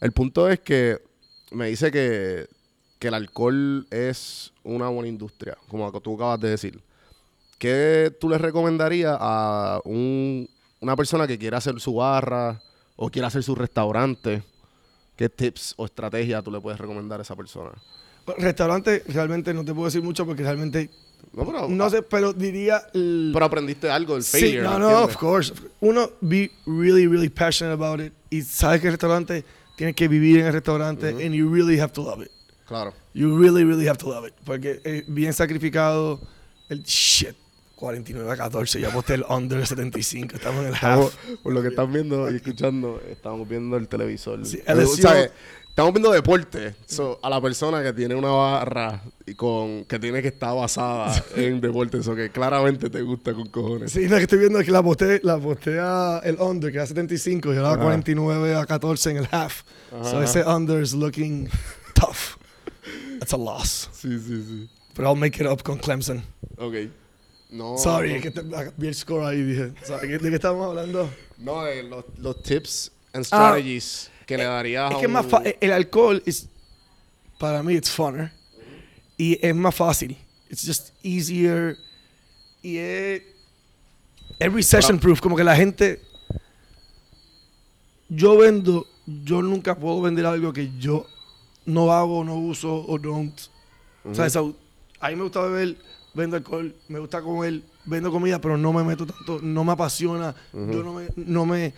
El 0.00 0.12
punto 0.12 0.48
es 0.48 0.60
que 0.60 1.02
me 1.50 1.66
dice 1.66 1.90
que, 1.90 2.46
que 2.98 3.08
el 3.08 3.14
alcohol 3.14 3.86
es 3.90 4.52
una 4.64 4.88
buena 4.88 5.08
industria, 5.08 5.56
como 5.68 5.90
tú 6.00 6.14
acabas 6.16 6.40
de 6.40 6.50
decir. 6.50 6.80
¿Qué 7.58 8.14
tú 8.20 8.28
le 8.28 8.38
recomendarías 8.38 9.16
a 9.20 9.80
un- 9.84 10.48
una 10.80 10.94
persona 10.96 11.26
que 11.26 11.38
quiera 11.38 11.58
hacer 11.58 11.80
su 11.80 11.94
barra 11.94 12.60
o 12.96 13.10
quiera 13.10 13.28
hacer 13.28 13.42
su 13.42 13.54
restaurante? 13.54 14.42
¿Qué 15.16 15.28
tips 15.28 15.74
o 15.76 15.84
estrategias 15.86 16.44
tú 16.44 16.50
le 16.52 16.60
puedes 16.60 16.78
recomendar 16.78 17.18
a 17.18 17.22
esa 17.22 17.34
persona? 17.34 17.70
Restaurante, 18.36 19.02
realmente 19.08 19.52
no 19.54 19.64
te 19.64 19.72
puedo 19.72 19.86
decir 19.86 20.02
mucho 20.02 20.24
porque 20.26 20.42
realmente 20.42 20.90
No, 21.32 21.44
pero, 21.44 21.68
no 21.68 21.90
sé, 21.90 22.02
pero 22.02 22.32
diría. 22.32 22.82
el- 22.94 23.30
pero 23.32 23.44
aprendiste 23.46 23.90
algo 23.90 24.14
del 24.14 24.22
Sí, 24.22 24.38
failure. 24.40 24.62
no, 24.62 24.72
¿me 24.74 24.78
no, 24.78 24.88
entiendes? 24.90 25.14
of 25.16 25.20
course. 25.20 25.52
Uno, 25.80 26.10
be 26.20 26.50
really, 26.66 27.06
really 27.08 27.28
passionate 27.28 27.74
about 27.74 28.00
it. 28.00 28.12
Y 28.30 28.42
sabes 28.42 28.80
que 28.80 28.86
el 28.86 28.92
restaurante 28.92 29.44
tienes 29.76 29.96
que 29.96 30.06
vivir 30.08 30.40
en 30.40 30.46
el 30.46 30.52
restaurante 30.52 31.08
and 31.08 31.34
you 31.34 31.52
really 31.52 31.78
have 31.80 31.92
to 31.92 32.02
love 32.02 32.22
it. 32.22 32.30
Claro. 32.68 32.92
You 33.14 33.36
really, 33.38 33.64
really 33.64 33.88
have 33.88 33.98
to 33.98 34.08
love 34.08 34.26
it. 34.28 34.34
Porque 34.44 34.80
es 34.84 35.04
bien 35.06 35.32
sacrificado 35.32 36.20
el 36.68 36.82
shit. 36.84 37.34
49 37.76 38.28
a 38.32 38.36
14, 38.36 38.80
ya 38.80 38.88
aposté 38.88 39.14
el 39.14 39.24
under 39.30 39.64
75, 39.64 40.34
estamos 40.34 40.62
en 40.62 40.66
el 40.70 40.74
Estamos, 40.74 41.12
half. 41.14 41.38
por 41.44 41.52
lo 41.52 41.62
que 41.62 41.68
están 41.68 41.92
viendo 41.92 42.28
y 42.28 42.34
escuchando, 42.34 43.00
estamos 43.08 43.48
viendo 43.48 43.76
el 43.76 43.86
televisor. 43.86 44.44
Sí, 44.44 44.60
Eh, 44.66 44.74
LSU 44.74 44.96
¿sabes? 45.02 45.30
Estamos 45.68 45.92
viendo 45.92 46.10
deporte. 46.10 46.74
So, 46.86 47.20
a 47.22 47.30
la 47.30 47.40
persona 47.40 47.80
que 47.84 47.92
tiene 47.92 48.16
una 48.16 48.30
barra 48.30 49.00
y 49.24 49.34
con 49.34 49.84
que 49.84 50.00
tiene 50.00 50.20
que 50.22 50.26
estar 50.26 50.56
basada 50.56 51.24
en 51.36 51.60
deporte, 51.60 51.98
eso 51.98 52.16
que 52.16 52.30
claramente 52.30 52.90
te 52.90 53.00
gusta 53.02 53.32
con 53.32 53.46
cojones. 53.48 53.92
Sí, 53.92 54.08
no, 54.08 54.16
que 54.16 54.22
estoy 54.22 54.40
viendo 54.40 54.58
que 54.58 54.72
la 54.72 54.78
aposté, 54.80 55.20
la 55.22 55.34
aposté 55.34 55.78
a 55.78 56.20
el 56.24 56.34
under, 56.40 56.72
que 56.72 56.78
era 56.78 56.86
75, 56.88 57.54
y 57.54 57.58
ahora 57.58 57.74
Ajá. 57.74 57.82
49 57.84 58.56
a 58.56 58.66
14 58.66 59.10
en 59.12 59.16
el 59.18 59.28
half. 59.30 59.62
So 60.02 60.20
ese 60.20 60.42
under 60.44 60.82
is 60.82 60.94
looking 60.94 61.48
tough. 61.94 62.37
That's 63.18 63.32
a 63.32 63.36
loss. 63.36 63.88
Sí, 63.92 64.18
sí, 64.18 64.42
sí. 64.42 64.68
But 64.94 65.04
I'll 65.06 65.16
make 65.16 65.40
it 65.40 65.46
up 65.46 65.62
con 65.62 65.78
Clemson. 65.78 66.22
Ok. 66.56 66.74
No. 67.50 67.78
Sorry, 67.78 68.10
no, 68.10 68.16
es 68.16 68.22
que 68.22 68.30
te- 68.30 68.42
vi 68.76 68.88
el 68.88 68.94
score 68.94 69.24
ahí 69.26 69.38
y 69.38 69.42
dije, 69.44 69.72
sorry, 69.86 70.08
¿de 70.08 70.18
qué 70.28 70.34
estamos 70.36 70.66
hablando? 70.68 71.10
No, 71.38 71.66
eh, 71.66 71.82
los, 71.82 72.04
los 72.18 72.42
tips 72.42 72.92
and 73.14 73.24
Ah, 73.30 73.52
strategies 73.52 74.10
que 74.26 74.36
le 74.36 74.44
darías 74.44 74.90
Es 74.90 74.96
a 74.96 75.00
que 75.00 75.06
es 75.06 75.10
más 75.12 75.24
un- 75.24 75.30
fa- 75.30 75.42
el 75.60 75.72
alcohol 75.72 76.22
es 76.26 76.46
para 77.38 77.62
mí 77.62 77.74
it's 77.74 77.90
funner 77.90 78.30
y 79.16 79.38
es 79.40 79.54
más 79.54 79.74
fácil. 79.74 80.16
It's 80.50 80.66
just 80.66 80.90
easier 81.02 81.76
y 82.62 82.76
es 82.76 83.22
es 84.38 84.52
recession 84.52 84.98
proof, 84.98 85.20
como 85.20 85.34
que 85.36 85.42
la 85.44 85.56
gente 85.56 86.02
yo 88.08 88.36
vendo, 88.38 88.86
yo 89.06 89.42
nunca 89.42 89.74
puedo 89.78 90.00
vender 90.02 90.26
algo 90.26 90.52
que 90.52 90.70
yo 90.78 91.06
no 91.68 91.92
hago, 91.92 92.24
no 92.24 92.34
uso 92.36 92.84
o 92.86 92.98
don't. 92.98 93.38
O 94.04 94.14
sea, 94.14 94.26
a 95.00 95.08
mí 95.10 95.16
me 95.16 95.22
gusta 95.22 95.40
beber, 95.42 95.76
vendo 96.14 96.36
alcohol, 96.36 96.74
me 96.88 96.98
gusta 96.98 97.20
comer, 97.22 97.60
vendo 97.84 98.10
comida, 98.10 98.40
pero 98.40 98.56
no 98.56 98.72
me 98.72 98.82
meto 98.82 99.06
tanto, 99.06 99.38
no 99.42 99.64
me 99.64 99.72
apasiona, 99.72 100.34
yo 100.52 100.82
no 100.82 100.94
me, 100.94 101.08
no 101.16 101.46
me, 101.46 101.74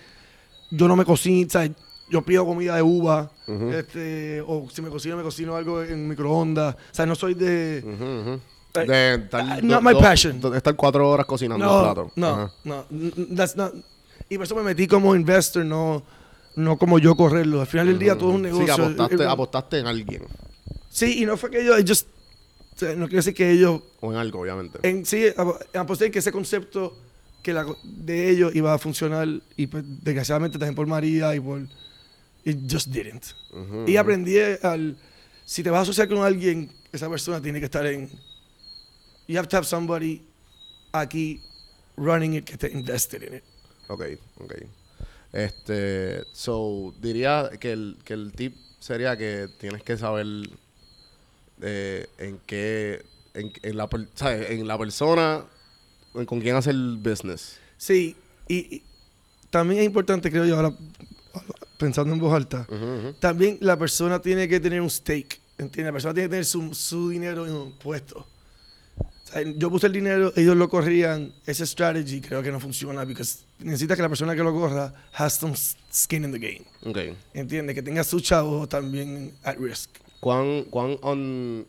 yo 0.70 0.86
no 0.88 0.96
me 0.96 1.04
cocino, 1.04 1.46
o 1.46 1.50
sea, 1.50 1.68
yo 2.08 2.22
pido 2.22 2.44
comida 2.46 2.76
de 2.76 2.82
uva, 2.82 3.30
Ujú. 3.46 3.70
este, 3.72 4.40
o 4.46 4.68
si 4.72 4.80
me 4.82 4.88
cocino, 4.90 5.16
me 5.16 5.22
cocino 5.22 5.54
algo 5.56 5.82
en 5.82 6.08
microondas, 6.08 6.74
o 6.74 6.94
sea, 6.94 7.04
no 7.06 7.14
soy 7.14 7.34
de. 7.34 7.78
Eh, 8.74 8.86
De 8.86 9.14
estar, 9.14 9.44
uh, 9.44 9.60
do- 9.60 9.66
not 9.66 9.82
my 9.82 9.92
do- 9.92 9.98
passion. 9.98 10.40
do- 10.40 10.54
estar 10.54 10.76
cuatro 10.76 11.08
horas 11.10 11.26
cocinando 11.26 11.64
no, 11.66 11.80
plato. 11.82 12.12
no, 12.14 12.26
Ajá. 12.28 12.52
no, 12.64 12.84
that's 13.36 13.56
not, 13.56 13.74
y 14.28 14.36
por 14.36 14.44
eso 14.46 14.54
me 14.54 14.62
metí 14.62 14.86
como 14.86 15.14
investor, 15.16 15.64
no, 15.64 16.02
no 16.56 16.76
como 16.78 16.98
yo 16.98 17.14
correrlo, 17.16 17.60
al 17.60 17.66
final 17.66 17.86
del 17.86 17.98
día 17.98 18.16
todo 18.18 18.30
es 18.30 18.36
un 18.36 18.42
Sí, 18.44 18.52
negocio. 18.52 18.74
apostaste, 18.84 19.22
Eh, 19.22 19.26
apostaste 19.26 19.78
en 19.78 19.86
alguien. 19.86 20.22
Sí, 20.90 21.22
y 21.22 21.26
no 21.26 21.36
fue 21.36 21.50
que 21.50 21.60
ellos, 21.62 21.78
ellos, 21.78 22.06
o 22.74 22.78
sea, 22.78 22.90
no 22.96 23.06
quiero 23.06 23.18
decir 23.18 23.34
que 23.34 23.50
ellos 23.50 23.82
O 24.00 24.12
en 24.12 24.18
algo, 24.18 24.40
obviamente. 24.40 24.78
En 24.82 25.04
sí, 25.06 25.26
ap- 25.36 25.76
aposté 25.76 26.06
en 26.06 26.12
que 26.12 26.18
ese 26.18 26.32
concepto 26.32 26.96
que 27.42 27.52
la, 27.52 27.64
de 27.84 28.28
ellos 28.30 28.54
iba 28.54 28.74
a 28.74 28.78
funcionar 28.78 29.26
y 29.56 29.66
pues, 29.68 29.84
desgraciadamente 30.02 30.58
también 30.58 30.74
por 30.74 30.86
María 30.86 31.34
y 31.34 31.40
por... 31.40 31.62
It 32.44 32.58
just 32.70 32.88
didn't. 32.88 33.24
Y 33.86 33.96
aprendí 33.96 34.36
al... 34.62 34.96
Si 35.44 35.62
te 35.62 35.70
vas 35.70 35.80
a 35.80 35.82
asociar 35.82 36.08
con 36.08 36.18
alguien, 36.18 36.70
esa 36.92 37.08
persona 37.08 37.40
tiene 37.40 37.58
que 37.60 37.66
estar 37.66 37.84
en... 37.86 38.08
You 39.28 39.38
have 39.38 39.48
to 39.48 39.56
have 39.56 39.66
somebody 39.66 40.22
aquí 40.92 41.40
running 41.96 42.34
it 42.34 42.44
que 42.44 42.56
te 42.56 42.70
invested 42.72 43.22
in 43.22 43.34
it. 43.36 43.42
Ok, 43.88 44.02
ok. 44.40 44.54
Este, 45.32 46.24
so, 46.32 46.94
diría 47.00 47.50
que 47.60 47.72
el, 47.72 47.96
que 48.04 48.14
el 48.14 48.32
tip 48.32 48.56
sería 48.80 49.16
que 49.16 49.46
tienes 49.58 49.82
que 49.82 49.96
saber 49.96 50.26
eh, 51.62 52.06
en 52.18 52.40
qué, 52.46 53.04
en, 53.34 53.52
en 53.62 53.76
la, 53.76 53.88
en 54.22 54.66
la 54.66 54.78
persona 54.78 55.44
en 56.14 56.26
con 56.26 56.40
quién 56.40 56.56
hacer 56.56 56.74
el 56.74 56.96
business. 56.96 57.58
Sí, 57.76 58.16
y, 58.48 58.76
y 58.76 58.82
también 59.50 59.80
es 59.80 59.86
importante, 59.86 60.30
creo 60.30 60.44
yo, 60.44 60.56
ahora 60.56 60.74
pensando 61.78 62.12
en 62.12 62.20
voz 62.20 62.34
alta, 62.34 62.66
también 63.20 63.56
la 63.60 63.78
persona 63.78 64.20
tiene 64.20 64.48
que 64.48 64.60
tener 64.60 64.80
un 64.80 64.90
stake, 64.90 65.40
¿entiendes? 65.58 65.86
La 65.86 65.92
persona 65.92 66.14
tiene 66.14 66.28
que 66.28 66.30
tener 66.30 66.44
su, 66.44 66.74
su 66.74 67.08
dinero 67.08 67.46
en 67.46 67.52
un 67.54 67.72
puesto. 67.72 68.26
Yo 69.56 69.70
puse 69.70 69.86
el 69.86 69.92
dinero, 69.92 70.32
ellos 70.36 70.56
lo 70.56 70.68
corrían, 70.68 71.32
ese 71.46 71.64
strategy 71.66 72.20
creo 72.20 72.42
que 72.42 72.50
no 72.50 72.58
funciona 72.58 73.04
porque 73.06 73.22
necesita 73.60 73.94
que 73.94 74.02
la 74.02 74.08
persona 74.08 74.34
que 74.34 74.42
lo 74.42 74.52
corra 74.52 74.92
has 75.14 75.34
some 75.34 75.54
skin 75.92 76.24
in 76.24 76.32
the 76.32 76.38
game, 76.38 76.64
Ok. 76.84 77.16
¿entiendes? 77.34 77.74
Que 77.74 77.82
tenga 77.82 78.02
su 78.02 78.20
chavo 78.20 78.66
también 78.66 79.32
at 79.44 79.56
risk. 79.58 79.90
¿Cuán, 80.20 80.64
cuán 80.64 80.96
on, 81.02 81.66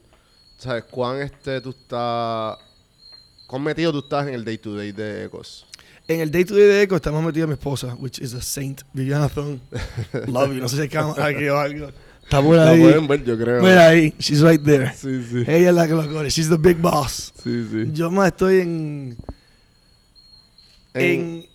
sabes, 0.57 0.85
cuán 0.85 1.21
este 1.21 1.61
tú 1.61 1.69
estás, 1.69 2.57
cuán 3.47 3.63
metido 3.63 3.91
tú 3.91 3.99
estás 3.99 4.27
en 4.27 4.33
el 4.33 4.43
day 4.43 4.57
to 4.57 4.75
day 4.75 4.91
de 4.91 5.25
Ecos? 5.25 5.65
En 6.07 6.19
el 6.19 6.31
day 6.31 6.43
to 6.43 6.55
day 6.55 6.65
de 6.65 6.81
Eco 6.81 6.95
estamos 6.95 7.23
metidos 7.23 7.47
mi 7.47 7.53
esposa, 7.53 7.95
which 7.99 8.19
is 8.19 8.33
a 8.33 8.41
saint, 8.41 8.81
Viviana 8.91 9.29
Thon. 9.29 9.61
Love 10.27 10.53
you, 10.53 10.61
no 10.61 10.67
sé 10.67 10.77
si 10.77 10.81
hay 10.81 10.89
cámara 10.89 11.27
aquí 11.27 11.47
o 11.47 11.57
algo. 11.57 11.89
Está 12.31 12.41
por 12.41 12.55
La 12.55 12.69
ahí. 12.69 12.79
pueden 12.79 13.07
ver, 13.09 13.25
yo 13.25 13.37
creo. 13.37 13.61
Mira 13.61 13.87
ahí, 13.89 14.13
she's 14.17 14.41
right 14.41 14.63
there. 14.63 14.93
Sí, 14.95 15.21
sí. 15.29 15.39
Ella 15.45 15.69
es 15.69 15.75
la 15.75 15.85
que 15.85 15.93
lo 15.93 16.09
corre, 16.09 16.29
she's 16.29 16.47
the 16.47 16.55
big 16.55 16.77
boss. 16.77 17.33
Sí, 17.43 17.67
sí. 17.69 17.89
Yo 17.91 18.09
más 18.09 18.27
estoy 18.27 18.61
en, 18.61 19.17
en, 20.93 21.45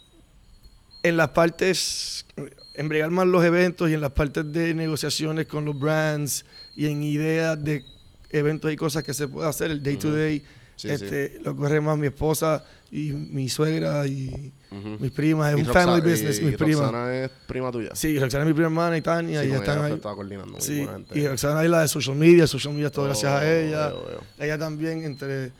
en 1.02 1.16
las 1.16 1.30
partes, 1.30 2.26
en 2.74 2.88
bregar 2.90 3.10
más 3.10 3.26
los 3.26 3.42
eventos 3.42 3.88
y 3.88 3.94
en 3.94 4.02
las 4.02 4.12
partes 4.12 4.52
de 4.52 4.74
negociaciones 4.74 5.46
con 5.46 5.64
los 5.64 5.78
brands 5.78 6.44
y 6.74 6.88
en 6.88 7.02
ideas 7.02 7.62
de 7.64 7.82
eventos 8.28 8.70
y 8.70 8.76
cosas 8.76 9.02
que 9.02 9.14
se 9.14 9.28
puede 9.28 9.48
hacer, 9.48 9.70
el 9.70 9.82
day 9.82 9.96
to 9.96 10.12
day. 10.14 10.42
Sí, 10.76 10.88
este, 10.90 11.40
Lo 11.42 11.56
corre 11.56 11.80
más 11.80 11.96
mi 11.98 12.06
esposa 12.08 12.62
y 12.92 13.10
mi 13.12 13.48
suegra 13.48 14.06
y 14.06 14.52
mis 15.00 15.10
primas. 15.10 15.52
Es 15.52 15.58
Y 15.58 15.60
un 15.62 15.66
Roxana- 15.66 15.86
family 15.92 16.10
business, 16.12 16.38
y- 16.38 16.44
mis 16.44 16.54
y 16.54 16.56
primas. 16.56 16.80
Roxana 16.92 17.14
es 17.16 17.30
prima 17.46 17.72
tuya. 17.72 17.90
Sí, 17.94 18.18
Roxana 18.18 18.44
es 18.44 18.48
mi 18.48 18.52
prima 18.52 18.66
hermana 18.68 18.96
y 18.96 19.00
Tania, 19.00 19.42
Sí, 19.42 19.48
y 19.48 19.52
están 19.52 19.82
ahí. 19.84 19.92
estaba 19.94 20.14
coordinando. 20.14 20.52
muy 20.52 20.60
Sí, 20.60 20.76
buena 20.78 20.92
gente. 20.92 21.18
y 21.18 21.26
Roxana 21.26 21.64
es 21.64 21.70
la 21.70 21.80
de 21.80 21.88
social 21.88 22.16
media, 22.16 22.46
social 22.46 22.74
media 22.74 22.90
todo 22.90 23.06
gracias 23.06 23.32
Oh, 23.32 23.36
a 23.36 23.50
ella. 23.50 23.88
veo, 23.88 24.04
veo. 24.06 24.20
Ella 24.38 24.58
también, 24.58 25.02
entre, 25.04 25.50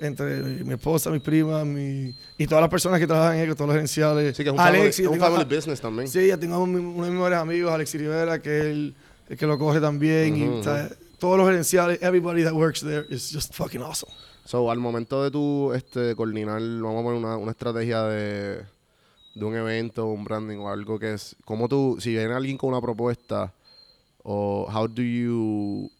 entre 0.00 0.40
mi 0.64 0.74
esposa, 0.74 1.10
mis 1.10 1.22
primas, 1.22 1.64
mi, 1.64 2.12
y 2.36 2.46
todas 2.46 2.60
las 2.62 2.70
personas 2.70 2.98
que 2.98 3.06
trabajan 3.06 3.36
en 3.36 3.44
ello, 3.44 3.54
todos 3.54 3.68
los 3.68 3.74
gerenciales. 3.74 4.36
Sí, 4.36 4.42
que 4.42 4.48
es 4.50 4.52
un 4.54 4.60
Alex, 4.60 4.96
family, 4.96 5.14
un 5.14 5.20
family 5.20 5.44
business 5.56 5.80
también. 5.80 6.08
Sí, 6.08 6.26
ya 6.26 6.36
tengo 6.36 6.66
mi- 6.66 6.80
uno 6.80 7.04
de 7.04 7.10
mis 7.10 7.18
mejores 7.18 7.38
amigos, 7.38 7.72
Alex 7.72 7.94
Rivera, 7.94 8.42
que 8.42 8.58
es 8.58 8.64
el, 8.64 8.94
el 9.28 9.36
que 9.36 9.46
lo 9.46 9.56
coge 9.58 9.80
también. 9.80 10.36
y, 10.36 10.60
todos 11.18 11.38
los 11.38 11.46
gerenciales, 11.48 11.98
everybody 12.02 12.42
that 12.44 12.52
works 12.52 12.80
there 12.80 13.06
is 13.08 13.30
just 13.32 13.54
fucking 13.54 13.80
awesome. 13.80 14.12
So, 14.46 14.70
al 14.70 14.78
momento 14.78 15.22
de 15.24 15.30
tú 15.30 15.72
este, 15.74 16.14
coordinar, 16.14 16.60
vamos 16.60 17.00
a 17.00 17.02
poner 17.02 17.18
una, 17.18 17.36
una 17.36 17.50
estrategia 17.50 18.04
de, 18.04 18.62
de 19.34 19.44
un 19.44 19.56
evento, 19.56 20.06
un 20.06 20.22
branding 20.24 20.58
o 20.58 20.68
algo 20.70 20.98
que 21.00 21.14
es, 21.14 21.34
¿cómo 21.44 21.68
tú, 21.68 21.96
si 21.98 22.10
viene 22.10 22.32
alguien 22.32 22.56
con 22.56 22.70
una 22.70 22.80
propuesta, 22.80 23.52
o 24.22 24.68
how 24.72 24.86
do 24.86 25.02
you, 25.02 25.90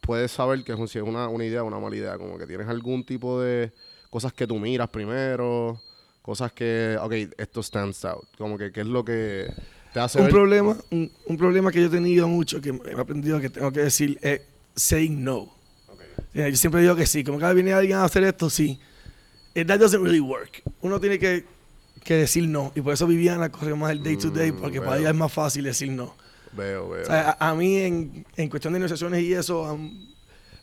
puedes 0.00 0.30
saber 0.32 0.64
que 0.64 0.72
es, 0.72 0.78
un- 0.78 0.88
si 0.88 0.98
es 0.98 1.04
una, 1.04 1.28
una 1.28 1.44
idea 1.44 1.62
o 1.62 1.66
una 1.66 1.78
mala 1.78 1.94
idea? 1.96 2.16
Como 2.16 2.38
que 2.38 2.46
tienes 2.46 2.68
algún 2.68 3.04
tipo 3.04 3.38
de 3.40 3.70
cosas 4.08 4.32
que 4.32 4.46
tú 4.46 4.58
miras 4.58 4.88
primero, 4.88 5.78
cosas 6.22 6.52
que, 6.52 6.96
ok, 7.00 7.12
esto 7.36 7.62
stands 7.62 8.02
out. 8.06 8.24
Como 8.38 8.56
que, 8.56 8.72
¿qué 8.72 8.80
es 8.80 8.86
lo 8.86 9.04
que 9.04 9.46
te 9.92 10.00
hace 10.00 10.18
Un 10.20 10.24
ver? 10.24 10.32
problema, 10.32 10.76
un, 10.90 11.12
un 11.26 11.36
problema 11.36 11.70
que 11.70 11.80
yo 11.82 11.88
he 11.88 11.90
tenido 11.90 12.28
mucho, 12.28 12.62
que 12.62 12.70
he 12.70 12.98
aprendido 12.98 13.38
que 13.40 13.50
tengo 13.50 13.70
que 13.72 13.80
decir, 13.80 14.18
es 14.22 14.40
saying 14.74 15.22
no. 15.22 15.54
Yeah, 16.36 16.48
Yo 16.50 16.56
siempre 16.56 16.82
digo 16.82 16.94
que 16.94 17.06
sí, 17.06 17.24
como 17.24 17.38
que 17.38 17.54
viene 17.54 17.72
alguien 17.72 17.96
a 17.96 18.04
hacer 18.04 18.22
esto, 18.24 18.50
sí. 18.50 18.78
Eh, 19.54 19.64
That 19.64 19.78
doesn't 19.78 20.02
really 20.02 20.20
work. 20.20 20.62
Uno 20.82 21.00
tiene 21.00 21.18
que, 21.18 21.46
que 22.04 22.14
decir 22.14 22.46
no. 22.46 22.72
Y 22.74 22.82
por 22.82 22.92
eso 22.92 23.06
Viviana 23.06 23.50
corre 23.50 23.74
más 23.74 23.90
el 23.92 24.02
day 24.02 24.18
to 24.18 24.30
day, 24.30 24.52
Mm, 24.52 24.56
porque 24.60 24.80
para 24.82 24.98
ella 24.98 25.08
es 25.10 25.16
más 25.16 25.32
fácil 25.32 25.64
decir 25.64 25.90
no. 25.90 26.14
Veo, 26.52 26.90
veo. 26.90 27.02
O 27.02 27.06
sea, 27.06 27.36
a, 27.40 27.50
a 27.50 27.54
mí 27.54 27.76
en, 27.78 28.26
en 28.36 28.48
cuestión 28.50 28.74
de 28.74 28.80
negociaciones 28.80 29.22
y 29.22 29.32
eso, 29.32 29.78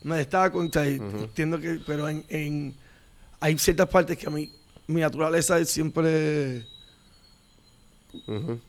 me 0.04 0.18
destaco, 0.18 0.60
o 0.60 0.70
sea, 0.72 0.86
entiendo 0.86 1.60
que, 1.60 1.80
pero 1.88 2.08
en, 2.08 2.24
en- 2.30 2.76
hay 3.40 3.58
ciertas 3.58 3.90
partes 3.90 4.16
que 4.18 4.28
a 4.28 4.30
mí, 4.30 4.52
mi 4.86 5.02
naturaleza 5.02 5.58
es 5.60 5.70
siempre 5.72 6.66
Ujú. 8.28 8.60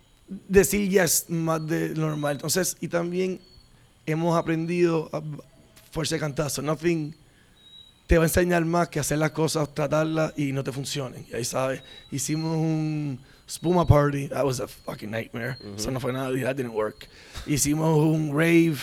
decir 0.49 0.89
yes 0.89 1.27
más 1.29 1.67
de 1.67 1.91
lo 1.95 2.09
normal. 2.09 2.37
Entonces, 2.37 2.77
y 2.81 2.89
también 2.89 3.41
hemos 4.07 4.37
aprendido 4.39 5.11
a 5.13 5.23
fuerza 5.95 6.17
de 6.17 6.21
cantazo. 6.21 6.61
Nothing 6.61 7.15
te 8.07 8.19
va 8.19 8.25
a 8.25 8.27
enseñar 8.27 8.65
más 8.65 8.89
que 8.89 9.01
hacer 9.01 9.17
las 9.19 9.31
cosas, 9.31 9.73
tratarlas 9.73 10.35
y 10.37 10.53
no 10.53 10.63
te 10.65 10.73
funcionen. 10.73 11.25
Y 11.31 11.35
ahí 11.37 11.45
sabes, 11.45 11.83
hicimos 12.11 12.57
un 12.59 13.19
Spuma 13.49 13.87
Party. 13.87 14.29
That 14.29 14.45
was 14.45 14.61
a 14.61 14.67
fucking 14.69 15.11
nightmare. 15.11 15.57
Eso 15.77 15.91
no 15.91 16.01
fue 16.01 16.13
nada, 16.13 16.31
that 16.43 16.57
didn't 16.57 16.75
work. 16.75 17.09
Hicimos 17.47 17.97
un 17.99 18.31
rave 18.33 18.77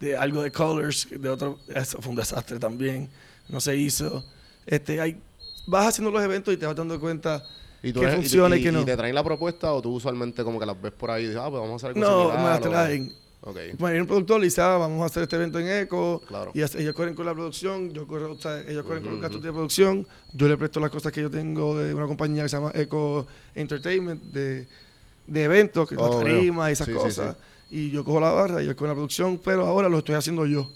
de 0.00 0.16
algo 0.16 0.42
de 0.42 0.50
Colors, 0.50 1.06
de 1.10 1.28
otro, 1.28 1.58
eso 1.74 1.98
fue 2.00 2.10
un 2.10 2.16
desastre 2.16 2.58
también. 2.58 3.08
No 3.48 3.60
se 3.60 3.76
hizo. 3.76 4.24
Este, 4.66 5.00
hay, 5.00 5.20
vas 5.66 5.86
haciendo 5.88 6.10
los 6.10 6.22
eventos 6.22 6.52
y 6.52 6.56
te 6.56 6.66
vas 6.66 6.74
dando 6.74 6.98
cuenta 6.98 7.44
¿Y 7.82 7.92
tú 7.92 8.00
que 8.00 8.06
eres- 8.06 8.16
funciona 8.18 8.56
y, 8.56 8.60
y- 8.60 8.62
que 8.64 8.68
y 8.70 8.72
no. 8.72 8.84
te 8.84 8.96
traen 8.96 9.14
la 9.14 9.22
propuesta 9.22 9.72
o 9.72 9.80
tú 9.80 9.92
usualmente 9.94 10.42
como 10.42 10.58
que 10.58 10.66
las 10.66 10.80
ves 10.80 10.92
por 10.92 11.10
ahí 11.10 11.24
y 11.24 11.26
dices, 11.28 11.40
ah, 11.40 11.48
pues 11.50 11.60
vamos 11.62 11.82
a 11.84 11.86
hacer 11.86 11.96
algo 11.96 12.00
No, 12.00 12.22
similar, 12.32 12.38
me 12.42 12.48
las 12.50 12.60
traen. 12.60 13.12
Ok, 13.42 13.56
Bueno, 13.78 14.00
un 14.00 14.06
productor 14.08 14.40
y 14.40 14.44
dice, 14.44 14.60
ah, 14.60 14.76
vamos 14.76 15.02
a 15.02 15.06
hacer 15.06 15.22
este 15.22 15.36
evento 15.36 15.58
en 15.60 15.68
Eco. 15.68 16.20
Claro. 16.26 16.50
Y 16.54 16.62
ellos 16.62 16.94
corren 16.94 17.14
con 17.14 17.26
la 17.26 17.32
producción, 17.34 17.92
yo 17.92 18.06
corro, 18.06 18.32
o 18.32 18.36
sea, 18.38 18.60
ellos 18.62 18.84
corren 18.84 19.02
con 19.04 19.12
los 19.12 19.20
gastos 19.22 19.40
de 19.42 19.52
producción. 19.52 20.06
Yo 20.32 20.48
le 20.48 20.56
presto 20.56 20.80
las 20.80 20.90
cosas 20.90 21.12
que 21.12 21.20
yo 21.22 21.30
tengo 21.30 21.78
de 21.78 21.94
una 21.94 22.06
compañía 22.06 22.42
que 22.42 22.48
se 22.48 22.56
llama 22.56 22.72
Eco 22.74 23.26
Entertainment, 23.54 24.20
de, 24.24 24.66
de 25.26 25.42
eventos, 25.44 25.88
que 25.88 25.94
Oh, 25.96 26.22
y 26.26 26.48
esas 26.72 26.86
Sí, 26.86 26.92
sí, 26.92 26.98
cosas. 26.98 27.36
Y 27.70 27.90
yo 27.90 28.04
cojo 28.04 28.20
la 28.20 28.30
barra 28.30 28.60
y 28.60 28.64
ellos 28.64 28.76
con 28.76 28.88
la 28.88 28.94
producción, 28.94 29.40
pero 29.44 29.64
ahora 29.66 29.88
lo 29.88 29.98
estoy 29.98 30.14
haciendo 30.16 30.44
yo. 30.46 30.68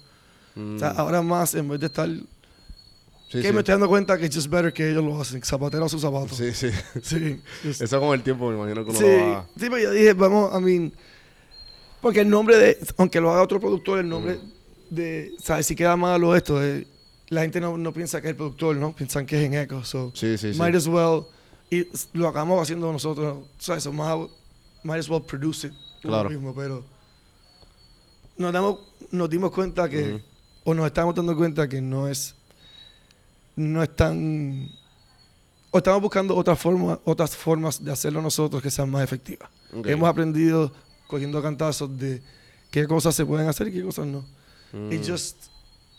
Mm, 0.55 0.77
O 0.77 0.79
sea, 0.79 0.91
ahora 0.91 1.23
más, 1.23 1.55
en 1.55 1.69
vez 1.69 1.81
de 1.81 1.87
estar... 1.87 2.09
sí, 2.09 2.23
que 3.31 3.43
sí. 3.43 3.53
me 3.53 3.61
estoy 3.61 3.73
dando 3.73 3.89
cuenta 3.89 4.19
que 4.19 4.27
es 4.27 4.35
just 4.35 4.49
better 4.49 4.73
que 4.73 4.91
ellos 4.91 5.03
lo 5.05 5.21
hacen. 5.21 5.43
Zapatero 5.43 5.85
a 5.85 5.89
sus 5.89 6.03
zapatos. 6.03 6.37
Sí, 6.37 6.53
sí. 6.53 6.71
Sí. 7.03 7.41
Eso 7.65 8.01
con 8.01 8.15
el 8.15 8.23
tiempo 8.23 8.49
me 8.51 8.57
imagino 8.57 8.85
que 8.85 8.91
uno 8.91 8.99
Sí, 8.99 9.05
lo 9.07 9.31
va... 9.31 9.47
sí, 9.57 9.67
pero 9.71 9.79
yo 9.79 9.91
dije, 9.93 10.13
vamos, 10.15 10.53
I 10.57 10.63
mean, 10.63 10.93
porque 12.01 12.20
el 12.20 12.30
nombre 12.30 12.57
de, 12.59 12.78
aunque 12.98 13.20
lo 13.20 13.30
haga 13.32 13.42
otro 13.42 13.61
productor, 13.61 13.98
el 14.01 14.09
nombre 14.09 14.36
Mm. 14.36 14.94
de, 14.94 15.32
¿sabes? 15.42 15.66
Si 15.66 15.74
queda 15.76 15.96
malo 15.96 16.34
esto, 16.34 16.62
eh, 16.64 16.86
la 17.28 17.42
gente 17.42 17.61
no, 17.61 17.76
no 17.78 17.92
piensa 17.92 18.20
que 18.20 18.28
es 18.28 18.30
el 18.32 18.36
productor, 18.36 18.76
¿no? 18.76 18.92
Piensan 18.94 19.24
que 19.26 19.38
es 19.38 19.44
en 19.46 19.55
Echo, 19.55 19.84
so, 19.84 20.11
Sí, 20.14 20.36
sí, 20.36 20.53
sí. 20.53 20.59
might 20.61 20.74
as 20.74 20.86
well, 20.86 21.24
y 21.70 21.86
lo 22.12 22.26
acabamos 22.28 22.61
haciendo 22.62 22.90
nosotros, 22.92 23.38
¿sabes? 23.59 23.84
So, 23.84 23.92
might 23.92 24.98
as 24.98 25.09
well 25.09 25.22
produce 25.22 25.68
it 25.68 25.72
Claro. 26.03 26.28
mismo, 26.30 26.55
pero 26.55 26.82
nos, 28.36 28.53
damos, 28.53 28.78
nos 29.11 29.28
dimos 29.30 29.51
cuenta 29.53 29.88
que, 29.88 30.20
o 30.64 30.74
nos 30.74 30.86
estamos 30.86 31.14
dando 31.14 31.36
cuenta 31.36 31.68
que 31.68 31.80
no 31.80 32.09
es, 32.09 32.34
no 33.55 33.82
es 33.82 33.94
tan, 33.94 34.68
o 35.70 35.78
estamos 35.78 36.01
buscando 36.01 36.34
otras 36.34 36.59
formas, 36.59 36.98
otras 37.05 37.36
formas 37.36 37.84
de 37.84 37.92
hacerlo 37.92 38.22
nosotros 38.22 38.62
que 38.62 38.70
sean 38.70 38.90
más 38.90 39.05
efectivas. 39.05 39.48
Hemos 39.84 40.09
aprendido 40.09 40.72
cogiendo 41.11 41.43
cantazos 41.43 41.99
de 41.99 42.23
qué 42.71 42.87
cosas 42.87 43.15
se 43.15 43.27
pueden 43.27 43.49
hacer 43.49 43.69
y 43.69 43.73
qué 43.73 43.83
cosas 43.83 44.07
no. 44.07 44.25
Mm. 44.73 44.93
Y 44.93 44.99
just 45.07 45.37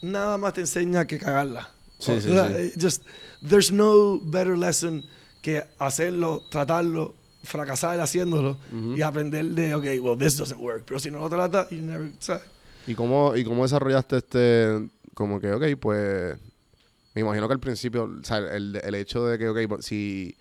nada 0.01 0.37
más 0.37 0.53
te 0.53 0.61
enseña 0.61 1.05
que 1.05 1.19
cagarla. 1.19 1.69
Sí, 1.99 2.11
O 2.13 2.21
sí, 2.21 2.29
sea, 2.29 2.47
sí. 2.47 2.63
it 2.75 2.81
Just 2.81 3.03
there's 3.47 3.71
no 3.71 4.19
better 4.23 4.57
lesson 4.57 5.03
que 5.41 5.63
hacerlo, 5.77 6.41
tratarlo, 6.49 7.13
fracasar 7.43 7.99
haciéndolo 7.99 8.57
y 8.95 9.01
aprender 9.01 9.45
de 9.45 9.73
okay, 9.75 9.99
well 9.99 10.17
this 10.17 10.37
doesn't 10.37 10.59
work, 10.61 10.83
pero 10.85 10.99
si 10.99 11.09
no 11.11 11.19
lo 11.19 11.29
tratas, 11.29 11.69
you 11.71 11.81
never, 11.81 12.11
¿sabes? 12.19 12.43
¿Y 12.87 12.95
cómo, 12.95 13.35
¿Y 13.35 13.43
cómo 13.43 13.63
desarrollaste 13.63 14.17
este, 14.17 14.89
como 15.13 15.39
que, 15.39 15.51
ok, 15.51 15.63
pues, 15.79 16.37
me 17.13 17.21
imagino 17.21 17.47
que 17.47 17.53
al 17.53 17.59
principio, 17.59 18.03
o 18.05 18.23
sea, 18.23 18.37
el, 18.37 18.79
el 18.83 18.95
hecho 18.95 19.25
de 19.25 19.37
que, 19.37 19.49
ok, 19.49 19.57
pues, 19.67 19.85
si, 19.85 20.35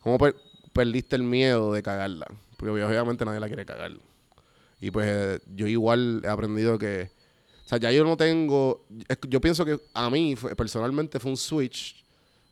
¿cómo 0.00 0.18
per- 0.18 0.36
perdiste 0.72 1.16
el 1.16 1.22
miedo 1.24 1.72
de 1.72 1.82
cagarla? 1.82 2.26
Porque 2.56 2.70
obviamente 2.82 3.24
nadie 3.24 3.40
la 3.40 3.46
quiere 3.48 3.64
cagar. 3.64 3.92
Y 4.80 4.90
pues 4.90 5.40
yo 5.54 5.66
igual 5.66 6.22
he 6.24 6.28
aprendido 6.28 6.78
que, 6.78 7.10
o 7.66 7.68
sea, 7.68 7.78
ya 7.78 7.92
yo 7.92 8.02
no 8.04 8.16
tengo, 8.16 8.86
yo 9.28 9.40
pienso 9.40 9.64
que 9.64 9.78
a 9.94 10.08
mí 10.10 10.34
personalmente 10.56 11.20
fue 11.20 11.30
un 11.30 11.36
switch 11.36 12.02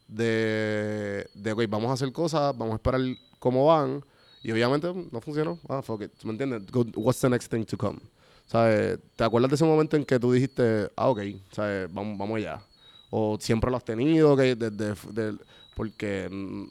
de, 0.07 1.27
de, 1.35 1.53
ok, 1.53 1.63
vamos 1.69 1.91
a 1.91 1.95
hacer 1.95 2.13
cosas, 2.13 2.57
vamos 2.57 2.73
a 2.73 2.77
esperar 2.77 3.01
cómo 3.39 3.67
van. 3.67 4.05
Y 4.43 4.53
obviamente 4.53 4.93
no 5.11 5.21
funcionó. 5.21 5.59
Ah, 5.69 5.83
fuck 5.83 6.03
it. 6.03 6.13
¿Me 6.23 6.31
entiendes? 6.33 6.63
What's 6.95 7.21
the 7.21 7.29
next 7.29 7.51
thing 7.51 7.65
to 7.65 7.77
come? 7.77 7.99
¿Sabes? 8.47 8.99
¿Te 9.17 9.25
acuerdas 9.25 9.51
de 9.51 9.57
ese 9.57 9.65
momento 9.65 9.97
en 9.97 10.05
que 10.05 10.19
tú 10.19 10.33
dijiste, 10.33 10.89
ah, 10.97 11.09
ok, 11.09 11.21
¿sabes? 11.53 11.93
Vamos, 11.93 12.17
vamos 12.17 12.37
allá? 12.39 12.63
O 13.11 13.37
siempre 13.41 13.71
lo 13.71 13.77
has 13.77 13.85
tenido, 13.85 14.37
que 14.37 14.55
desde, 14.55 14.95
del- 15.13 15.41
porque 15.75 16.29
mm, 16.31 16.65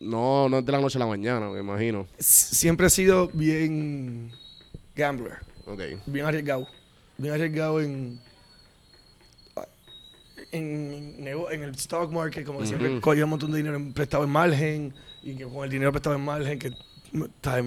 no, 0.00 0.48
no 0.48 0.58
es 0.58 0.64
de 0.64 0.72
la 0.72 0.80
noche 0.80 0.96
a 0.98 1.00
la 1.00 1.06
mañana, 1.06 1.50
me 1.50 1.60
imagino. 1.60 2.06
Siempre 2.18 2.86
he 2.86 2.90
sido 2.90 3.28
bien 3.28 4.30
gambler. 4.98 5.38
Ok. 5.66 5.80
bien 6.06 6.26
arriesgado. 6.26 6.66
Bien 7.16 7.32
arriesgado 7.34 7.80
en. 7.80 8.20
En, 10.52 11.14
en 11.26 11.62
el 11.62 11.70
stock 11.74 12.10
market, 12.10 12.44
como 12.46 12.60
que 12.60 12.66
siempre 12.66 13.00
cogía 13.00 13.24
un 13.24 13.30
montón 13.30 13.50
de 13.50 13.58
dinero 13.58 13.78
prestado 13.94 14.24
en 14.24 14.30
margen. 14.30 14.94
Y 15.22 15.34
que 15.34 15.44
con 15.44 15.64
el 15.64 15.70
dinero 15.70 15.92
prestado 15.92 16.16
en 16.16 16.22
margen, 16.24 16.58
que 16.58 16.72
me, 17.12 17.26
estaba- 17.26 17.62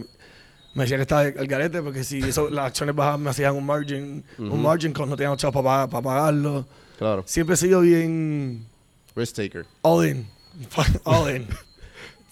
me 0.73 0.83
decía 0.83 0.95
que 0.97 1.01
estaba 1.01 1.21
al 1.21 1.47
garete, 1.47 1.81
porque 1.81 2.03
si 2.03 2.19
eso, 2.19 2.49
las 2.49 2.67
acciones 2.67 2.95
bajaban, 2.95 3.21
me 3.21 3.29
hacían 3.29 3.55
un 3.55 3.65
margin, 3.65 4.23
un 4.39 4.61
margin 4.61 4.93
con 4.93 5.09
no 5.09 5.15
tenían 5.17 5.35
chavos 5.37 5.63
para 5.63 5.87
pagarlo. 5.87 6.65
Claro. 6.97 7.23
Siempre 7.27 7.53
he 7.55 7.57
sido 7.57 7.81
bien 7.81 8.65
Risk 9.15 9.35
taker. 9.35 9.65
all 9.81 10.07
in. 10.07 10.25
all 11.03 11.29
in. 11.35 11.45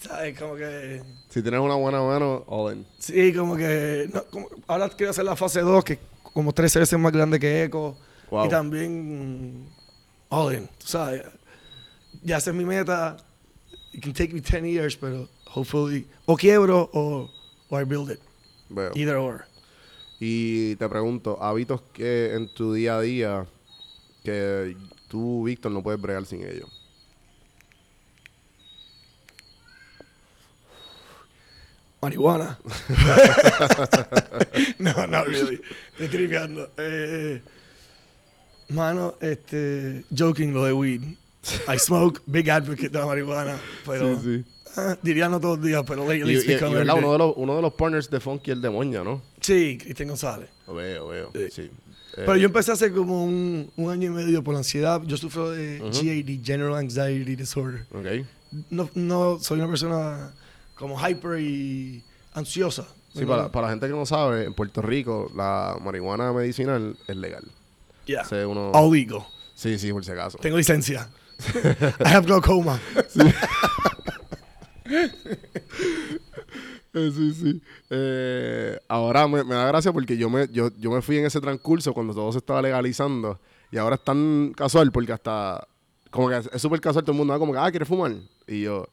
¿Sabes? 0.00 0.38
Como 0.38 0.56
que. 0.56 1.02
Si 1.28 1.42
tienes 1.42 1.60
una 1.60 1.74
buena 1.74 2.00
mano, 2.02 2.42
all 2.46 2.74
in. 2.74 2.86
Sí, 2.98 3.32
como 3.34 3.56
que. 3.56 4.08
no, 4.12 4.24
como- 4.30 4.48
ahora 4.66 4.88
quiero 4.88 5.10
hacer 5.10 5.24
la 5.24 5.36
fase 5.36 5.60
2, 5.60 5.84
que 5.84 5.92
es 5.94 5.98
como 6.32 6.52
13 6.52 6.78
veces 6.80 6.98
más 6.98 7.12
grande 7.12 7.38
que 7.38 7.64
Echo. 7.64 7.96
Wow. 8.30 8.46
Y 8.46 8.48
también. 8.48 9.68
All 10.30 10.54
in, 10.54 10.66
tú 10.78 10.86
sabes. 10.86 11.22
Ya 12.22 12.38
esa 12.38 12.50
es 12.50 12.56
mi 12.56 12.64
meta. 12.64 13.16
It 13.92 14.02
can 14.02 14.12
take 14.12 14.32
me 14.32 14.40
10 14.40 14.64
years, 14.64 14.96
pero 14.96 15.28
hopefully. 15.54 16.06
O 16.26 16.36
quiebro 16.36 16.88
o, 16.92 17.28
o 17.68 17.80
I 17.80 17.84
build 17.84 18.10
it. 18.12 18.20
Veo. 18.68 18.92
Either 18.94 19.16
or. 19.16 19.44
Y 20.20 20.76
te 20.76 20.88
pregunto, 20.88 21.42
hábitos 21.42 21.80
que 21.92 22.34
en 22.34 22.52
tu 22.54 22.72
día 22.74 22.96
a 22.98 23.00
día 23.00 23.46
que 24.22 24.76
tú, 25.08 25.44
Víctor, 25.44 25.72
no 25.72 25.82
puedes 25.82 26.00
bregar 26.00 26.24
sin 26.26 26.42
ellos. 26.44 26.68
Marihuana. 32.02 32.58
no, 34.78 35.06
no, 35.06 35.24
really. 35.24 35.60
Estoy 35.98 36.08
tripeando. 36.08 36.70
Eh, 36.78 37.40
Mano, 38.70 39.14
este, 39.20 40.04
joking 40.16 40.52
lo 40.54 40.64
de 40.64 40.72
weed. 40.72 41.02
I 41.68 41.78
smoke, 41.78 42.22
big 42.26 42.48
advocate 42.50 42.88
de 42.90 42.98
la 42.98 43.06
marihuana, 43.06 43.58
pero 43.84 44.20
sí, 44.20 44.44
sí. 44.44 44.70
ah, 44.76 44.96
diría 45.02 45.28
no 45.28 45.40
todos 45.40 45.58
los 45.58 45.66
días, 45.66 45.82
pero 45.86 46.04
Y, 46.04 46.18
lately 46.20 46.34
y- 46.34 46.50
y, 46.50 46.52
every 46.52 46.66
uno, 46.90 47.12
de 47.12 47.18
los, 47.18 47.32
uno 47.36 47.56
de 47.56 47.62
los 47.62 47.72
partners 47.74 48.08
de 48.10 48.20
Funky 48.20 48.50
el 48.52 48.60
demonio, 48.62 49.02
¿no? 49.02 49.22
Sí, 49.40 49.76
Cristian 49.80 50.08
González. 50.10 50.50
Lo 50.68 50.74
veo, 50.74 51.08
veo. 51.08 51.30
Sí. 51.34 51.48
Sí. 51.50 51.62
Eh, 51.62 51.70
Pero 52.26 52.36
yo 52.36 52.46
empecé 52.46 52.72
hace 52.72 52.92
como 52.92 53.24
un, 53.24 53.70
un 53.76 53.90
año 53.90 54.06
y 54.10 54.14
medio 54.14 54.42
por 54.44 54.52
la 54.54 54.58
ansiedad. 54.58 55.00
Yo 55.04 55.16
sufro 55.16 55.50
de 55.50 55.78
GAD, 55.78 56.44
General 56.44 56.74
Anxiety 56.76 57.34
Disorder. 57.36 57.86
ok. 57.92 58.26
No, 58.70 58.90
no 58.94 59.38
soy 59.40 59.58
una 59.60 59.68
persona 59.68 60.32
como 60.80 60.98
hyper 60.98 61.38
y 61.38 62.02
ansiosa. 62.34 62.88
Sí, 63.14 63.24
para, 63.24 63.50
para 63.52 63.66
la 63.68 63.72
gente 63.74 63.86
que 63.86 63.92
no 63.92 64.06
sabe, 64.06 64.44
en 64.46 64.54
Puerto 64.54 64.82
Rico 64.82 65.30
la 65.36 65.76
marihuana 65.80 66.32
medicinal 66.32 66.96
es 67.06 67.16
legal. 67.16 67.44
Yeah. 68.06 68.22
O 68.22 68.24
sea, 68.24 68.48
uno- 68.48 68.70
All 68.72 68.90
legal. 68.92 69.20
Sí, 69.54 69.78
sí, 69.78 69.92
por 69.92 70.04
si 70.04 70.10
acaso. 70.10 70.38
Tengo 70.38 70.56
licencia. 70.56 71.08
I 72.04 72.08
have 72.08 72.26
glaucoma. 72.26 72.80
Eh, 76.92 77.12
sí, 77.14 77.32
sí. 77.34 77.62
Eh, 77.90 78.78
ahora 78.88 79.28
me, 79.28 79.44
me 79.44 79.54
da 79.54 79.66
gracia 79.66 79.92
porque 79.92 80.16
yo 80.16 80.28
me, 80.28 80.48
yo, 80.48 80.70
yo 80.78 80.90
me 80.90 81.02
fui 81.02 81.18
en 81.18 81.26
ese 81.26 81.40
transcurso 81.40 81.92
cuando 81.94 82.14
todo 82.14 82.32
se 82.32 82.38
estaba 82.38 82.60
legalizando 82.62 83.38
y 83.70 83.78
ahora 83.78 83.94
es 83.96 84.02
tan 84.04 84.52
casual 84.56 84.90
porque 84.90 85.12
hasta 85.12 85.66
como 86.10 86.28
que 86.28 86.38
es 86.52 86.60
súper 86.60 86.80
casual 86.80 87.04
todo 87.04 87.12
el 87.12 87.18
mundo 87.18 87.32
va 87.32 87.38
como 87.38 87.52
que 87.52 87.58
ah 87.60 87.70
¿quieres 87.70 87.86
fumar? 87.86 88.12
y 88.48 88.62
yo 88.62 88.88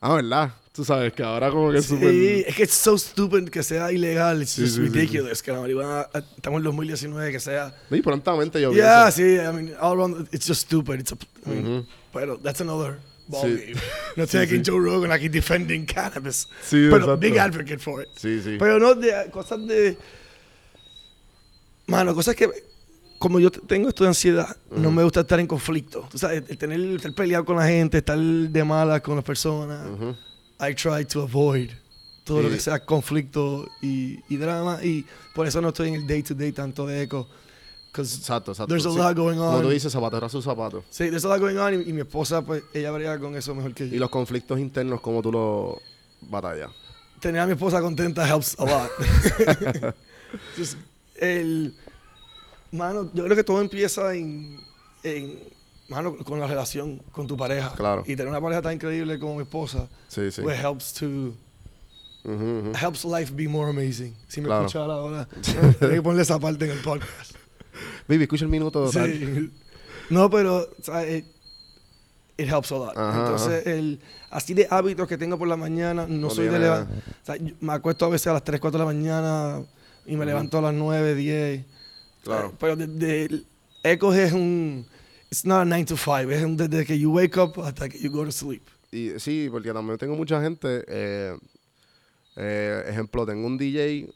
ah 0.00 0.14
¿verdad? 0.14 0.52
Tú 0.76 0.84
sabes 0.84 1.12
que 1.14 1.22
ahora 1.22 1.50
como 1.50 1.72
que 1.72 1.78
es 1.78 1.86
súper 1.86 2.10
Sí, 2.10 2.44
es 2.46 2.54
que 2.54 2.62
es 2.64 2.70
so 2.70 2.96
stupid 2.98 3.48
que 3.48 3.62
sea 3.62 3.90
ilegal. 3.90 4.42
It's 4.42 4.52
Sí, 4.52 4.62
just 4.62 4.76
sí, 4.76 4.82
sí, 4.82 4.88
ridiculous 4.88 5.42
que 5.42 5.50
la 5.52 5.60
marihuana, 5.60 6.06
eh, 6.14 6.22
estamos 6.36 6.58
en 6.58 6.64
2019, 6.64 7.32
que 7.32 7.40
sea... 7.40 7.74
y 7.90 8.00
prontamente 8.02 8.60
yo 8.60 8.72
Yeah, 8.72 9.10
pienso 9.12 9.16
sí, 9.16 9.22
I 9.48 9.52
mean, 9.52 9.74
all 9.80 9.98
around, 9.98 10.28
it's 10.32 10.46
just 10.46 10.62
stupid. 10.66 11.00
It's 11.00 11.12
a, 11.12 11.16
I 11.46 11.50
mean, 11.50 11.66
Ujú. 11.66 11.86
Pero 12.12 12.38
that's 12.38 12.60
another 12.60 12.98
ball 13.28 13.42
Sí. 13.44 13.56
game. 13.56 13.80
No 14.16 14.26
Sí, 14.26 14.38
taking 14.38 14.64
sí. 14.64 14.70
Joe 14.70 14.80
Rogan 14.80 15.10
aquí 15.12 15.28
defending 15.28 15.84
cannabis. 15.86 16.46
Sí, 16.62 16.86
pero 16.90 16.96
exacto. 16.98 17.16
big 17.18 17.38
advocate 17.38 17.78
for 17.78 18.02
it. 18.02 18.08
sí 18.16 18.40
sí 18.42 18.56
Pero 18.58 18.78
no 18.78 18.94
de 18.94 19.30
cosas 19.32 19.66
de. 19.66 19.96
Mano, 21.86 22.14
cosas 22.14 22.34
que. 22.34 22.48
Como 23.18 23.40
yo 23.40 23.50
tengo 23.50 23.88
esto 23.88 24.04
de 24.04 24.08
ansiedad, 24.08 24.54
no 24.70 24.90
me 24.90 25.02
gusta 25.02 25.20
estar 25.20 25.40
en 25.40 25.46
conflicto. 25.46 26.06
Tú 26.10 26.18
sabes, 26.18 26.42
el 26.48 26.58
tener, 26.58 26.78
estar 26.80 27.14
peleado 27.14 27.46
con 27.46 27.56
la 27.56 27.66
gente, 27.66 27.96
estar 27.96 28.18
de 28.18 28.64
mala 28.64 29.00
con 29.02 29.14
las 29.16 29.24
personas. 29.24 29.88
Ujú. 29.88 30.14
I 30.60 30.74
try 30.74 31.04
to 31.06 31.22
avoid 31.22 31.70
todo 32.24 32.42
lo 32.42 32.48
Sí. 32.48 32.54
que 32.56 32.60
sea 32.60 32.84
conflicto 32.84 33.68
y, 33.82 34.18
y 34.28 34.36
drama. 34.36 34.82
Y 34.82 35.04
por 35.34 35.46
eso 35.46 35.60
no 35.60 35.68
estoy 35.68 35.88
en 35.88 35.94
el 35.96 36.06
day 36.06 36.22
to 36.22 36.34
day 36.34 36.52
tanto 36.52 36.86
de 36.86 37.02
eco. 37.02 37.28
Exacto 37.98 38.50
exacto 38.52 38.66
there's 38.74 38.84
a 38.84 38.90
sí. 38.90 38.98
lot 38.98 39.16
going 39.16 39.38
como 39.38 39.58
tú 39.62 39.68
on. 39.68 39.72
dices 39.72 39.90
zapatero 39.90 40.26
a 40.26 40.28
sus 40.28 40.44
zapatos 40.44 40.84
Sí, 40.90 41.08
there's 41.08 41.24
a 41.24 41.28
lot 41.28 41.40
going 41.40 41.56
on. 41.56 41.72
Y, 41.80 41.88
y 41.88 41.92
mi 41.94 42.00
esposa, 42.02 42.42
pues, 42.42 42.62
ella 42.74 42.90
brega 42.90 43.18
con 43.18 43.34
eso 43.36 43.54
mejor 43.54 43.72
que 43.72 43.84
y 43.86 43.90
yo. 43.92 44.00
los 44.00 44.10
conflictos 44.10 44.58
internos 44.60 45.00
como 45.00 45.22
tú 45.22 45.32
los 45.32 45.76
batallas 46.30 46.70
tener 47.20 47.40
a 47.40 47.46
mi 47.46 47.52
esposa 47.52 47.80
contenta 47.80 48.28
helps 48.28 48.54
a 48.58 48.64
lot. 48.66 48.90
Just, 50.58 50.76
el, 51.16 51.74
mano, 52.72 53.10
yo 53.14 53.24
creo 53.24 53.34
que 53.36 53.44
todo 53.44 53.62
empieza 53.62 54.14
en, 54.14 54.60
en, 55.02 55.38
mano, 55.88 56.16
con 56.18 56.40
la 56.40 56.46
relación 56.46 56.98
con 57.12 57.26
tu 57.26 57.36
pareja. 57.36 57.72
Claro. 57.76 58.02
Y 58.06 58.16
tener 58.16 58.28
una 58.28 58.40
pareja 58.40 58.62
tan 58.62 58.74
increíble 58.74 59.18
como 59.18 59.36
mi 59.36 59.42
esposa, 59.42 59.88
sí 60.08 60.30
sí 60.30 60.42
pues 60.42 60.58
helps 60.62 60.94
to, 60.94 61.06
Ujú, 61.06 61.34
ujú. 62.24 62.72
helps 62.80 63.04
life 63.04 63.32
be 63.34 63.46
more 63.48 63.70
amazing. 63.70 64.14
Si 64.28 64.40
me 64.40 64.46
Claro. 64.48 64.66
escuchara 64.66 64.92
ahora, 64.94 65.28
tengo 65.78 65.92
que 65.94 66.02
ponerle 66.02 66.22
esa 66.22 66.38
parte 66.40 66.64
en 66.64 66.72
el 66.72 66.78
podcast. 66.82 67.32
baby 68.08 68.22
escucha 68.24 68.44
el 68.44 68.50
minuto. 68.50 68.90
Sí. 68.90 69.50
No, 70.10 70.28
pero. 70.30 70.68
It, 71.08 71.24
it 72.38 72.48
helps 72.48 72.70
a 72.72 72.76
lot. 72.76 72.96
Ajá, 72.96 73.20
Entonces, 73.20 73.66
el, 73.66 74.00
así 74.30 74.54
de 74.54 74.66
hábitos 74.70 75.08
que 75.08 75.16
tengo 75.18 75.38
por 75.38 75.48
la 75.48 75.56
mañana, 75.56 76.06
no, 76.08 76.30
soy 76.30 76.48
de 76.48 76.58
levantar. 76.58 76.96
me 77.60 77.72
acuesto 77.72 78.04
a 78.04 78.08
veces 78.08 78.26
a 78.28 78.32
las 78.34 78.44
3, 78.44 78.60
4 78.60 78.78
de 78.78 78.84
la 78.84 78.92
mañana 78.92 79.62
y 80.04 80.16
me 80.16 80.24
levanto 80.26 80.58
a 80.58 80.62
las 80.62 80.74
9, 80.74 81.14
10. 81.14 81.64
Claro. 82.24 82.52
Pero 82.58 82.76
de, 82.76 82.86
de- 82.86 83.42
Ecos 83.84 84.16
es 84.16 84.32
un. 84.32 84.86
It's 85.36 85.44
not 85.44 85.60
a 85.60 85.64
9 85.66 85.84
to 85.84 85.96
5. 85.98 86.30
Es 86.32 86.56
desde 86.56 86.86
que 86.86 86.98
you 86.98 87.12
wake 87.12 87.36
up 87.36 87.60
hasta 87.62 87.90
que 87.90 87.98
you 87.98 88.10
go 88.10 88.24
to 88.24 88.32
sleep. 88.32 88.62
Y 88.90 89.10
sí, 89.20 89.48
porque 89.50 89.70
también 89.70 89.98
tengo 89.98 90.16
mucha 90.16 90.40
gente. 90.40 90.82
eh, 90.88 91.36
eh, 92.36 92.84
ejemplo, 92.88 93.26
tengo 93.26 93.46
un 93.46 93.58
DJ 93.58 94.08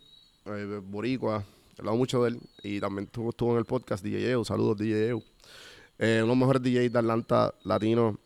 eh, 0.47 0.81
boricua, 0.83 1.45
he 1.77 1.81
hablado 1.83 1.99
mucho 1.99 2.25
de 2.25 2.31
él, 2.31 2.41
y 2.63 2.81
también 2.81 3.05
estuvo, 3.05 3.29
estuvo 3.29 3.53
en 3.53 3.59
el 3.59 3.67
podcast 3.67 4.03
DJ 4.03 4.31
EU, 4.31 4.47
saludos 4.47 4.79
DJ 4.79 5.09
EU. 5.09 5.23
Eh, 5.99 6.21
uno 6.23 6.23
de 6.23 6.27
los 6.29 6.37
mejores 6.39 6.63
DJs 6.63 6.91
de 6.91 6.99
Atlanta 6.99 7.53
latino 7.65 8.19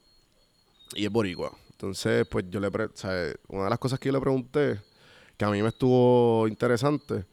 y 0.95 1.05
es 1.05 1.11
boricua. 1.11 1.51
Entonces, 1.73 2.25
pues 2.29 2.45
yo 2.49 2.61
le 2.61 2.71
pre- 2.71 2.91
una 3.49 3.65
de 3.65 3.71
las 3.71 3.79
cosas 3.81 3.99
que 3.99 4.07
yo 4.09 4.13
le 4.13 4.21
pregunté, 4.21 4.81
que 5.37 5.45
a 5.45 5.51
mí 5.51 5.61
me 5.63 5.71
estuvo 5.71 6.47
interesante, 6.47 7.25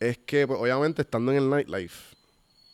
es 0.00 0.16
que 0.16 0.46
pues, 0.46 0.58
obviamente 0.58 1.02
estando 1.02 1.30
en 1.32 1.36
el 1.42 1.50
nightlife, 1.50 2.16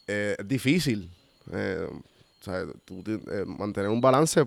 eh, 0.06 0.36
es 0.38 0.46
difícil 0.46 1.10
eh, 1.52 1.86
o 1.90 2.44
sea, 2.44 2.64
tú 2.84 3.02
eh, 3.06 3.44
mantener 3.46 3.90
un 3.90 4.00
balance 4.00 4.44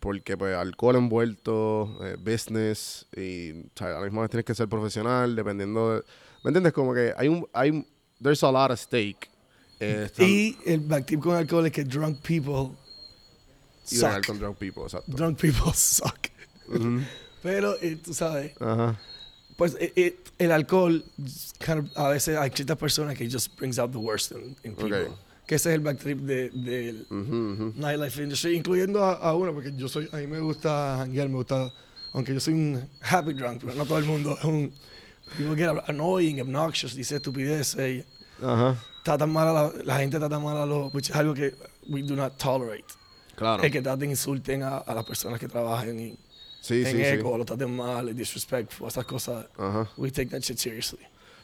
porque 0.00 0.36
pues 0.36 0.54
alcohol 0.54 0.96
envuelto, 0.96 1.98
eh, 2.04 2.16
business 2.18 3.06
y 3.16 3.52
o 3.52 3.70
sea, 3.74 3.88
a 3.88 4.00
la 4.00 4.04
misma 4.04 4.20
vez 4.22 4.30
tienes 4.30 4.44
que 4.44 4.54
ser 4.54 4.68
profesional 4.68 5.34
dependiendo 5.34 5.94
de, 5.96 6.02
¿me 6.44 6.48
entiendes? 6.50 6.72
Como 6.72 6.94
que 6.94 7.12
hay 7.16 7.28
un 7.28 7.46
hay 7.52 7.84
there's 8.22 8.42
a 8.44 8.50
lot 8.52 8.70
at 8.70 8.76
stake. 8.78 9.28
Eh, 9.80 10.08
Y 10.18 10.56
el 10.66 10.80
back 10.80 11.06
tip 11.06 11.20
con 11.20 11.36
alcohol 11.36 11.64
es 11.66 11.72
que 11.72 11.84
drunk 11.84 12.20
people 12.22 12.76
y 13.90 13.96
suck. 13.96 14.26
con 14.26 14.38
drunk 14.38 14.58
people, 14.58 14.82
exacto. 14.82 15.12
Drunk 15.16 15.38
people 15.40 15.72
suck. 15.74 16.28
Pero, 17.42 17.74
eh, 17.80 17.96
tú 17.96 18.12
sabes, 18.12 18.52
Ajá. 18.60 18.98
pues 19.56 19.76
eh, 19.80 19.92
eh, 19.96 20.18
el 20.38 20.52
alcohol, 20.52 21.04
kind 21.64 21.78
of, 21.78 21.96
a 21.96 22.08
veces 22.10 22.36
hay 22.36 22.50
ciertas 22.50 22.76
personas 22.76 23.16
que 23.16 23.28
just 23.30 23.56
brings 23.56 23.78
out 23.78 23.90
the 23.92 23.98
worst 23.98 24.32
in, 24.32 24.56
in 24.64 24.74
people. 24.74 25.06
Ok. 25.06 25.12
Que 25.48 25.54
ese 25.54 25.70
es 25.70 25.74
el 25.76 25.80
backtrip 25.80 26.18
de- 26.20 26.50
del 26.50 27.06
Ujú, 27.10 27.52
ujú. 27.54 27.72
nightlife 27.76 28.22
industry, 28.22 28.54
incluyendo 28.54 29.02
a, 29.02 29.14
a 29.14 29.34
uno, 29.34 29.54
porque 29.54 29.72
yo 29.74 29.88
soy, 29.88 30.06
a 30.12 30.16
mí 30.18 30.26
me 30.26 30.40
gusta 30.40 30.98
janguear, 30.98 31.28
me 31.30 31.36
gusta, 31.36 31.72
aunque 32.12 32.34
yo 32.34 32.40
soy 32.40 32.52
un 32.54 32.86
happy 33.00 33.32
drunk, 33.32 33.62
pero 33.64 33.74
no 33.74 33.86
todo 33.86 33.96
el 33.98 34.04
mundo 34.04 34.36
es 34.38 34.44
un, 34.44 34.70
people 35.38 35.56
get 35.56 35.70
annoying, 35.88 36.38
obnoxious, 36.42 36.94
dice 36.94 37.16
estupidez, 37.16 37.76
eh, 37.78 38.04
Ajá. 38.42 38.76
tratan 39.02 39.30
mal 39.30 39.48
a 39.48 39.52
la, 39.54 39.72
la 39.84 39.96
gente 39.98 40.18
trata 40.18 40.38
mal 40.38 40.56
a 40.58 40.66
los, 40.66 40.92
which 40.92 41.08
es 41.08 41.16
algo 41.16 41.32
que 41.32 41.54
we 41.88 42.02
do 42.02 42.14
not 42.14 42.36
tolerate. 42.36 42.84
Claro. 43.34 43.62
El 43.62 43.70
que 43.72 43.80
traten, 43.80 44.10
insulten 44.10 44.62
a, 44.62 44.78
a 44.78 44.94
las 44.94 45.04
personas 45.06 45.40
que 45.40 45.48
trabajan 45.48 45.98
en, 45.98 46.18
Sí, 46.60 46.82
en 46.84 46.92
sí, 46.92 47.02
eco, 47.02 47.32
sí. 47.32 47.38
lo 47.38 47.44
traten 47.46 47.74
mal, 47.74 48.14
disrespectful, 48.14 48.88
esas 48.88 49.06
cosas. 49.06 49.46
Ajá. 49.56 49.88
We 49.96 50.10
take 50.10 50.26
that 50.28 50.42
shit 50.42 50.58
seriously. 50.58 51.00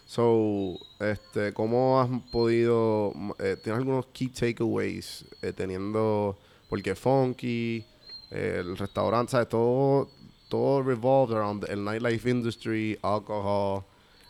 So, 0.06 0.78
este, 1.00 1.52
¿cómo 1.54 2.00
has 2.00 2.08
podido, 2.30 3.12
eh, 3.38 3.56
tienes 3.62 3.78
algunos 3.78 4.06
key 4.12 4.28
takeaways 4.28 5.24
eh, 5.40 5.52
teniendo, 5.52 6.38
porque 6.68 6.94
Funky, 6.94 7.84
eh, 8.30 8.56
el 8.60 8.76
restaurante, 8.76 9.32
¿sabes? 9.32 9.48
Todo, 9.48 10.08
todo 10.48 10.82
revolved 10.82 11.34
around 11.34 11.64
el 11.70 11.82
nightlife 11.84 12.28
industry, 12.28 12.98
alcohol, 13.02 13.84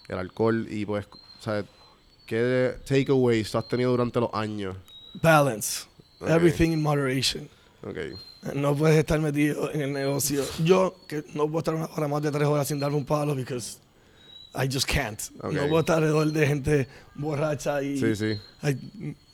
el 0.09 0.19
alcohol 0.19 0.67
y 0.71 0.87
pues, 0.87 1.07
¿sabes? 1.41 1.65
¿Qué 2.27 2.77
takeaways 2.87 3.55
has 3.55 3.69
tenido 3.69 3.91
durante 3.91 4.21
los 4.21 4.31
años? 4.33 4.77
Balance. 5.21 5.87
Everything 6.27 6.71
in 6.73 6.83
moderation. 6.83 7.49
Ok, 7.83 8.55
No 8.55 8.75
puedes 8.75 8.97
estar 8.97 9.21
metido 9.21 9.71
en 9.73 9.83
el 9.83 9.93
negocio. 9.93 10.43
Yo, 10.65 10.95
que 11.07 11.25
no 11.35 11.47
puedo 11.47 11.59
estar 11.59 11.75
una 11.75 11.87
hora 11.87 12.09
más 12.09 12.23
de 12.23 12.31
tres 12.31 12.47
horas 12.49 12.67
sin 12.69 12.81
darme 12.81 12.97
un 12.97 13.05
palo 13.05 13.35
because 13.35 13.79
I 14.55 14.69
just 14.69 14.87
can't. 14.87 15.21
Ok. 15.41 15.53
No 15.53 15.69
puedo 15.69 15.81
estar 15.81 15.97
alrededor 15.97 16.33
de 16.33 16.47
gente 16.47 16.89
borracha 17.15 17.83
y... 17.83 17.99
sí, 17.99 18.15
sí. 18.15 18.41
Ay, 18.63 18.79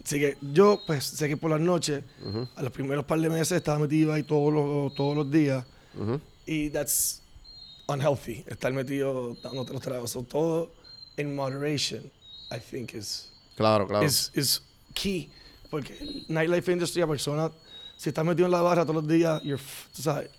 así 0.02 0.18
que 0.18 0.36
yo, 0.40 0.80
pues, 0.86 1.04
sé 1.04 1.28
que 1.28 1.36
por 1.36 1.50
las 1.50 1.60
noches, 1.60 2.02
Ujú, 2.24 2.48
a 2.56 2.62
los 2.62 2.72
primeros 2.72 3.04
par 3.04 3.20
de 3.20 3.28
meses 3.28 3.52
estaba 3.52 3.78
metido 3.78 4.12
ahí 4.12 4.22
todos 4.22 4.52
los, 4.52 4.94
todos 4.94 5.14
los 5.16 5.30
días 5.30 5.64
ujú. 5.94 6.20
y 6.46 6.70
that's 6.70 7.20
unhealthy, 7.86 8.44
estar 8.46 8.72
metido 8.72 9.36
dando 9.42 9.60
otros 9.60 9.82
tragos. 9.82 10.10
So, 10.10 10.22
todo 10.22 10.70
in 11.18 11.34
moderation, 11.34 12.10
I 12.50 12.58
think 12.58 12.94
is... 12.94 13.30
Claro, 13.56 13.86
claro. 13.86 14.06
is, 14.06 14.30
is 14.34 14.62
key. 14.94 15.30
Porque 15.70 15.94
el 16.00 16.24
nightlife 16.28 16.72
industry, 16.72 17.02
la 17.02 17.06
persona, 17.06 17.50
si 17.96 18.08
estás 18.08 18.24
metido 18.24 18.46
en 18.46 18.52
la 18.52 18.62
barra 18.62 18.84
todos 18.84 19.02
los 19.02 19.06
días, 19.06 19.42
you're, 19.42 19.62
tú 19.94 20.00
sabes, 20.02 20.30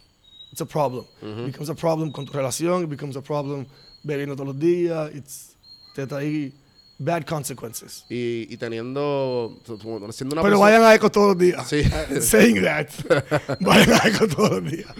it's 0.51 0.61
a 0.61 0.65
problem. 0.65 1.05
It 1.21 1.51
becomes 1.51 1.69
a 1.69 1.75
problem 1.75 2.11
con 2.11 2.25
tu 2.25 2.33
relación, 2.33 2.83
it 2.83 2.89
becomes 2.89 3.15
a 3.15 3.21
problem 3.21 3.67
bebiendo 4.03 4.35
todos 4.35 4.47
los 4.47 4.59
días, 4.59 5.11
it's, 5.15 5.55
te 5.95 6.05
trae 6.07 6.51
bad 6.99 7.23
consequences. 7.25 8.05
Y, 8.09 8.47
y 8.53 8.57
teniendo, 8.57 9.59
siendo 9.65 10.33
una 10.35 10.41
Pero 10.41 10.41
persona- 10.43 10.59
vayan 10.59 10.83
a 10.83 10.93
Eco 10.95 11.09
todos 11.11 11.29
los 11.29 11.37
días. 11.37 11.67
Sí. 11.67 11.83
Saying 12.21 12.61
that, 12.63 12.87
vayan 13.59 13.93
a 13.93 14.07
Eco 14.07 14.27
todos 14.27 14.51
los 14.61 14.71
días. 14.71 14.93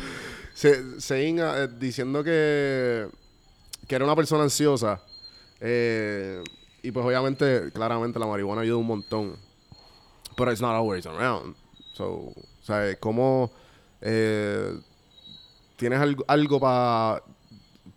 Se, 0.54 1.00
Sein, 1.00 1.40
eh, 1.40 1.68
diciendo 1.80 2.24
que, 2.24 3.08
que 3.88 3.96
era 3.96 4.06
una 4.06 4.16
persona 4.16 4.44
ansiosa. 4.44 5.02
eh, 5.60 6.44
y 6.84 6.92
pues 6.92 7.06
obviamente, 7.06 7.72
claramente 7.72 8.18
la 8.18 8.26
marihuana 8.26 8.62
ayuda 8.62 8.78
un 8.78 8.88
montón. 8.88 9.36
but 10.38 10.48
it's 10.50 10.62
not 10.62 10.74
always 10.76 11.06
around. 11.06 11.56
So, 11.94 12.34
¿sabes? 12.64 12.98
¿Cómo 13.00 13.52
eh, 14.02 14.74
tienes 15.76 16.00
algo, 16.00 16.24
algo 16.28 16.60
pa- 16.60 17.22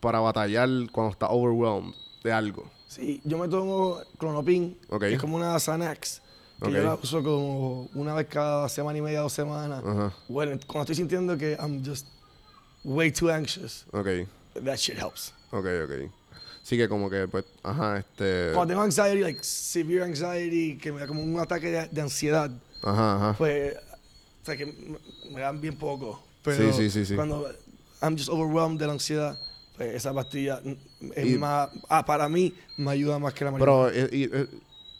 para 0.00 0.20
batallar 0.20 0.68
cuando 0.92 1.12
estás 1.12 1.28
overwhelmed 1.32 1.94
de 2.22 2.32
algo? 2.32 2.70
Sí, 2.88 3.20
yo 3.24 3.38
me 3.38 3.48
tomo 3.48 3.98
clonopin, 4.18 4.78
Ok. 4.88 5.00
que 5.00 5.14
es 5.14 5.20
como 5.20 5.36
una 5.36 5.58
Xanax, 5.58 6.22
que 6.60 6.68
Ok. 6.68 6.74
yo 6.74 6.82
la 6.82 6.94
uso 6.94 7.22
como 7.22 7.88
una 7.94 8.14
vez 8.14 8.26
cada 8.28 8.68
semana 8.68 8.98
y 8.98 9.02
media, 9.02 9.20
dos 9.20 9.32
semanas. 9.32 9.82
Ajá. 9.84 10.12
Bueno, 10.28 10.58
cuando 10.66 10.82
estoy 10.82 10.96
sintiendo 10.96 11.36
que 11.36 11.56
I'm 11.60 11.84
just 11.84 12.06
way 12.84 13.10
too 13.10 13.30
anxious, 13.30 13.84
Ok, 13.92 14.06
that 14.64 14.76
shit 14.76 14.96
helps. 14.98 15.32
ok, 15.50 15.66
ok. 15.84 16.10
Sí 16.62 16.78
que 16.78 16.88
como 16.88 17.10
que, 17.10 17.28
pues, 17.28 17.44
ajá, 17.62 17.98
este... 17.98 18.52
Cuando 18.54 18.72
tengo 18.72 18.82
anxiety, 18.82 19.20
like 19.20 19.40
severe 19.44 20.02
anxiety, 20.04 20.78
que 20.78 20.92
me 20.92 21.00
da 21.00 21.06
como 21.06 21.22
un 21.22 21.38
ataque 21.38 21.70
de, 21.70 21.88
de 21.88 22.00
ansiedad, 22.00 22.50
Ajá, 22.82 23.16
ajá. 23.16 23.34
pues, 23.36 23.74
o 23.76 24.46
sea, 24.46 24.56
que 24.56 24.64
me, 24.66 24.98
me 25.34 25.40
dan 25.42 25.60
bien 25.60 25.76
poco. 25.76 26.22
Pero 26.42 26.72
Sí, 26.72 26.78
sí, 26.84 26.90
sí, 26.90 27.04
sí. 27.06 27.14
cuando 27.16 27.50
I'm 28.02 28.16
just 28.16 28.30
overwhelmed 28.30 28.78
de 28.78 28.86
la 28.86 28.92
ansiedad, 28.94 29.38
esa 29.78 30.12
pastilla 30.12 30.60
es 31.14 31.26
Y- 31.26 31.38
más, 31.38 31.68
ah, 31.88 32.04
para 32.04 32.28
mí, 32.28 32.52
me 32.76 32.90
ayuda 32.92 33.18
más 33.18 33.34
que 33.34 33.44
la 33.44 33.50
marihuana. 33.50 33.90
Pero 33.92 34.06
eh, 34.06 34.08
y- 34.12 34.24
eh, 34.24 34.46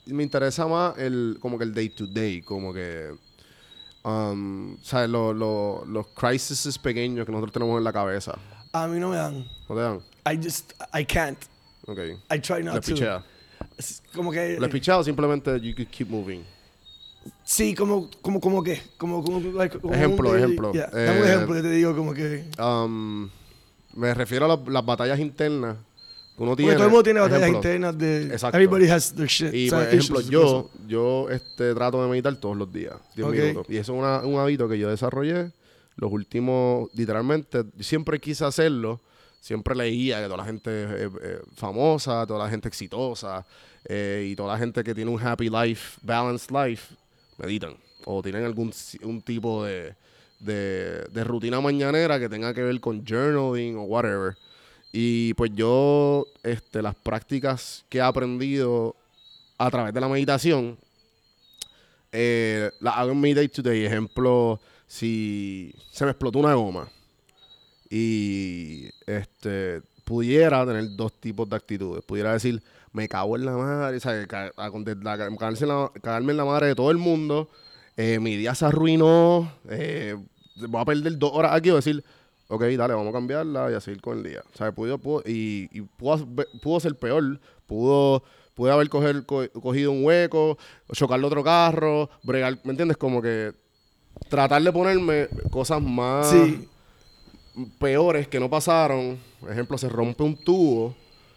me 0.07 0.23
interesa 0.23 0.67
más 0.67 0.99
el 0.99 1.39
como 1.41 1.57
que 1.59 1.65
el 1.65 1.73
day 1.75 1.89
to 1.91 2.07
day, 2.07 2.43
como 2.43 2.73
que 2.75 3.11
um, 4.05 4.77
¿sabes? 4.83 5.09
Lo- 5.09 5.33
lo- 5.33 5.85
los 5.87 6.09
crises 6.09 6.77
pequeños 6.79 7.25
que 7.25 7.33
nosotros 7.33 7.53
tenemos 7.53 7.79
en 7.79 7.85
la 7.85 7.93
cabeza. 7.93 8.37
A 8.73 8.87
mí 8.89 8.99
no 9.01 9.11
me 9.11 9.17
dan. 9.17 9.47
¿No 9.69 9.75
te 9.75 9.81
dan? 9.81 10.01
I 10.31 10.37
just, 10.43 10.73
I 10.93 11.05
can't. 11.05 11.39
Ok. 11.87 11.99
I 12.35 12.39
try 12.41 12.63
not 12.63 12.75
Les 12.75 12.85
to. 12.87 12.93
pichea. 12.95 13.25
Como 14.15 14.31
que. 14.31 14.59
Les 14.61 14.71
pichea 14.71 14.99
o 14.99 15.05
simplemente 15.05 15.59
you 15.61 15.75
could 15.75 15.89
keep 15.91 16.09
moving. 16.09 16.43
Sí, 17.45 17.75
como, 17.75 18.11
como, 18.21 18.41
como 18.41 18.63
que. 18.63 18.83
Como, 18.99 19.23
como, 19.25 19.41
like, 19.53 19.79
como 19.79 19.95
Ejemplo, 19.95 20.31
un 20.31 20.37
ejemplo. 20.37 20.73
yeah, 20.73 20.91
Dame 20.91 21.21
un 21.23 21.27
Eh, 21.27 21.33
ejemplo, 21.35 21.57
yo 21.57 21.63
te 21.63 21.71
digo 21.71 21.97
como 21.97 22.13
que. 22.13 22.45
Um, 22.59 23.31
me 23.95 24.13
refiero 24.15 24.45
a 24.47 24.49
las- 24.57 24.69
las 24.69 24.85
batallas 24.85 25.19
internas 25.19 25.77
que 26.37 26.43
uno 26.43 26.51
Porque 26.53 26.63
tiene. 26.65 26.75
todo 26.77 26.85
el 26.87 26.91
mundo 26.91 27.03
tiene 27.05 27.21
batallas 27.21 27.49
internas 27.51 27.97
de. 27.99 28.25
Exacto. 28.27 28.57
Everybody 28.57 28.89
has 28.89 29.15
their 29.15 29.29
shit. 29.29 29.55
Y 29.55 29.71
por 29.71 29.83
ejemplo, 29.83 30.21
yo, 30.23 30.71
yo 30.89 31.29
este, 31.31 31.75
trato 31.75 32.03
de 32.03 32.09
meditar 32.09 32.35
todos 32.37 32.57
los 32.57 32.73
días, 32.73 32.95
10 33.15 33.29
Ok. 33.29 33.35
minutos. 33.35 33.67
Y 33.69 33.77
eso 33.77 33.93
es 33.95 33.99
una- 33.99 34.19
un 34.21 34.39
hábito 34.41 34.69
que 34.69 34.79
yo 34.79 34.89
desarrollé 34.91 35.53
los 35.97 36.11
últimos, 36.11 36.91
literalmente, 36.95 37.63
siempre 37.81 38.19
quise 38.19 38.45
hacerlo. 38.45 39.01
Siempre 39.41 39.75
leía 39.77 40.19
que 40.21 40.25
toda 40.25 40.39
la 40.39 40.45
gente 40.45 40.71
eh, 40.73 41.11
eh, 41.23 41.39
famosa, 41.55 42.27
toda 42.27 42.45
la 42.45 42.51
gente 42.51 42.67
exitosa 42.67 43.45
eh, 43.85 44.29
y 44.31 44.35
toda 44.35 44.55
la 44.55 44.59
gente 44.59 44.83
que 44.83 44.95
tiene 44.95 45.11
un 45.11 45.21
happy 45.25 45.51
life, 45.51 45.99
balanced 46.03 46.51
life, 46.51 46.95
meditan. 47.37 47.77
O 48.07 48.23
tienen 48.23 48.45
algún 48.45 48.73
un 49.03 49.21
tipo 49.23 49.63
de, 49.65 49.95
de, 50.41 51.05
de 51.11 51.25
rutina 51.25 51.61
mañanera 51.61 52.19
que 52.19 52.29
tenga 52.29 52.53
que 52.55 52.63
ver 52.63 52.81
con 52.81 53.05
journaling 53.05 53.77
o 53.77 53.83
whatever. 53.85 54.37
Y 54.93 55.35
pues 55.35 55.51
yo, 55.55 56.27
este, 56.43 56.81
las 56.83 56.95
prácticas 56.95 57.85
que 57.89 57.99
he 57.99 58.03
aprendido 58.03 58.95
a 59.59 59.71
través 59.71 59.93
de 59.95 60.01
la 60.01 60.09
meditación, 60.09 60.79
eh, 62.13 62.71
las 62.81 62.97
hago 62.97 63.11
en 63.13 63.21
mi 63.21 63.35
day 63.35 63.49
to 63.49 63.63
day. 63.63 63.85
Ejemplo, 63.85 64.61
si 64.87 65.75
se 65.91 66.05
me 66.05 66.13
explotó 66.13 66.39
una 66.39 66.55
goma 66.55 66.89
y 67.91 68.89
este 69.07 69.83
pudiera 70.05 70.65
tener 70.67 70.95
dos 70.97 71.13
tipos 71.21 71.49
de 71.49 71.57
actitudes. 71.57 72.05
Pudiera 72.05 72.33
decir, 72.33 72.63
me 72.93 73.09
cago 73.09 73.37
en 73.37 73.47
la 73.47 73.53
madre, 73.57 73.99
¿sabes? 74.01 74.27
Ca- 74.27 74.53
a 74.57 74.71
conte- 74.71 74.97
la- 75.03 75.17
cagarse 75.17 75.65
en 75.65 75.69
la- 75.71 75.91
cagarme 76.03 76.33
en 76.33 76.37
la 76.37 76.45
madre 76.45 76.69
de 76.69 76.75
todo 76.75 76.91
el 76.91 76.99
mundo. 76.99 77.49
Eh, 77.97 78.19
mi 78.21 78.37
día 78.37 78.55
se 78.55 78.65
arruinó. 78.67 79.51
eh, 79.69 80.17
voy 80.69 80.81
a 80.81 80.85
perder 80.85 81.19
dos 81.19 81.31
horas 81.35 81.53
aquí. 81.55 81.71
O 81.71 81.77
decir, 81.77 82.03
ok, 82.49 82.63
dale, 82.77 82.95
vamos 82.95 83.09
a 83.11 83.13
cambiarla 83.13 83.71
y 83.71 83.75
a 83.75 83.81
seguir 83.81 84.01
con 84.01 84.19
el 84.19 84.25
día. 84.25 84.43
¿Sabes? 84.55 84.75
Pudo, 84.75 84.99
pudo- 84.99 85.23
y 85.27 85.69
y 85.73 85.81
pudo, 85.83 86.27
pudo 86.63 86.81
ser 86.81 86.95
peor. 86.97 87.41
Pudo, 87.67 88.23
pude 88.55 88.71
haber 88.73 88.89
coger, 88.89 89.25
co- 89.27 89.49
cogido 89.61 89.91
un 89.91 90.05
hueco, 90.05 90.59
chocarle 90.93 91.27
otro 91.27 91.43
carro, 91.43 92.11
bregar, 92.23 92.59
¿me 92.65 92.71
entiendes? 92.73 92.97
Como 92.99 93.23
que 93.23 93.53
tratar 94.29 94.63
de 94.63 94.71
ponerme 94.73 95.29
cosas 95.51 95.81
más 95.83 96.31
Sí. 96.31 96.69
peores 97.79 98.29
que 98.29 98.41
no 98.41 98.51
pasaron. 98.51 99.19
Por 99.41 99.51
ejemplo, 99.51 99.79
se 99.79 99.89
rompe 99.89 100.23
un 100.23 100.37
tubo 100.37 100.95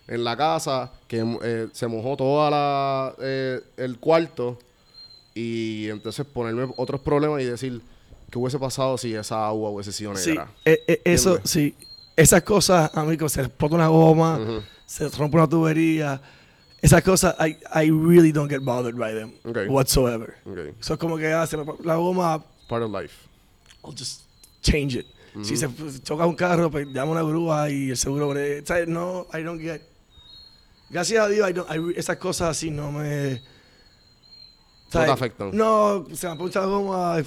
en 0.08 0.24
la 0.24 0.36
casa 0.38 0.92
que 1.08 1.24
eh, 1.44 1.68
se 1.72 1.88
mojó 1.88 2.16
toda 2.18 2.50
la 2.50 3.16
eh, 3.22 3.62
el 3.78 4.00
cuarto 4.00 4.58
y 5.38 5.90
entonces 5.90 6.26
ponerme 6.26 6.72
otros 6.78 7.02
problemas 7.02 7.42
y 7.42 7.46
decir 7.46 7.82
qué 8.32 8.40
hubiese 8.40 8.58
pasado 8.60 8.98
si 8.98 9.14
esa 9.14 9.48
agua 9.48 9.70
hubiese 9.70 9.92
sido 9.92 10.16
Sí, 10.16 10.30
negra. 10.32 10.52
eh, 10.66 10.84
eh, 10.88 11.02
eso, 11.06 11.40
sí. 11.44 11.76
Esas 12.16 12.42
cosas, 12.42 12.90
amigo, 12.96 13.30
se 13.30 13.42
explota 13.42 13.76
una 13.76 13.88
goma, 13.90 14.40
Ujú. 14.40 14.64
se 14.86 15.08
rompe 15.10 15.38
una 15.38 15.48
tubería. 15.48 16.20
Esas 16.82 17.04
cosas, 17.04 17.36
I, 17.40 17.58
I 17.76 17.92
really 17.92 18.32
don't 18.32 18.50
get 18.50 18.62
bothered 18.62 18.96
by 18.98 19.14
them 19.14 19.34
Ok. 19.46 19.70
whatsoever. 19.70 20.36
Ok. 20.46 20.58
Eso 20.80 20.94
es 20.94 21.00
como 21.00 21.18
que 21.18 21.32
ah, 21.32 21.46
se 21.46 21.58
me- 21.58 21.66
la 21.84 21.96
goma, 21.96 22.44
Part 22.68 22.84
of 22.84 22.92
life. 22.92 23.14
I'll 23.84 23.94
just 23.98 24.22
change 24.62 24.96
it. 24.96 25.06
Si 25.44 25.56
se 25.56 25.70
choca 26.04 26.26
un 26.26 26.36
carro, 26.36 26.72
pues 26.72 26.88
llama 26.88 27.12
una 27.12 27.22
grúa 27.22 27.70
y 27.70 27.92
el 27.92 27.98
seguro. 27.98 28.34
No, 28.88 29.28
I 29.34 29.44
don't 29.44 29.62
get. 29.62 29.82
Gracias 30.90 31.24
a 31.24 31.28
Dios, 31.30 31.48
I 31.50 31.54
don't- 31.54 31.94
I 31.94 32.00
esas 32.00 32.18
cosas 32.18 32.50
así 32.50 32.72
no 32.72 32.92
me. 32.92 33.42
¿Sabes? 34.90 35.10
afectan. 35.10 35.52
No, 35.54 36.06
se 36.14 36.28
me 36.30 36.36
poncha 36.36 36.60
la 36.62 36.66
goma, 36.68 37.18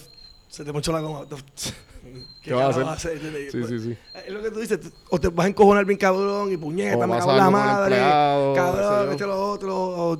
se 0.48 0.64
te 0.64 0.72
ponchó 0.72 0.92
la 0.92 1.00
goma. 1.00 1.26
¿Qué 2.42 2.54
vas 2.54 2.76
a 2.76 2.92
hacer? 2.92 3.12
¿Entiendes? 3.12 3.52
Sí, 3.52 3.62
sí, 3.68 3.78
sí. 3.78 3.96
Es 4.26 4.32
lo 4.32 4.42
que 4.42 4.50
tú 4.50 4.60
dices, 4.60 4.80
o 5.10 5.20
te 5.20 5.28
vas 5.28 5.44
a 5.46 5.48
encojonar 5.50 5.84
bien 5.84 5.98
cabrón 5.98 6.50
y 6.52 6.56
puñeta, 6.56 6.96
O 6.96 7.06
me 7.06 7.18
cago 7.18 7.30
en 7.32 7.36
la 7.36 7.50
madre, 7.50 7.96
empleado, 7.96 8.52
qué 8.54 8.58
cabrón, 8.58 9.04
yo. 9.06 9.12
este 9.12 9.26
lo 9.26 9.50
otro, 9.50 9.76
o 9.76 10.16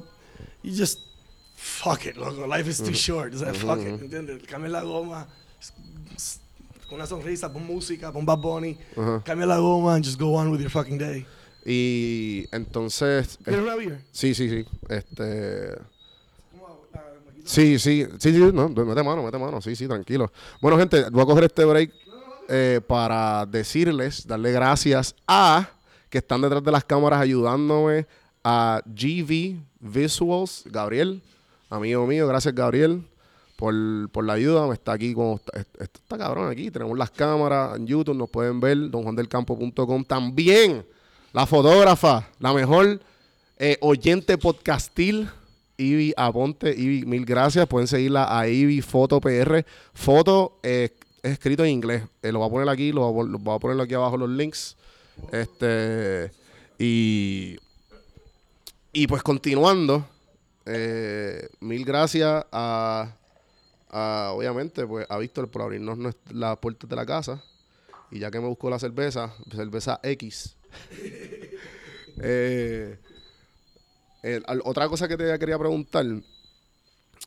you 0.62 0.76
just 0.76 1.01
fuck 1.57 2.05
it, 2.05 2.16
loco, 2.16 2.47
life 2.47 2.68
is 2.68 2.78
too 2.82 2.93
short, 2.93 3.34
o 3.34 3.38
sea, 3.38 3.55
fuck 3.55 3.80
it, 3.80 4.01
¿entiendes? 4.03 4.43
Cambia 4.47 4.70
la 4.70 4.82
goma, 4.82 5.26
con 6.88 6.97
una 6.97 7.07
sonrisa, 7.07 7.51
pon 7.51 7.64
música, 7.66 8.12
pon 8.12 8.26
Bad 8.26 8.38
Bunny, 8.38 8.76
Ajá. 8.97 9.22
cambia 9.24 9.47
la 9.47 9.57
goma 9.59 9.95
and 9.95 10.05
just 10.05 10.18
go 10.20 10.34
on 10.34 10.51
with 10.51 10.61
your 10.61 10.70
fucking 10.70 10.99
day. 10.99 11.24
Y 11.64 12.47
entonces... 12.53 13.36
eh, 13.41 13.45
¿Quieres 13.45 13.62
una 13.62 13.76
beer? 13.76 14.05
sí, 14.12 14.34
sí, 14.34 14.49
sí. 14.49 14.64
Este... 14.88 15.74
¿Cómo 16.51 16.80
la- 16.93 17.01
me 17.26 17.30
quito? 17.30 17.30
Sí, 17.45 17.78
sí, 17.78 18.07
sí, 18.18 18.32
sí, 18.32 18.51
no, 18.53 18.68
mete 18.68 19.03
mano, 19.03 19.22
mete 19.22 19.38
mano, 19.38 19.61
sí, 19.61 19.74
sí, 19.76 19.86
tranquilo. 19.86 20.30
Bueno, 20.61 20.78
gente, 20.78 21.09
voy 21.11 21.22
a 21.22 21.26
coger 21.26 21.45
este 21.45 21.64
break 21.64 21.93
eh, 22.49 22.80
para 22.86 23.47
decirles, 23.47 24.26
darle 24.26 24.53
gracias 24.53 25.14
a 25.26 25.68
que 26.09 26.18
están 26.18 26.41
detrás 26.41 26.62
de 26.62 26.72
las 26.72 26.84
cámaras 26.84 27.20
ayudándome 27.20 28.07
a 28.43 28.82
GV 28.84 29.61
Visuals, 29.80 30.64
Gabriel, 30.66 31.22
amigo 31.68 32.07
mío, 32.07 32.26
gracias 32.26 32.55
Gabriel 32.55 33.05
por, 33.61 33.74
por 34.11 34.24
la 34.24 34.32
ayuda, 34.32 34.66
me 34.66 34.74
está 34.74 34.93
aquí 34.93 35.11
esto 35.11 36.01
está 36.01 36.16
cabrón 36.16 36.51
aquí, 36.51 36.70
tenemos 36.70 36.97
las 36.97 37.11
cámaras 37.11 37.76
en 37.76 37.86
YouTube, 37.86 38.16
nos 38.16 38.30
pueden 38.30 38.59
ver, 38.59 38.91
donjuandelcampo.com, 38.91 40.05
también 40.05 40.84
la 41.32 41.47
fotógrafa, 41.47 42.26
la 42.38 42.55
mejor 42.55 43.01
eh, 43.59 43.76
oyente 43.82 44.38
podcastil, 44.38 45.28
Ivy 45.80 46.12
Aponte. 46.16 46.70
Ivy, 46.76 47.06
mil 47.06 47.24
gracias. 47.24 47.66
Pueden 47.66 47.88
seguirla 47.88 48.38
a 48.38 48.46
Ivy 48.46 48.82
Foto 48.82 49.20
PR. 49.20 49.64
Foto 49.94 50.58
eh, 50.62 50.90
es 51.22 51.32
escrito 51.32 51.64
en 51.64 51.70
inglés. 51.70 52.02
Eh, 52.22 52.32
lo 52.32 52.40
voy 52.40 52.48
a 52.48 52.50
poner 52.50 52.68
aquí, 52.68 52.92
lo 52.92 53.12
voy 53.12 53.54
a, 53.54 53.58
poner 53.58 53.80
aquí 53.80 53.94
abajo 53.94 54.16
los 54.16 54.28
links. 54.28 54.76
Este. 55.32 56.30
Y. 56.78 57.56
Y 58.92 59.06
pues 59.06 59.22
continuando. 59.22 60.06
eh, 60.66 61.48
mil 61.60 61.84
gracias 61.84 62.44
a, 62.52 63.14
a, 63.88 64.32
obviamente, 64.34 64.86
pues 64.86 65.06
a 65.08 65.18
Víctor 65.18 65.48
por 65.50 65.62
abrirnos 65.62 65.98
las 66.30 66.58
puertas 66.58 66.88
de 66.88 66.96
la 66.96 67.06
casa. 67.06 67.42
Y 68.10 68.18
ya 68.18 68.30
que 68.30 68.40
me 68.40 68.48
buscó 68.48 68.68
la 68.68 68.78
cerveza, 68.78 69.32
cerveza 69.54 70.00
X. 70.02 70.56
eh, 72.22 72.98
eh, 74.22 74.40
al- 74.46 74.62
otra 74.64 74.88
cosa 74.88 75.08
que 75.08 75.16
te 75.16 75.38
quería 75.38 75.58
preguntar, 75.58 76.04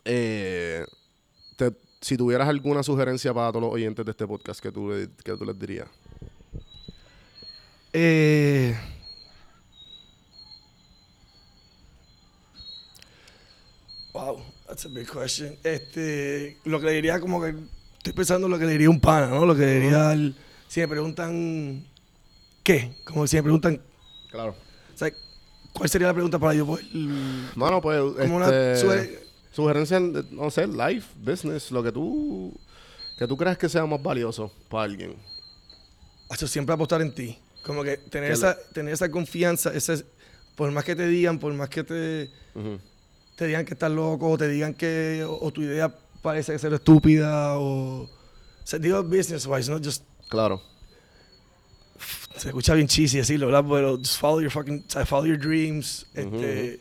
eh, 0.04 0.84
te- 1.56 1.72
si 2.00 2.16
tuvieras 2.16 2.48
alguna 2.48 2.82
sugerencia 2.82 3.32
para 3.32 3.50
todos 3.50 3.62
los 3.64 3.72
oyentes 3.72 4.04
de 4.04 4.10
este 4.10 4.26
podcast, 4.26 4.60
que 4.60 4.70
tú, 4.72 4.90
le- 4.90 5.08
que 5.24 5.36
tú 5.36 5.44
les 5.44 5.58
dirías? 5.58 5.88
Eh, 7.92 8.76
wow, 14.12 14.40
that's 14.66 14.84
a 14.84 14.88
big 14.88 15.06
question. 15.10 15.56
Este, 15.64 16.58
lo 16.64 16.80
que 16.80 16.86
le 16.86 16.92
diría 16.92 17.20
como 17.20 17.40
que 17.40 17.54
estoy 17.98 18.12
pensando 18.12 18.48
lo 18.48 18.58
que 18.58 18.66
le 18.66 18.72
diría 18.72 18.90
un 18.90 19.00
pana, 19.00 19.28
¿no? 19.28 19.46
Lo 19.46 19.54
que 19.54 19.62
le 19.62 19.80
diría 19.80 20.10
al- 20.10 20.34
si 20.68 20.80
me 20.80 20.88
preguntan 20.88 21.84
qué, 22.62 22.92
como 23.04 23.26
si 23.26 23.36
me 23.36 23.42
preguntan, 23.42 23.80
Claro. 24.30 24.54
o 24.94 24.98
sea, 24.98 25.10
¿cuál 25.74 25.88
sería 25.90 26.06
la 26.08 26.14
pregunta 26.14 26.38
para 26.38 26.54
yo 26.54 26.64
poder 26.66 26.84
Mano, 27.54 27.80
pues, 27.82 28.00
como 28.00 28.36
una 28.36 28.46
este, 28.46 28.86
suge- 28.86 29.18
Sugerencias, 29.52 30.02
eh, 30.02 30.24
no 30.32 30.50
sé, 30.50 30.66
life, 30.66 31.06
business, 31.16 31.70
lo 31.70 31.82
que 31.82 31.92
tú, 31.92 32.52
que 33.18 33.26
tú 33.28 33.36
creas 33.36 33.56
que 33.58 33.68
sea 33.68 33.84
más 33.86 34.02
valioso 34.02 34.50
para 34.68 34.84
alguien. 34.84 35.14
Hacho, 36.28 36.48
siempre 36.48 36.74
apostar 36.74 37.00
en 37.02 37.14
ti. 37.14 37.38
Como 37.64 37.82
que 37.84 37.96
tener, 37.98 38.30
Que 38.30 38.34
esa, 38.34 38.56
tener 38.72 38.92
esa 38.94 39.10
confianza, 39.10 39.72
ese, 39.72 40.04
por 40.56 40.70
más 40.72 40.84
que 40.84 40.96
te 40.96 41.06
digan, 41.06 41.38
por 41.38 41.52
más 41.54 41.68
que 41.68 41.84
te, 41.84 42.30
Ujú. 42.54 42.78
te 43.36 43.46
digan 43.46 43.64
que 43.64 43.74
estás 43.74 43.90
loco, 43.92 44.28
o 44.30 44.36
te 44.38 44.48
digan 44.48 44.74
que 44.74 45.24
o, 45.26 45.38
o 45.46 45.52
tu 45.52 45.62
idea 45.62 45.94
parece 46.22 46.58
ser 46.58 46.72
estúpida, 46.74 47.56
o... 47.58 48.02
O 48.04 48.66
sea, 48.66 48.78
digo 48.78 49.02
business-wise, 49.04 49.70
no 49.70 49.78
just... 49.78 50.02
Claro. 50.28 50.60
Se 52.36 52.48
escucha 52.48 52.74
bien 52.74 52.88
cheesy 52.88 53.18
decirlo, 53.18 53.46
¿verdad? 53.46 53.64
Pero 53.68 53.96
just 53.98 54.18
follow 54.18 54.40
your 54.40 54.50
fucking... 54.50 54.84
follow 55.06 55.26
your 55.26 55.38
dreams. 55.38 56.04
este, 56.14 56.80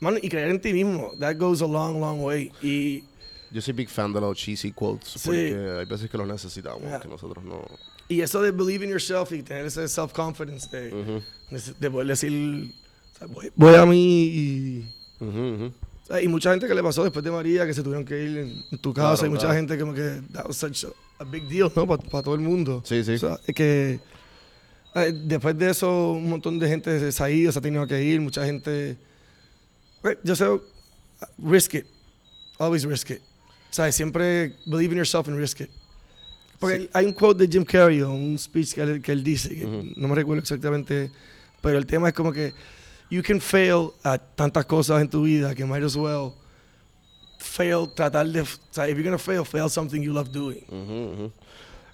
mano, 0.00 0.18
y 0.20 0.28
creer 0.28 0.48
en 0.50 0.60
ti 0.60 0.72
mismo. 0.72 1.12
That 1.18 1.36
goes 1.38 1.62
a 1.62 1.66
long, 1.66 1.98
long 2.00 2.20
way. 2.22 2.50
Y... 2.62 3.04
Yo 3.50 3.60
soy 3.60 3.74
big 3.74 3.88
fan 3.88 4.12
de 4.12 4.20
los 4.20 4.36
cheesy 4.38 4.72
quotes 4.72 5.08
Sí. 5.10 5.20
porque 5.24 5.76
hay 5.80 5.84
veces 5.86 6.10
que 6.10 6.16
los 6.18 6.26
necesitamos, 6.26 6.82
Yeah. 6.82 7.00
que 7.00 7.08
nosotros 7.08 7.44
no. 7.44 7.66
Y 8.08 8.20
eso 8.20 8.40
de 8.42 8.50
believe 8.50 8.84
in 8.84 8.90
yourself 8.90 9.30
y 9.32 9.42
tener 9.42 9.66
ese 9.66 9.86
self-confidence 9.88 10.68
de, 10.74 10.92
Ujú. 10.92 11.22
de- 11.50 11.74
de 11.78 11.90
poder 11.90 12.06
decir, 12.08 12.72
o 13.14 13.18
sea, 13.18 13.26
voy, 13.28 13.50
voy 13.54 13.74
a 13.74 13.86
mí 13.86 14.24
y... 14.24 14.94
Ujú, 15.20 15.38
ujú. 15.54 15.64
o 15.66 16.06
sea, 16.06 16.20
y 16.22 16.28
mucha 16.28 16.50
gente 16.50 16.66
que 16.66 16.74
le 16.74 16.82
pasó 16.82 17.04
después 17.04 17.24
de 17.24 17.30
María, 17.30 17.66
que 17.66 17.72
se 17.74 17.82
tuvieron 17.82 18.04
que 18.04 18.22
ir 18.24 18.38
en, 18.38 18.64
en 18.72 18.78
tu 18.78 18.92
casa, 18.92 19.14
Claro, 19.20 19.26
y 19.26 19.30
mucha 19.30 19.40
claro. 19.46 19.54
gente 19.56 19.78
como 19.78 19.94
que 19.94 20.20
that 20.32 20.46
was 20.46 20.56
such 20.56 20.84
a, 20.84 21.22
a 21.22 21.24
big 21.24 21.44
deal, 21.48 21.70
¿no? 21.76 21.86
Para 21.86 22.22
todo 22.22 22.34
el 22.34 22.40
mundo. 22.40 22.82
Sí, 22.84 23.04
sí. 23.04 23.12
O 23.14 23.18
sea, 23.18 23.38
es 23.46 23.54
que 23.54 24.00
después 24.94 25.56
de 25.58 25.70
eso 25.70 26.12
un 26.12 26.28
montón 26.28 26.58
de 26.58 26.68
gente 26.68 27.12
se 27.12 27.22
ha 27.22 27.30
ido, 27.30 27.50
se 27.52 27.58
ha 27.58 27.62
tenido 27.62 27.86
que 27.86 28.02
ir, 28.02 28.20
mucha 28.20 28.44
gente... 28.44 28.96
Pues, 30.02 30.18
Yo 30.24 30.34
sé, 30.36 30.46
risk 31.38 31.74
it. 31.74 31.86
Always 32.58 32.84
risk 32.84 33.10
it. 33.10 33.20
O 33.70 33.74
sea, 33.74 33.90
siempre 33.92 34.54
believe 34.66 34.92
in 34.92 34.98
yourself 34.98 35.28
and 35.28 35.38
risk 35.38 35.60
it. 35.60 35.70
Porque 36.58 36.80
Sí. 36.80 36.90
hay 36.92 37.06
un 37.06 37.12
quote 37.12 37.46
de 37.46 37.52
Jim 37.52 37.64
Carrey, 37.64 38.02
un 38.02 38.38
speech 38.38 38.74
que 38.74 38.82
él, 38.82 39.00
que 39.02 39.12
él 39.12 39.24
dice, 39.24 39.48
que 39.54 39.64
Ujú. 39.66 39.92
no 39.96 40.08
me 40.08 40.14
recuerdo 40.14 40.40
exactamente, 40.42 41.10
pero 41.60 41.78
el 41.78 41.86
tema 41.86 42.08
es 42.08 42.14
como 42.14 42.32
que 42.32 42.52
you 43.10 43.22
can 43.22 43.40
fail 43.40 43.90
a 44.04 44.18
tantas 44.18 44.64
cosas 44.66 45.00
en 45.00 45.08
tu 45.08 45.22
vida 45.22 45.54
que 45.54 45.64
might 45.64 45.82
as 45.84 45.96
well 45.96 46.34
fail, 47.38 47.88
tratar 47.94 48.26
de, 48.28 48.42
o 48.42 48.46
sea, 48.70 48.88
if 48.88 48.94
you're 48.96 49.02
gonna 49.02 49.18
fail, 49.18 49.44
fail 49.44 49.68
something 49.68 50.00
you 50.02 50.12
love 50.12 50.30
doing. 50.30 50.64
Ujú, 50.68 51.12
ujú. 51.14 51.32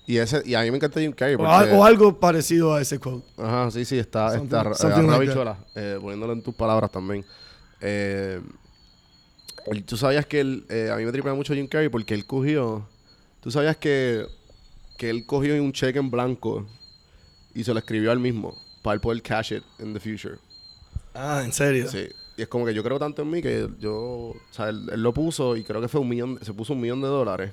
Y, 0.08 0.16
ese, 0.16 0.42
y 0.46 0.54
a 0.54 0.62
mí 0.62 0.70
me 0.70 0.78
encanta 0.78 1.00
Jim 1.00 1.12
Carrey 1.12 1.34
O, 1.38 1.84
algo 1.84 2.18
parecido 2.18 2.72
a 2.72 2.80
ese 2.80 2.98
quote. 2.98 3.26
Ajá, 3.36 3.70
sí, 3.70 3.84
sí, 3.84 3.98
está, 3.98 4.30
Something- 4.30 4.44
está, 4.44 4.74
something 4.74 5.04
eh, 5.04 5.34
like 5.34 5.56
eh, 5.74 5.98
poniéndolo 6.00 6.32
en 6.32 6.42
tus 6.42 6.54
palabras 6.54 6.90
también. 6.90 7.26
Eh, 7.82 8.40
tú 9.84 9.98
sabías 9.98 10.24
que 10.24 10.40
él, 10.40 10.64
eh, 10.70 10.88
a 10.90 10.96
mí 10.96 11.04
me 11.04 11.12
tripea 11.12 11.34
mucho 11.34 11.52
Jim 11.52 11.68
Carrey 11.68 11.90
porque 11.90 12.14
él 12.14 12.24
cogió, 12.24 12.88
tú 13.42 13.50
sabías 13.50 13.76
que, 13.76 14.24
que 14.96 15.10
él 15.10 15.26
cogió 15.26 15.62
un 15.62 15.74
cheque 15.74 15.98
en 15.98 16.10
blanco 16.10 16.66
y 17.54 17.62
se 17.62 17.74
lo 17.74 17.78
escribió 17.78 18.10
al 18.10 18.18
mismo 18.18 18.54
para 18.82 18.94
él 18.94 19.02
poder 19.02 19.20
cash 19.20 19.52
it 19.52 19.62
in 19.78 19.92
the 19.92 20.00
future. 20.00 20.38
Ah, 21.12 21.42
¿en 21.44 21.52
serio? 21.52 21.86
Sí. 21.86 22.08
Y 22.38 22.40
es 22.40 22.48
como 22.48 22.64
que 22.64 22.72
yo 22.72 22.82
creo 22.82 22.98
tanto 22.98 23.20
en 23.20 23.30
mí 23.30 23.42
que 23.42 23.68
yo, 23.78 23.94
o 23.94 24.36
sea, 24.52 24.70
él, 24.70 24.88
él 24.90 25.02
lo 25.02 25.12
puso 25.12 25.54
y 25.54 25.64
creo 25.64 25.82
que 25.82 25.88
fue 25.88 26.00
un 26.00 26.08
millón, 26.08 26.38
se 26.40 26.54
puso 26.54 26.72
un 26.72 26.80
millón 26.80 27.02
de 27.02 27.08
dólares 27.08 27.52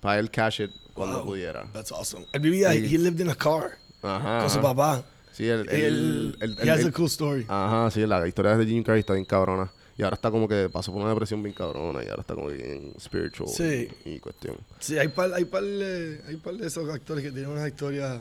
para 0.00 0.18
él 0.18 0.30
cash 0.30 0.60
it 0.60 0.70
cuando 0.94 1.18
Wow. 1.18 1.26
pudiera. 1.26 1.66
That's 1.72 1.92
awesome. 1.92 2.26
Él 2.32 2.40
vivía, 2.40 2.72
Sí. 2.72 2.78
he 2.94 2.98
lived 2.98 3.20
in 3.20 3.30
a 3.30 3.34
car 3.34 3.78
Ajá. 4.02 4.40
con 4.40 4.50
su 4.50 4.60
papá. 4.60 5.04
Sí, 5.32 5.46
él, 5.48 5.68
Él, 5.70 6.36
él, 6.40 6.56
él- 6.58 6.58
he 6.66 6.70
has 6.70 6.84
a 6.84 6.90
cool 6.92 7.06
story. 7.06 7.44
Ajá, 7.48 7.90
sí, 7.90 8.04
la 8.06 8.26
historia 8.26 8.56
de 8.56 8.66
Jim 8.66 8.82
Carrey 8.82 9.00
está 9.00 9.12
bien 9.14 9.24
cabrona. 9.24 9.70
Y 9.96 10.02
ahora 10.04 10.14
está 10.14 10.30
como 10.30 10.46
que 10.46 10.68
pasó 10.72 10.92
por 10.92 11.00
una 11.00 11.10
depresión 11.10 11.42
bien 11.42 11.54
cabrona 11.54 12.04
y 12.04 12.08
ahora 12.08 12.20
está 12.22 12.34
como 12.34 12.48
bien 12.48 12.92
spiritual 13.00 13.48
Sí. 13.48 13.88
y, 14.04 14.10
y 14.10 14.18
cuestión. 14.20 14.56
Sí, 14.78 14.96
hay 14.98 15.08
par, 15.08 15.32
hay 15.34 15.44
par, 15.44 15.62
de, 15.64 16.22
hay 16.28 16.36
par 16.36 16.54
de 16.54 16.66
esos 16.68 16.88
actores 16.88 17.24
que 17.24 17.30
tienen 17.32 17.50
una 17.50 17.66
historia 17.66 18.20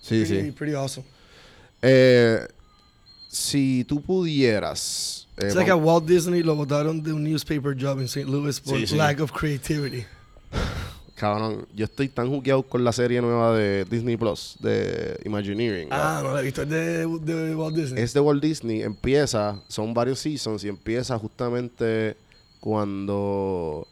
Sí, 0.00 0.22
pretty, 0.24 0.46
sí. 0.46 0.52
pretty 0.52 0.74
awesome. 0.74 1.04
Eh, 1.82 2.46
si 3.28 3.84
tú 3.88 4.00
pudieras... 4.00 5.26
eh, 5.36 5.52
a 5.70 5.76
Walt 5.76 6.06
Disney 6.06 6.42
lo 6.42 6.54
votaron 6.54 7.02
de 7.02 7.12
un 7.12 7.22
newspaper 7.24 7.76
job 7.80 7.98
en 7.98 8.04
St. 8.06 8.24
Louis 8.24 8.60
por 8.60 8.78
Sí, 8.78 8.86
sí. 8.86 8.96
lack 8.96 9.20
of 9.20 9.32
creativity. 9.32 10.04
Cabrón, 11.18 11.66
yo 11.74 11.84
estoy 11.84 12.08
tan 12.08 12.28
juqueado 12.30 12.62
con 12.62 12.84
la 12.84 12.92
serie 12.92 13.20
nueva 13.20 13.56
de 13.56 13.84
Disney 13.84 14.16
Plus, 14.16 14.56
de 14.60 15.18
Imagineering. 15.24 15.88
Ah, 15.90 16.20
no 16.22 16.30
lo 16.30 16.38
he 16.38 16.42
visto, 16.44 16.62
es 16.62 16.68
de, 16.68 17.06
de 17.06 17.54
Walt 17.54 17.76
Disney. 17.76 18.02
Es 18.02 18.14
de 18.14 18.20
Walt 18.20 18.42
Disney, 18.42 18.82
empieza, 18.82 19.60
son 19.68 19.92
varios 19.92 20.18
seasons 20.20 20.64
y 20.64 20.68
empieza 20.68 21.18
justamente 21.18 22.16
cuando... 22.60 23.86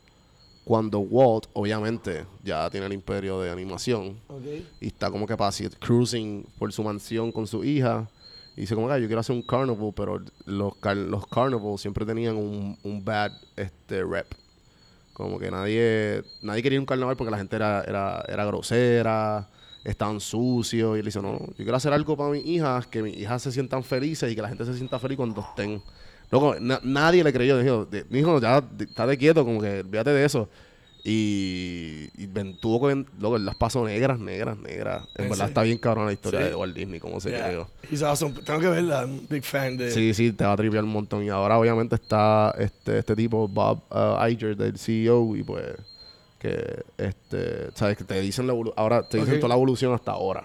Cuando 0.64 0.98
Walt, 0.98 1.44
obviamente, 1.52 2.24
ya 2.42 2.68
tiene 2.70 2.86
el 2.86 2.92
imperio 2.92 3.40
de 3.40 3.50
animación. 3.50 4.18
Okay. 4.26 4.66
y 4.80 4.88
está 4.88 5.12
como 5.12 5.24
que 5.24 5.36
pasa 5.36 5.62
cruising 5.78 6.44
por 6.58 6.72
su 6.72 6.82
mansión 6.82 7.30
con 7.30 7.46
su 7.46 7.62
hija 7.62 8.08
y 8.56 8.62
dice 8.62 8.74
como 8.74 8.88
que 8.88 9.00
yo 9.00 9.06
quiero 9.06 9.20
hacer 9.20 9.36
un 9.36 9.42
carnival 9.42 9.92
pero 9.94 10.20
los, 10.44 10.74
car- 10.78 10.96
los 10.96 11.24
carnivals 11.28 11.80
siempre 11.80 12.04
tenían 12.04 12.34
un, 12.36 12.76
un 12.82 13.04
bad 13.04 13.30
este 13.54 14.02
rep 14.02 14.26
como 15.16 15.38
que 15.38 15.50
nadie 15.50 16.22
nadie 16.42 16.62
quería 16.62 16.78
un 16.78 16.84
carnaval 16.84 17.16
porque 17.16 17.30
la 17.30 17.38
gente 17.38 17.56
era, 17.56 17.82
era, 17.84 18.22
era 18.28 18.44
grosera 18.44 19.48
estaban 19.82 20.20
sucios 20.20 20.96
y 20.96 20.98
él 20.98 21.04
dice 21.06 21.22
no 21.22 21.38
yo 21.38 21.54
quiero 21.56 21.76
hacer 21.76 21.92
algo 21.94 22.16
para 22.16 22.30
mis 22.30 22.44
hijas 22.44 22.86
que 22.86 23.02
mis 23.02 23.16
hijas 23.16 23.40
se 23.40 23.50
sientan 23.50 23.82
felices 23.82 24.30
y 24.30 24.34
que 24.36 24.42
la 24.42 24.48
gente 24.48 24.64
se 24.66 24.74
sienta 24.74 24.98
feliz 24.98 25.16
cuando 25.16 25.40
estén 25.40 25.80
Loco, 26.28 26.56
na- 26.58 26.80
nadie 26.82 27.22
le 27.22 27.32
creyó. 27.32 27.56
Dijo, 27.56 27.86
dijo 28.10 28.40
ya, 28.40 28.60
estate 28.80 29.16
quieto, 29.16 29.44
como 29.44 29.60
que 29.60 29.78
olvídate 29.78 30.10
de 30.10 30.24
eso. 30.24 30.48
Y, 31.08 32.08
y 32.18 32.26
tuvo 32.60 32.88
que 32.88 33.04
loco, 33.20 33.38
las 33.38 33.54
pasó 33.54 33.84
negras, 33.86 34.18
negras, 34.18 34.58
negras. 34.58 35.04
En 35.14 35.26
¿En 35.26 35.30
verdad 35.30 35.46
está 35.46 35.62
bien 35.62 35.78
cabrón 35.78 36.06
la 36.06 36.12
historia 36.12 36.40
Sí. 36.40 36.46
de 36.48 36.54
Walt 36.56 36.74
Disney, 36.74 36.98
cómo 36.98 37.20
se 37.20 37.30
Yeah. 37.30 37.46
creó. 37.46 37.68
He's 37.88 38.02
awesome. 38.02 38.34
Tengo 38.42 38.58
que 38.58 38.66
verla, 38.68 39.02
I'm 39.02 39.24
big 39.28 39.44
fan 39.44 39.76
de... 39.76 39.92
Sí, 39.92 40.12
sí, 40.14 40.32
te 40.32 40.44
va 40.44 40.54
a 40.54 40.56
tripear 40.56 40.82
un 40.82 40.90
montón. 40.90 41.22
Y 41.22 41.28
ahora 41.28 41.60
obviamente 41.60 41.94
está 41.94 42.52
este, 42.58 42.98
este 42.98 43.14
tipo, 43.14 43.46
Bob 43.46 43.82
uh, 43.90 44.26
Iger, 44.26 44.56
del 44.56 44.76
CEO, 44.80 45.36
y 45.36 45.44
pues 45.44 45.64
que 46.40 46.82
este, 46.98 47.70
sabes 47.76 47.96
que 47.96 48.02
te 48.02 48.20
dicen 48.20 48.48
la 48.48 48.54
ahora 48.74 49.08
te 49.08 49.18
dicen 49.18 49.36
toda 49.36 49.50
la 49.50 49.54
evolución 49.54 49.94
hasta 49.94 50.10
ahora. 50.10 50.42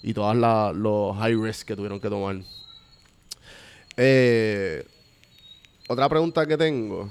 Y 0.00 0.14
todas 0.14 0.36
la- 0.36 0.72
los 0.72 1.16
high 1.16 1.34
risk 1.34 1.66
que 1.66 1.74
tuvieron 1.74 1.98
que 1.98 2.08
tomar. 2.08 2.36
Eh, 3.96 4.84
otra 5.88 6.08
pregunta 6.08 6.46
que 6.46 6.56
tengo. 6.56 7.10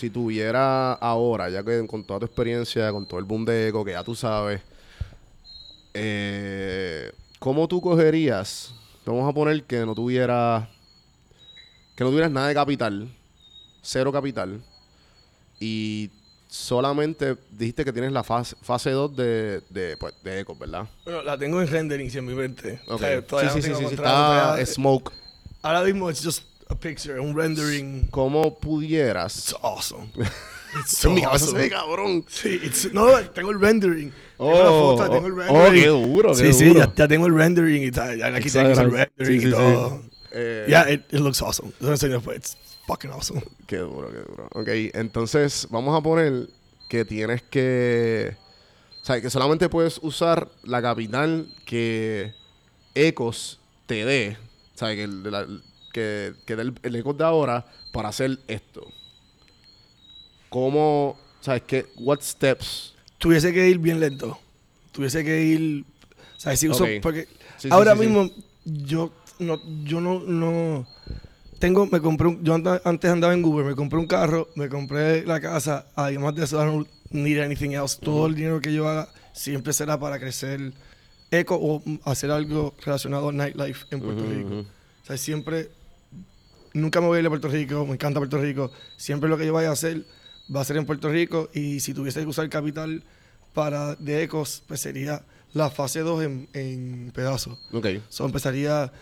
Si 0.00 0.08
tuviera 0.08 0.94
ahora, 0.94 1.50
ya 1.50 1.62
que 1.62 1.86
con 1.86 2.02
toda 2.02 2.20
tu 2.20 2.24
experiencia, 2.24 2.90
con 2.90 3.04
todo 3.04 3.20
el 3.20 3.26
boom 3.26 3.44
de 3.44 3.68
eco, 3.68 3.84
que 3.84 3.90
ya 3.90 4.02
tú 4.02 4.14
sabes, 4.14 4.62
eh, 5.92 7.12
¿cómo 7.38 7.68
tú 7.68 7.82
cogerías? 7.82 8.74
Vamos 9.04 9.28
a 9.28 9.34
poner 9.34 9.62
que 9.64 9.84
no 9.84 9.94
tuviera 9.94 10.70
que 11.94 12.02
no 12.02 12.08
tuvieras 12.08 12.30
nada 12.30 12.48
de 12.48 12.54
capital, 12.54 13.14
cero 13.82 14.10
capital, 14.10 14.62
y 15.60 16.08
solamente 16.48 17.36
dijiste 17.50 17.84
que 17.84 17.92
tienes 17.92 18.12
la 18.12 18.24
fase, 18.24 18.56
fase 18.62 18.92
2 18.92 19.14
de, 19.14 19.60
de, 19.68 19.98
pues, 19.98 20.14
de 20.24 20.40
Echo, 20.40 20.56
¿verdad? 20.56 20.88
Bueno, 21.04 21.22
la 21.22 21.36
tengo 21.36 21.60
en 21.60 21.68
rendering 21.68 22.10
en 22.16 22.24
mi 22.24 22.32
mente. 22.32 22.80
O 22.88 22.96
sea, 22.96 23.20
sí, 23.20 23.26
no 23.30 23.50
sí, 23.52 23.60
sí, 23.60 23.74
sí, 23.74 23.84
está 23.84 24.64
Smoke. 24.64 25.12
Ahora 25.60 25.82
mismo 25.82 26.08
it's 26.08 26.24
just 26.24 26.49
a 26.70 26.74
picture, 26.74 27.18
un 27.20 27.34
rendering. 27.36 28.06
¿Cómo 28.10 28.58
pudieras? 28.58 29.36
It's 29.36 29.54
awesome. 29.62 30.08
It's 30.80 30.98
so 30.98 31.08
en 31.08 31.14
mi 31.16 31.22
cabeza 31.22 31.46
se 31.46 31.50
awesome. 31.50 31.62
ve 31.64 31.70
cabrón. 31.70 32.24
Sí, 32.28 32.60
it's- 32.62 32.92
no, 32.92 33.06
tengo 33.30 33.50
el 33.50 33.60
rendering. 33.60 34.12
tengo 34.38 34.52
la 34.52 34.70
Oh, 34.70 34.96
foto, 34.96 35.10
tengo 35.10 35.26
el 35.26 35.32
oh, 35.32 35.36
rendering. 35.36 35.60
oh, 35.60 35.70
qué 35.72 35.86
duro, 36.14 36.28
qué 36.30 36.36
Sí, 36.36 36.52
sí, 36.52 36.64
duro. 36.66 36.80
ya, 36.80 36.94
ya 36.94 37.08
tengo 37.08 37.26
el 37.26 37.34
rendering 37.34 37.82
y 37.82 37.90
tal. 37.90 38.16
Ya 38.18 38.26
aquí 38.28 38.48
tengo 38.50 38.68
el 38.70 38.76
rendering 38.90 39.10
Sí, 39.18 39.34
y 39.34 39.40
sí, 39.40 39.50
todo. 39.50 40.02
sí. 40.02 40.10
Eh, 40.32 40.66
Yeah, 40.68 40.88
it, 40.92 41.02
it 41.12 41.18
looks 41.20 41.42
awesome. 41.42 41.72
It's 41.80 42.56
fucking 42.86 43.10
awesome. 43.10 43.42
Qué 43.66 43.78
duro, 43.78 44.10
qué 44.12 44.18
duro. 44.18 44.48
Ok, 44.52 44.68
entonces 44.94 45.66
vamos 45.70 45.98
a 45.98 46.02
poner 46.04 46.48
que 46.88 47.04
tienes 47.04 47.42
que. 47.42 48.36
O 49.02 49.04
sea, 49.04 49.20
que 49.20 49.28
solamente 49.28 49.68
puedes 49.68 49.98
usar 50.02 50.48
la 50.62 50.80
capital 50.80 51.48
que 51.64 52.32
Ecos 52.94 53.58
te 53.86 54.04
dé. 54.04 54.36
O 54.76 54.78
sea, 54.78 54.94
que, 54.94 55.02
el, 55.02 55.24
de 55.24 55.30
la- 55.32 55.46
que, 55.92 56.34
que 56.46 56.56
dé 56.56 56.62
el, 56.62 56.74
el 56.82 56.96
Ecos 56.96 57.16
de 57.18 57.24
ahora 57.24 57.66
para 57.92 58.08
hacer 58.08 58.38
esto. 58.48 58.86
¿Cómo. 60.48 61.18
¿Sabes 61.40 61.62
qué? 61.66 61.86
What 61.96 62.20
steps? 62.22 62.94
Tuviese 63.18 63.52
que 63.52 63.68
ir 63.68 63.78
bien 63.78 64.00
lento. 64.00 64.38
Tuviese 64.92 65.24
que 65.24 65.42
ir. 65.44 65.84
Sea, 66.36 66.56
si 66.56 66.68
uso. 66.68 66.84
Ok. 66.84 66.90
Porque 67.02 67.28
Sí, 67.58 67.68
ahora 67.70 67.92
sí, 67.94 68.00
sí. 68.00 68.06
mismo, 68.06 68.30
yo 68.64 69.12
no, 69.38 69.58
yo 69.84 70.00
no, 70.00 70.20
no. 70.20 70.86
Tengo, 71.58 71.86
me 71.86 72.00
compré 72.00 72.26
un, 72.28 72.42
yo 72.42 72.54
anda- 72.54 72.80
antes 72.84 73.10
andaba 73.10 73.34
en 73.34 73.44
Uber, 73.44 73.66
me 73.66 73.74
compré 73.74 73.98
un 73.98 74.06
carro, 74.06 74.48
me 74.54 74.70
compré 74.70 75.26
la 75.26 75.40
casa, 75.42 75.86
además 75.94 76.34
de 76.34 76.44
eso, 76.44 76.56
I 76.62 76.64
don't 76.66 76.88
need 77.10 77.38
anything 77.38 77.72
else. 77.72 77.98
Todo 78.00 78.26
el 78.26 78.34
dinero 78.34 78.60
que 78.62 78.72
yo 78.72 78.88
haga 78.88 79.08
siempre 79.34 79.74
será 79.74 80.00
para 80.00 80.18
crecer 80.18 80.72
eco 81.30 81.56
o 81.60 81.82
hacer 82.10 82.30
algo 82.30 82.74
relacionado 82.82 83.28
a 83.28 83.32
nightlife 83.32 83.84
en 83.90 84.00
Puerto 84.00 84.22
Ujú, 84.22 84.32
Rico. 84.32 84.48
ujú. 84.48 84.60
O 84.60 85.06
sea, 85.06 85.18
siempre 85.18 85.68
nunca 86.72 87.00
me 87.00 87.06
voy 87.06 87.18
a 87.18 87.20
ir 87.20 87.26
a 87.26 87.30
Puerto 87.30 87.48
Rico, 87.48 87.86
me 87.86 87.94
encanta 87.94 88.20
Puerto 88.20 88.38
Rico. 88.38 88.70
Siempre 88.96 89.28
lo 89.28 89.36
que 89.36 89.46
yo 89.46 89.52
vaya 89.52 89.70
a 89.70 89.72
hacer 89.72 90.04
va 90.54 90.60
a 90.60 90.64
ser 90.64 90.76
en 90.76 90.86
Puerto 90.86 91.08
Rico 91.08 91.48
y 91.52 91.80
si 91.80 91.94
tuviese 91.94 92.20
que 92.20 92.26
usar 92.26 92.48
capital 92.48 93.02
para 93.54 93.94
de 93.96 94.22
Ecos, 94.22 94.62
pues 94.66 94.80
sería 94.80 95.22
la 95.52 95.70
fase 95.70 96.00
2 96.00 96.24
en, 96.24 96.48
en 96.52 97.12
pedazos. 97.14 97.58
Ok. 97.72 97.86
So 98.08 98.24
empezaría, 98.24 98.92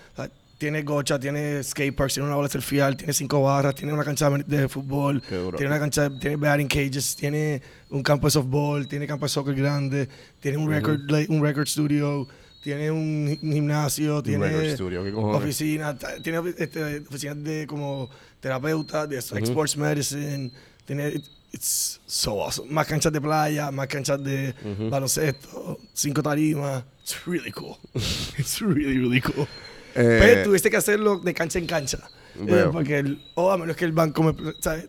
tiene 0.58 0.82
gocha, 0.82 1.18
tiene 1.18 1.62
skate 1.62 1.94
parks, 1.94 2.14
tiene 2.14 2.26
una 2.26 2.36
bola 2.36 2.48
surfial, 2.48 2.96
tiene 2.96 3.12
cinco 3.12 3.42
barras, 3.42 3.74
tiene 3.74 3.92
una 3.92 4.04
cancha 4.04 4.28
de 4.30 4.68
fútbol, 4.68 5.22
tiene 5.22 5.66
una 5.66 5.78
cancha, 5.78 6.10
tiene 6.18 6.36
batting 6.36 6.68
cages, 6.68 7.14
tiene 7.16 7.62
un 7.90 8.02
campo 8.02 8.26
de 8.26 8.32
softball, 8.32 8.88
tiene 8.88 9.06
campo 9.06 9.26
de 9.26 9.30
soccer 9.30 9.54
grande, 9.54 10.08
tiene 10.40 10.58
un 10.58 10.68
record, 10.68 11.08
like, 11.10 11.32
un 11.32 11.42
record 11.42 11.66
studio, 11.66 12.26
tiene 12.68 12.90
un 12.90 13.26
gi- 13.28 13.38
gimnasio, 13.54 14.22
tiene 14.22 14.46
record 14.46 14.74
studio, 14.74 15.02
¿qué 15.02 15.10
cojones? 15.10 15.40
oficina, 15.42 15.96
ta- 15.98 16.20
tiene 16.22 16.38
este, 16.58 16.98
oficinas 17.08 17.42
de 17.42 17.66
como 17.66 18.10
terapeuta, 18.40 19.06
de 19.06 19.16
sports 19.18 19.74
medicine, 19.78 20.50
tiene 20.84 21.08
it- 21.08 21.24
it's 21.52 21.98
so 22.06 22.44
awesome. 22.44 22.70
Más 22.70 22.86
canchas 22.86 23.10
de 23.10 23.22
playa, 23.22 23.70
más 23.70 23.86
canchas 23.88 24.22
de 24.22 24.54
baloncesto, 24.90 25.78
cinco 25.94 26.22
tarimas. 26.22 26.84
It's 27.02 27.24
really 27.24 27.50
cool. 27.52 27.76
It's 28.38 28.60
really 28.60 28.98
really 28.98 29.22
cool. 29.22 29.46
Eh, 29.94 30.18
Pero 30.20 30.42
tuviste 30.44 30.68
que 30.68 30.76
hacerlo 30.76 31.18
de 31.20 31.32
cancha 31.32 31.58
en 31.58 31.64
cancha. 31.66 31.98
Eh, 32.46 32.66
porque, 32.70 32.98
el, 32.98 33.18
o 33.34 33.50
a 33.50 33.56
menos 33.56 33.76
que 33.76 33.86
el 33.86 33.92
banco 33.92 34.22
me. 34.22 34.34
¿sabes? 34.60 34.88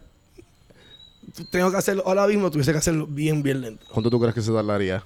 Tengo 1.49 1.71
que 1.71 1.77
hacerlo 1.77 2.03
ahora 2.05 2.27
mismo, 2.27 2.51
tuviese 2.51 2.73
que 2.73 2.79
hacerlo 2.79 3.07
bien, 3.07 3.41
bien 3.41 3.61
lento. 3.61 3.85
¿Cuánto 3.89 4.09
tú 4.09 4.19
crees 4.19 4.35
que 4.35 4.41
se 4.41 4.51
tardaría? 4.51 5.01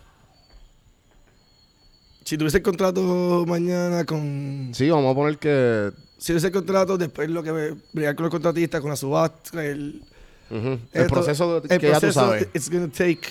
Si 2.24 2.38
tuviese 2.38 2.58
el 2.58 2.64
contrato 2.64 3.46
mañana 3.48 4.06
con. 4.06 4.72
Sí, 4.74 4.90
vamos 4.90 5.12
a 5.12 5.16
poner 5.16 5.38
que. 5.38 5.92
Si 6.18 6.28
tuviese 6.28 6.48
el 6.48 6.54
contrato, 6.54 6.98
después 6.98 7.30
lo 7.30 7.44
que. 7.44 7.76
Bregar 7.92 8.16
con 8.16 8.24
los 8.24 8.32
contratistas, 8.32 8.80
con 8.82 8.90
la 8.90 8.96
subasta, 8.96 9.64
el. 9.66 10.02
ujú, 10.50 10.68
El 10.68 10.80
esto- 10.94 11.08
proceso 11.14 11.58
el 11.58 11.80
que 11.80 11.88
ya 11.88 11.96
tú 11.96 12.00
proceso, 12.02 12.20
sabes. 12.20 12.48
It's 12.54 12.70
gonna 12.70 12.88
take. 12.90 13.22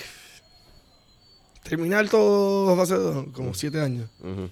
Terminar 1.63 2.09
todo 2.09 2.79
hace 2.81 2.95
como 3.31 3.53
siete 3.53 3.79
años. 3.79 4.09
Ujú. 4.21 4.49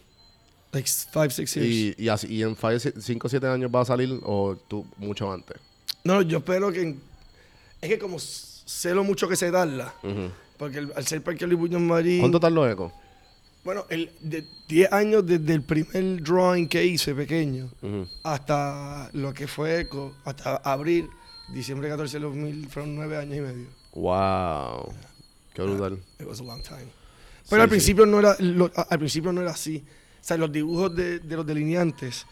Like 0.71 0.89
five, 1.11 1.29
six 1.31 1.53
years. 1.55 1.67
Y, 1.69 1.95
y, 2.05 2.07
así, 2.07 2.27
y 2.33 2.43
en 2.43 2.55
5 2.55 3.27
o 3.27 3.29
7 3.29 3.45
años 3.47 3.69
va 3.75 3.81
a 3.81 3.85
salir 3.85 4.17
o 4.23 4.55
tú 4.69 4.85
mucho 4.97 5.29
antes. 5.31 5.57
No, 6.05 6.21
yo 6.21 6.37
espero 6.37 6.71
que. 6.71 6.95
Es 7.81 7.89
que 7.89 7.99
como 7.99 8.17
sé 8.19 8.93
lo 8.95 9.03
mucho 9.03 9.27
que 9.27 9.35
se 9.35 9.51
tarda. 9.51 9.93
Porque 10.57 10.77
el- 10.77 10.93
al 10.95 11.05
ser 11.05 11.21
Parque 11.21 11.45
Luis 11.45 11.59
Muñoz 11.59 11.81
Marín. 11.81 12.21
¿Cuánto 12.21 12.39
tardó 12.39 12.67
Eco? 12.69 12.93
Bueno, 13.63 13.85
el, 13.89 14.09
de 14.21 14.43
10 14.67 14.91
años 14.91 15.25
desde 15.25 15.53
el 15.53 15.61
primer 15.61 16.23
drawing 16.23 16.67
que 16.67 16.83
hice 16.83 17.13
pequeño 17.13 17.69
Ujú. 17.81 18.07
hasta 18.23 19.09
lo 19.13 19.33
que 19.33 19.47
fue 19.47 19.81
Eco, 19.81 20.15
hasta 20.25 20.55
abril, 20.57 21.07
diciembre 21.53 21.87
14 21.89 22.17
de 22.17 22.23
2000, 22.25 22.69
fueron 22.69 22.95
9 22.95 23.17
años 23.17 23.37
y 23.37 23.41
medio. 23.41 23.67
Wow. 23.93 24.91
Qué 25.53 25.61
brutal. 25.61 25.99
It 26.19 26.25
was 26.25 26.39
a 26.39 26.43
long 26.43 26.61
time. 26.63 26.85
Sí, 27.43 27.47
Pero 27.51 27.61
al 27.61 27.67
sí. 27.67 27.71
principio 27.71 28.05
no 28.07 28.19
era 28.19 28.35
lo- 28.39 28.71
al 28.75 28.97
principio 28.97 29.31
no 29.31 29.41
era 29.41 29.51
así. 29.51 29.83
O 30.21 30.23
sea, 30.23 30.37
los 30.37 30.51
dibujos 30.51 30.95
de, 30.95 31.19
de 31.19 31.35
los 31.35 31.45
delineantes 31.45 32.25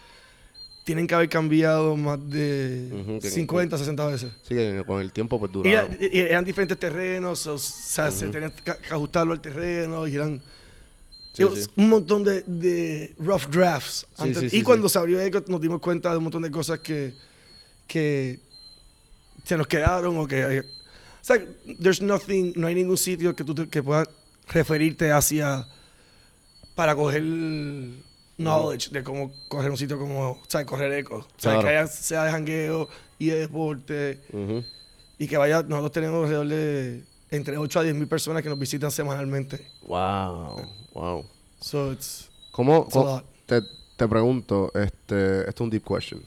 tienen 0.86 1.06
que 1.06 1.14
haber 1.14 1.30
cambiado 1.30 1.96
más 1.96 2.18
de 2.30 2.90
Ujú, 2.92 3.20
que- 3.20 3.30
50, 3.30 3.78
60 3.78 4.06
veces. 4.08 4.32
Sí, 4.48 4.56
que 4.56 4.84
con 4.88 5.00
el 5.02 5.12
tiempo 5.12 5.38
pues 5.38 5.52
Y, 5.52 5.54
duraron. 5.54 5.92
era- 6.00 6.08
y 6.16 6.20
eran 6.20 6.44
diferentes 6.46 6.80
terrenos, 6.80 7.46
o 7.46 7.58
sea, 7.60 8.10
se 8.10 8.30
tenían 8.30 8.52
que 8.52 8.72
ajustarlo 8.92 9.34
al 9.34 9.42
terreno 9.42 10.08
y 10.08 10.16
eran 10.16 10.42
Sí, 11.40 11.64
sí. 11.64 11.70
un 11.76 11.90
montón 11.90 12.24
de, 12.24 12.42
de 12.44 13.16
rough 13.20 13.48
drafts. 13.50 14.06
Antes- 14.18 14.54
y 14.54 14.62
cuando 14.64 14.88
se 14.90 14.98
abrió 15.00 15.20
Eco 15.22 15.44
nos 15.48 15.62
dimos 15.62 15.80
cuenta 15.80 16.12
de 16.12 16.18
un 16.18 16.24
montón 16.24 16.42
de 16.44 16.52
cosas 16.52 16.80
que, 16.80 17.14
que 17.88 18.40
se 19.44 19.56
nos 19.58 19.68
quedaron 19.68 20.18
o 20.18 20.28
que... 20.28 20.60
O 20.60 20.64
sea, 21.22 21.38
there's 21.82 22.02
nothing, 22.02 22.54
no 22.56 22.68
hay 22.68 22.76
ningún 22.76 22.98
sitio 22.98 23.36
que 23.36 23.44
tú 23.44 23.54
te- 23.54 23.68
que 23.70 23.84
puedas 23.84 24.08
referirte 24.48 25.12
hacia 25.12 25.68
para 26.76 26.96
coger 26.96 27.22
knowledge 28.38 28.90
de 28.92 29.04
cómo 29.04 29.32
coger 29.50 29.70
un 29.70 29.78
sitio 29.78 30.00
como, 30.00 30.32
o 30.32 30.42
sea, 30.48 30.66
correr 30.66 30.94
eco. 30.94 31.18
O 31.18 31.28
sea, 31.38 31.52
Claro. 31.54 31.62
que 31.62 31.68
haya, 31.70 31.88
sea 31.88 32.24
de 32.24 32.32
jangueo 32.32 32.88
y 33.20 33.28
de 33.28 33.36
deporte 33.42 34.22
Ujú. 34.32 34.64
y 35.18 35.28
que 35.28 35.38
vaya, 35.38 35.62
nosotros 35.62 35.92
tenemos 35.92 36.24
alrededor 36.24 36.48
de 36.48 37.04
entre 37.32 37.58
8 37.58 37.80
a 37.80 37.84
10 37.84 37.96
mil 37.96 38.08
personas 38.08 38.42
que 38.44 38.50
nos 38.50 38.58
visitan 38.60 38.92
semanalmente. 38.92 39.68
Wow. 39.84 40.62
Wow. 40.94 41.26
So 41.62 41.92
it's, 41.92 42.30
¿Cómo, 42.52 42.86
it's 42.88 42.96
a 42.96 43.00
cómo- 43.00 43.16
lot. 43.18 43.26
te, 43.46 43.62
te 43.98 44.08
pregunto, 44.08 44.72
este, 44.74 45.40
esto 45.42 45.50
es 45.50 45.62
un 45.62 45.70
deep 45.70 45.84
question. 45.84 46.22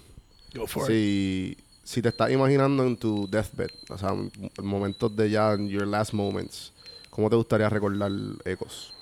Go 0.55 0.66
for 0.66 0.82
it. 0.84 0.88
Si, 0.88 1.57
si 1.84 2.03
te 2.03 2.11
estás 2.11 2.30
imaginando 2.30 2.84
en 2.84 2.96
tu 2.96 3.26
deathbed, 3.28 3.70
o 3.88 3.98
sea, 3.98 4.11
en 4.11 4.30
momentos 4.64 5.14
de 5.16 5.30
ya, 5.30 5.53
en 5.55 5.68
your 5.68 5.86
last 5.86 6.12
moments, 6.12 6.72
¿cómo 7.11 7.28
te 7.30 7.36
gustaría 7.36 7.68
recordar 7.68 8.11
Ecos? 8.44 8.92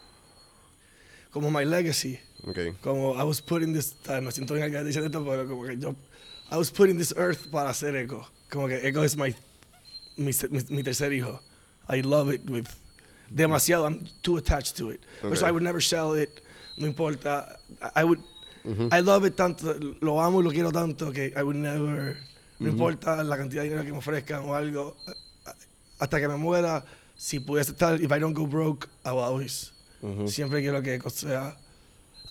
Como 1.30 1.50
my 1.50 1.64
legacy. 1.64 2.18
Okay. 2.48 2.72
Como 2.82 3.14
I 3.20 3.22
was 3.24 3.40
put 3.42 3.62
in 3.62 3.72
this, 3.74 3.94
ah, 4.08 4.20
me 4.20 4.32
siento 4.32 4.54
bien 4.54 4.70
diciendo 4.86 5.06
esto, 5.06 5.24
pero 5.24 5.46
como 5.46 5.64
que 5.64 5.76
yo, 5.76 5.94
I 6.50 6.56
was 6.56 6.70
put 6.70 6.88
in 6.88 6.96
this 6.96 7.12
earth 7.16 7.50
para 7.50 7.70
hacer 7.70 7.94
eco. 7.96 8.26
Como 8.50 8.66
que 8.66 8.86
eco 8.88 9.04
es 9.04 9.16
my, 9.16 9.34
mi, 10.16 10.30
mi, 10.50 10.60
mi 10.70 10.82
tercer 10.82 11.12
hijo. 11.12 11.40
I 11.90 12.00
love 12.02 12.32
it 12.32 12.48
with 12.48 12.68
demasiado. 13.34 13.86
I'm 13.86 14.06
too 14.22 14.36
attached 14.38 14.76
to 14.78 14.90
it. 14.90 15.00
Okay. 15.22 15.44
I 15.44 15.50
would 15.50 15.62
never 15.62 15.80
sell 15.80 16.14
it. 16.14 16.40
No 16.78 16.86
importa. 16.86 17.58
I 17.94 18.04
would, 18.04 18.20
I 18.92 19.00
love 19.00 19.24
it 19.26 19.36
tanto, 19.36 19.74
lo 20.00 20.20
amo 20.20 20.40
y 20.40 20.44
lo 20.44 20.50
quiero 20.50 20.70
tanto 20.70 21.12
que 21.12 21.32
I 21.36 21.42
would 21.42 21.56
never, 21.56 22.16
no 22.58 22.68
importa 22.68 23.22
la 23.24 23.36
cantidad 23.36 23.62
de 23.62 23.68
dinero 23.68 23.84
que 23.84 23.92
me 23.92 23.98
ofrezcan 23.98 24.44
o 24.44 24.54
algo, 24.54 24.96
hasta 25.98 26.20
que 26.20 26.28
me 26.28 26.36
muera, 26.36 26.84
si 27.16 27.40
pudiese 27.40 27.72
estar, 27.72 28.00
if 28.00 28.10
I 28.10 28.18
don't 28.18 28.34
go 28.34 28.46
broke, 28.46 28.88
I 29.04 29.10
will 29.10 29.20
always. 29.20 29.72
Siempre 30.26 30.62
quiero 30.62 30.82
que 30.82 30.98
sea 31.10 31.56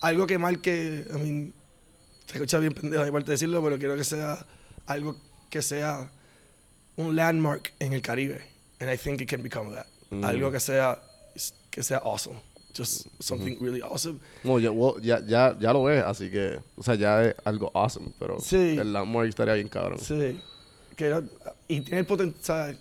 algo 0.01 0.26
que 0.26 0.38
marque, 0.39 1.05
I 1.10 1.18
mean, 1.18 1.53
se 2.26 2.34
escucha 2.34 2.57
bien 2.60 2.74
pendejo 2.74 3.03
de 3.03 3.12
parte 3.12 3.32
decirlo, 3.32 3.62
pero 3.64 3.78
quiero 3.78 3.95
que 3.95 4.03
sea 4.03 4.45
algo 4.88 5.16
que 5.49 5.62
sea 5.62 6.12
un 6.95 7.16
landmark 7.16 7.74
en 7.80 7.93
el 7.93 8.01
Caribe. 8.01 8.41
And 8.80 8.89
I 8.89 8.97
think 8.97 9.21
it 9.21 9.30
can 9.30 9.41
become 9.41 9.73
that. 9.75 9.88
Algo 10.11 10.51
que 10.51 10.59
sea, 10.59 10.99
que 11.69 11.84
sea 11.84 11.97
awesome. 12.03 12.38
Just 12.73 13.07
something 13.19 13.57
really 13.59 13.82
awesome. 13.82 14.19
No, 14.43 14.59
ya, 14.59 14.71
well, 14.71 15.01
ya, 15.01 15.19
ya, 15.25 15.55
ya 15.59 15.73
lo 15.73 15.89
es, 15.89 16.03
así 16.03 16.30
que, 16.30 16.59
o 16.77 16.84
sea, 16.84 16.95
ya 16.95 17.23
es 17.25 17.36
algo 17.43 17.71
awesome, 17.73 18.11
pero 18.19 18.39
Sí. 18.39 18.77
el 18.77 18.95
amor 18.95 19.25
estaría 19.25 19.55
bien 19.55 19.67
cabrón. 19.67 19.99
Sí. 19.99 20.39
Que 20.95 21.21
y 21.67 21.82
tiene 21.82 21.99
el 21.99 22.05
potencial. 22.05 22.77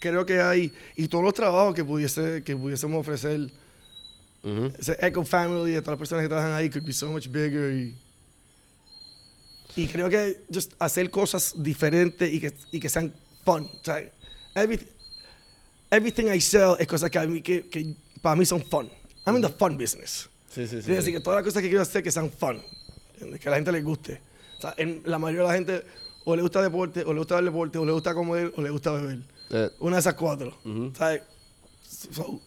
Creo 0.00 0.26
que 0.26 0.40
hay, 0.40 0.72
y 0.96 1.08
todos 1.08 1.24
los 1.24 1.32
trabajos 1.34 1.74
que, 1.74 1.82
pudiese, 1.84 2.42
que 2.44 2.54
pudiésemos 2.54 3.00
ofrecer, 3.00 3.50
Ujú. 4.42 4.70
ese 4.78 4.96
Eco 5.00 5.24
Family, 5.24 5.72
de 5.72 5.80
todas 5.80 5.92
las 5.94 5.98
personas 5.98 6.22
que 6.24 6.28
trabajan 6.28 6.52
ahí, 6.52 6.68
could 6.68 6.84
be 6.84 6.92
so 6.92 7.10
much 7.10 7.26
bigger. 7.28 7.72
Y, 7.72 7.96
y 9.76 9.88
creo 9.88 10.08
que 10.08 10.44
just 10.52 10.72
hacer 10.78 11.10
cosas 11.10 11.54
diferentes 11.56 12.30
y 12.32 12.40
que, 12.40 12.52
y 12.72 12.78
que 12.80 12.88
sean 12.88 13.12
fun. 13.44 13.64
O 13.64 13.84
sea, 13.84 14.02
everything, 14.54 14.86
everything 15.94 16.26
I 16.32 16.40
sell 16.40 16.74
es 16.78 16.86
cosas 16.86 17.10
que, 17.10 17.18
a 17.18 17.26
mí, 17.26 17.40
que, 17.42 17.68
que 17.68 17.94
para 18.22 18.36
mí 18.36 18.44
son 18.46 18.62
fun. 18.62 18.88
I'm 19.26 19.36
in 19.36 19.42
the 19.42 19.48
fun 19.48 19.76
business. 19.78 20.28
Sí, 20.50 20.66
sí, 20.68 20.76
Es 20.76 20.86
decir, 20.86 21.12
que 21.14 21.20
todas 21.20 21.38
las 21.38 21.44
cosas 21.44 21.62
que 21.62 21.68
quiero 21.68 21.82
hacer 21.82 22.02
que 22.02 22.10
sean 22.12 22.30
fun, 22.30 22.60
que 23.40 23.48
a 23.48 23.50
la 23.50 23.56
gente 23.56 23.72
le 23.72 23.82
guste. 23.82 24.20
O 24.58 24.60
sea, 24.60 24.74
en 24.76 25.02
la 25.04 25.18
mayoría 25.18 25.42
de 25.42 25.48
la 25.48 25.54
gente 25.54 25.82
o 26.24 26.36
le 26.36 26.42
gusta 26.42 26.62
deporte, 26.62 27.02
o 27.04 27.12
le 27.12 27.18
gusta 27.18 27.38
el 27.38 27.44
deporte, 27.46 27.78
o 27.78 27.84
le 27.84 27.92
gusta 27.92 28.14
comer, 28.14 28.52
o 28.56 28.62
le 28.62 28.70
gusta 28.70 28.92
beber. 28.92 29.18
Eh, 29.50 29.70
Una 29.80 29.96
de 29.96 30.00
esas 30.00 30.14
cuatro. 30.14 30.56
Ujú. 30.64 30.92
¿Sabes? 30.96 31.22
So, 32.12 32.40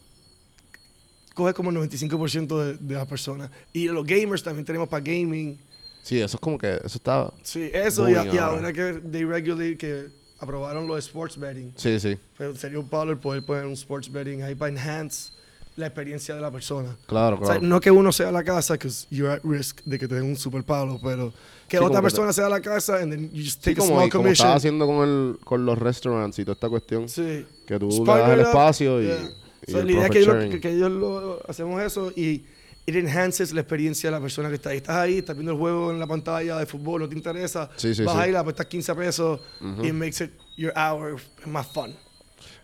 coge 1.36 1.54
como 1.54 1.70
el 1.70 1.78
95% 1.78 2.58
de, 2.64 2.78
de 2.78 2.94
las 2.96 3.08
personas. 3.08 3.52
Y 3.74 3.88
los 3.88 4.06
gamers 4.06 4.42
también 4.44 4.66
tenemos 4.66 4.88
para 4.90 5.04
gaming. 5.04 5.60
sí, 6.02 6.20
eso 6.20 6.38
es 6.38 6.42
como 6.42 6.58
que, 6.58 6.76
eso 6.84 6.98
está... 6.98 7.32
Sí, 7.44 7.70
eso. 7.74 8.10
Y, 8.10 8.14
a- 8.16 8.20
Booming 8.24 8.34
y 8.36 8.38
ahora. 8.40 8.58
ahora 8.58 8.74
que 8.74 8.94
they 9.12 9.24
regulate, 9.26 9.78
que 9.78 10.08
aprobaron 10.40 10.88
los 10.88 11.00
sports 11.06 11.38
betting, 11.38 11.72
Sí, 11.76 12.00
sí, 12.00 12.18
pero 12.38 12.56
sería 12.56 12.80
un 12.80 12.88
palo 12.90 13.12
el 13.12 13.18
poder 13.18 13.44
poner 13.44 13.66
un 13.66 13.74
sports 13.74 14.12
betting 14.12 14.44
ahí 14.44 14.56
para 14.56 14.72
enhance 14.72 15.32
la 15.76 15.86
experiencia 15.88 16.34
de 16.36 16.42
la 16.42 16.50
persona. 16.52 16.96
claro, 17.06 17.36
O 17.36 17.40
sea, 17.40 17.56
claro. 17.56 17.62
no 17.68 17.80
que 17.80 17.92
uno 17.92 18.12
sea 18.12 18.30
a 18.30 18.32
la 18.32 18.44
casa, 18.44 18.74
because 18.74 19.06
you're 19.12 19.32
at 19.34 19.42
risk 19.44 19.82
de 19.86 20.00
que 20.00 20.08
te 20.08 20.16
den 20.16 20.24
un 20.26 20.36
super 20.36 20.64
palo, 20.64 21.00
pero 21.04 21.32
que 21.68 21.78
Sí, 21.78 21.84
otra 21.84 21.88
como 21.90 21.96
que 22.00 22.02
persona 22.04 22.34
sea 22.34 22.46
a 22.48 22.50
la 22.50 22.62
casa 22.62 22.98
and 22.98 23.12
then 23.12 23.32
you 23.32 23.44
just 23.44 23.64
Sí, 23.64 23.74
take 23.76 23.82
a 23.82 23.84
como, 23.84 23.90
small 23.96 24.08
y 24.08 24.10
como 24.10 24.24
commission. 24.24 24.48
estás 24.48 24.58
haciendo 24.58 24.88
con, 24.88 25.08
el, 25.08 25.38
con 25.44 25.66
los 25.66 25.78
restaurants 25.78 26.40
y 26.40 26.44
toda 26.46 26.54
esta 26.54 26.70
cuestión, 26.70 27.08
Sí. 27.10 27.46
que 27.68 27.78
tú 27.80 27.90
le 28.06 28.12
das 28.12 28.30
el 28.32 28.40
up. 28.40 28.46
espacio 28.48 29.02
y, 29.02 29.06
Yeah. 29.06 29.30
y 29.68 29.72
So, 29.72 29.80
el 29.80 29.86
la 29.88 29.92
idea 29.92 30.06
es 30.06 30.12
que 30.12 30.50
que, 30.50 30.60
que 30.62 30.72
ellos 30.72 30.92
lo, 30.92 31.40
hacemos 31.48 31.82
eso 31.82 32.12
y 32.16 32.44
it 32.88 32.96
enhances 32.96 33.54
la 33.54 33.62
experiencia 33.62 34.10
de 34.10 34.16
la 34.16 34.22
persona 34.22 34.48
que 34.50 34.56
está 34.56 34.70
ahí. 34.70 34.78
Estás 34.78 34.96
ahí, 34.96 35.18
estás 35.20 35.36
viendo 35.36 35.52
el 35.52 35.58
juego 35.60 35.92
en 35.92 36.00
la 36.00 36.08
pantalla 36.08 36.58
de 36.58 36.66
fútbol, 36.66 37.02
no 37.02 37.10
te 37.10 37.16
interesa. 37.16 37.70
Sí, 37.76 37.94
sí, 37.94 38.04
vas 38.04 38.16
sí. 38.16 38.22
ahí, 38.22 38.32
le 38.32 38.38
apuestas 38.38 38.66
15 38.66 38.96
pesos 38.96 39.42
y 39.84 39.88
it 39.88 39.94
makes 39.94 40.24
it 40.24 40.32
your 40.56 40.74
hour 40.76 41.18
más 41.46 41.68
fun. 41.68 41.94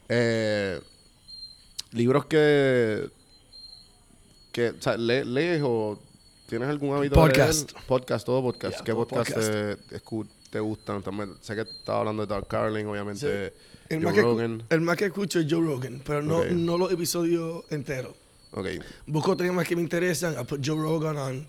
Eh, 0.10 0.80
libros 1.92 2.26
que, 2.26 3.10
que 4.52 4.70
o 4.70 4.82
sea, 4.82 4.96
le- 4.98 5.26
lees 5.26 5.62
o 5.64 6.00
tienes 6.48 6.70
algún 6.70 6.96
hábito 6.96 7.16
Podcast. 7.16 7.68
de 7.68 7.74
leer? 7.74 7.86
Podcast, 7.88 8.26
todo 8.26 8.42
podcast. 8.42 8.76
Yeah, 8.78 8.84
¿Qué 8.86 8.92
todo 8.94 9.08
podcast, 9.08 9.32
podcast. 9.32 9.92
escu- 9.92 10.28
te 10.50 10.60
gustan? 10.60 11.02
También, 11.04 11.34
sé 11.42 11.56
que 11.56 11.62
estaba 11.62 12.00
hablando 12.00 12.26
de 12.26 12.34
Dark 12.34 12.48
Carlin, 12.48 12.88
obviamente. 12.88 13.54
El 13.90 14.02
Joe 14.04 14.14
más, 14.14 14.14
que, 14.60 14.76
el 14.76 14.82
más 14.82 14.98
que 14.98 15.06
escucho 15.06 15.40
es 15.40 15.48
Joe 15.50 15.60
Rogan, 15.66 16.02
pero 16.06 16.22
no, 16.22 16.46
no 16.46 16.78
los 16.78 16.92
episodios 16.92 17.66
enteros. 17.70 18.14
Ok. 18.54 18.68
Busco 19.08 19.36
temas 19.36 19.68
que 19.68 19.76
me 19.76 19.82
interesan. 19.82 20.34
I 20.40 20.44
put 20.44 20.62
Joe 20.62 20.76
Rogan 20.78 21.18
on 21.18 21.48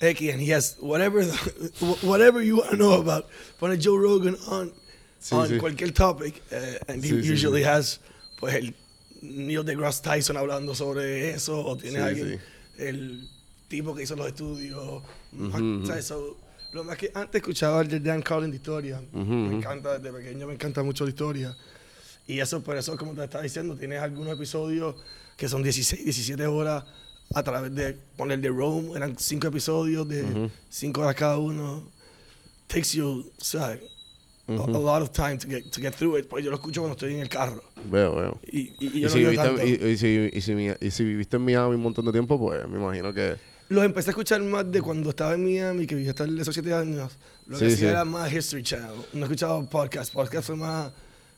X 0.00 0.20
and 0.32 0.40
he 0.40 0.52
has 0.54 0.76
whatever 0.80 1.24
the- 1.24 1.96
whatever 2.06 2.42
you 2.42 2.56
want 2.58 2.70
to 2.70 2.76
know 2.76 2.92
about. 3.00 3.26
Pone 3.58 3.76
Joe 3.80 3.96
Rogan 3.98 4.36
on, 4.48 4.72
Sí, 5.20 5.34
on 5.34 5.48
sí. 5.48 5.58
cualquier 5.58 5.92
topic. 5.92 6.40
eh, 6.52 6.78
and 6.88 7.02
he 7.04 7.10
Sí, 7.10 7.32
usually 7.32 7.64
has 7.64 7.98
pues 8.38 8.54
el 8.54 8.74
Neil 9.20 9.64
deGrasse 9.64 10.00
Tyson 10.02 10.36
hablando 10.36 10.74
sobre 10.76 11.30
eso. 11.30 11.64
O 11.66 11.76
tiene 11.76 11.98
alguien, 11.98 12.40
el 12.78 13.28
tipo 13.68 13.94
que 13.96 14.04
hizo 14.04 14.14
los 14.14 14.28
estudios. 14.28 15.02
Ujú, 15.32 15.84
¿sabes? 15.86 16.04
So, 16.06 16.36
lo 16.72 16.84
más 16.84 16.96
que 16.96 17.10
antes 17.14 17.40
escuchaba 17.40 17.80
el 17.80 17.88
de 17.88 17.98
Dan 17.98 18.22
Carlin 18.22 18.50
de 18.52 18.58
historia. 18.58 19.02
Me 19.12 19.56
encanta, 19.56 19.98
desde 19.98 20.16
pequeño 20.16 20.46
me 20.46 20.54
encanta 20.54 20.84
mucho 20.84 21.02
la 21.02 21.10
historia. 21.10 21.56
Y 22.28 22.38
eso, 22.40 22.62
por 22.62 22.76
eso, 22.76 22.96
como 22.96 23.14
te 23.14 23.24
estaba 23.24 23.42
diciendo, 23.42 23.74
tienes 23.74 24.00
algunos 24.00 24.34
episodios 24.34 24.94
que 25.36 25.48
son 25.48 25.62
16, 25.64 26.04
17 26.04 26.46
horas 26.46 26.84
a 27.34 27.42
través 27.42 27.74
de 27.74 27.94
poner 28.16 28.38
de 28.40 28.48
Rome. 28.50 28.92
Eran 28.94 29.18
cinco 29.18 29.48
episodios 29.48 30.06
de 30.08 30.48
5 30.68 31.00
horas 31.00 31.14
cada 31.16 31.38
uno. 31.38 31.88
Takes 32.66 32.92
you, 32.96 33.30
¿sabes? 33.38 33.80
A- 34.46 34.52
a, 34.52 34.66
lot 34.78 35.02
of 35.02 35.10
time 35.10 35.36
to 35.38 35.46
get, 35.48 35.70
to 35.70 35.80
get 35.80 35.94
through 35.94 36.18
it. 36.18 36.26
Pues 36.28 36.42
yo 36.44 36.50
lo 36.50 36.56
escucho 36.56 36.80
cuando 36.80 36.94
estoy 36.94 37.14
en 37.14 37.20
el 37.20 37.28
carro. 37.28 37.62
Veo, 37.90 38.14
veo. 38.16 38.40
Y, 38.50 38.60
y- 38.60 38.76
y 38.78 38.98
Y, 38.98 39.00
yo 39.00 39.08
si 39.10 39.22
no 39.22 39.30
viviste, 39.30 39.88
y, 39.90 39.96
si, 39.96 40.30
y, 40.32 40.40
si, 40.40 40.54
mi- 40.54 40.70
y 40.80 40.90
si 40.90 41.04
viviste 41.04 41.36
en 41.36 41.44
Miami 41.44 41.74
un 41.74 41.82
montón 41.82 42.04
de 42.06 42.12
tiempo, 42.12 42.38
pues 42.38 42.66
me 42.68 42.78
imagino 42.78 43.12
que... 43.12 43.36
Los 43.70 43.84
empecé 43.84 44.08
a 44.08 44.12
escuchar 44.12 44.42
más 44.42 44.70
de 44.72 44.80
cuando 44.80 45.10
estaba 45.10 45.34
en 45.34 45.44
Miami, 45.44 45.86
que 45.86 45.94
vivía 45.94 46.10
hasta 46.12 46.24
esos 46.24 46.54
7 46.54 46.72
años. 46.72 47.12
Lo 47.46 47.58
que 47.58 47.66
Sí, 47.68 47.74
hacía 47.74 47.88
sí. 47.88 47.92
era 47.92 48.04
más 48.06 48.32
History 48.32 48.62
Channel. 48.62 48.96
No 49.12 49.24
escuchaba 49.24 49.62
podcast. 49.68 50.12
Podcast 50.14 50.46
fue 50.46 50.56
más 50.56 50.90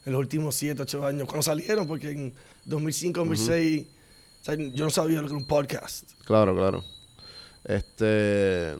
en 0.06 0.12
los 0.12 0.20
últimos 0.20 0.54
7, 0.54 0.82
8 0.82 1.06
años. 1.06 1.26
Cuando 1.26 1.42
salieron, 1.42 1.86
porque 1.86 2.10
en 2.10 2.32
2005, 2.64 3.20
2006, 3.20 3.86
o 4.40 4.44
sea, 4.44 4.54
yo 4.54 4.84
no 4.84 4.90
sabía 4.90 5.16
lo 5.20 5.22
que 5.28 5.34
era 5.34 5.38
un 5.38 5.46
podcast. 5.46 6.10
Claro, 6.24 6.54
claro. 6.56 6.84
Este... 7.64 8.76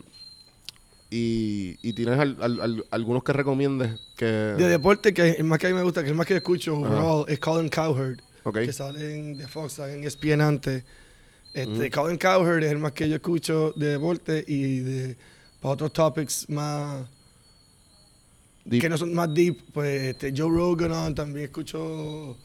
Y, 1.12 1.77
y 1.83 1.93
tienes 1.93 2.18
al- 2.21 2.37
al- 2.41 2.61
al- 2.61 2.85
algunos 2.93 3.25
que 3.25 3.33
recomiendes 3.33 3.99
que... 4.16 4.25
De 4.27 4.68
deporte, 4.68 5.12
que 5.12 5.31
el 5.31 5.45
más 5.45 5.59
que 5.59 5.66
a 5.66 5.71
mí 5.71 5.75
me 5.77 5.83
gusta, 5.83 6.05
que 6.05 6.11
el 6.11 6.14
más 6.14 6.25
que 6.27 6.37
escucho 6.37 6.77
overall, 6.79 7.25
es 7.27 7.41
Colin 7.41 7.68
Cowherd. 7.68 8.21
Ok. 8.45 8.61
Que 8.61 8.73
sale 8.73 9.16
en 9.18 9.37
The 9.37 9.49
Fox, 9.49 9.81
en 9.81 10.05
ESPN 10.05 10.41
antes. 10.41 10.85
Este, 11.53 11.91
Colin 11.91 12.16
Cowherd 12.16 12.62
es 12.62 12.71
el 12.71 12.79
más 12.79 12.93
que 12.93 13.09
yo 13.09 13.16
escucho 13.16 13.73
de 13.75 13.87
deporte 13.89 14.45
y 14.47 14.79
de 14.81 15.16
para 15.61 15.75
otros 15.75 15.93
topics 15.93 16.49
más 16.49 17.05
Deep. 18.64 18.80
que 18.82 18.88
no 18.88 18.98
son 18.98 19.14
más 19.14 19.32
deep, 19.34 19.58
pues 19.72 20.02
este, 20.14 20.32
Joe 20.36 20.50
Rogan 20.50 20.92
on, 20.92 21.14
también 21.14 21.46
escucho 21.46 22.36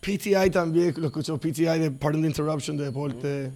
PTI 0.00 0.50
también, 0.50 0.94
lo 0.98 1.06
escucho 1.06 1.38
PTI 1.38 1.78
de 1.78 1.90
Pardon 1.90 2.22
the 2.22 2.28
Interruption 2.28 2.76
de 2.76 2.84
deporte, 2.84 3.50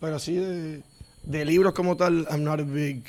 pero 0.00 0.16
así 0.16 0.34
de, 0.34 0.82
de 1.22 1.44
libros 1.44 1.72
como 1.72 1.96
tal, 1.96 2.26
I'm 2.30 2.42
not 2.44 2.60
a 2.60 2.62
big. 2.62 3.02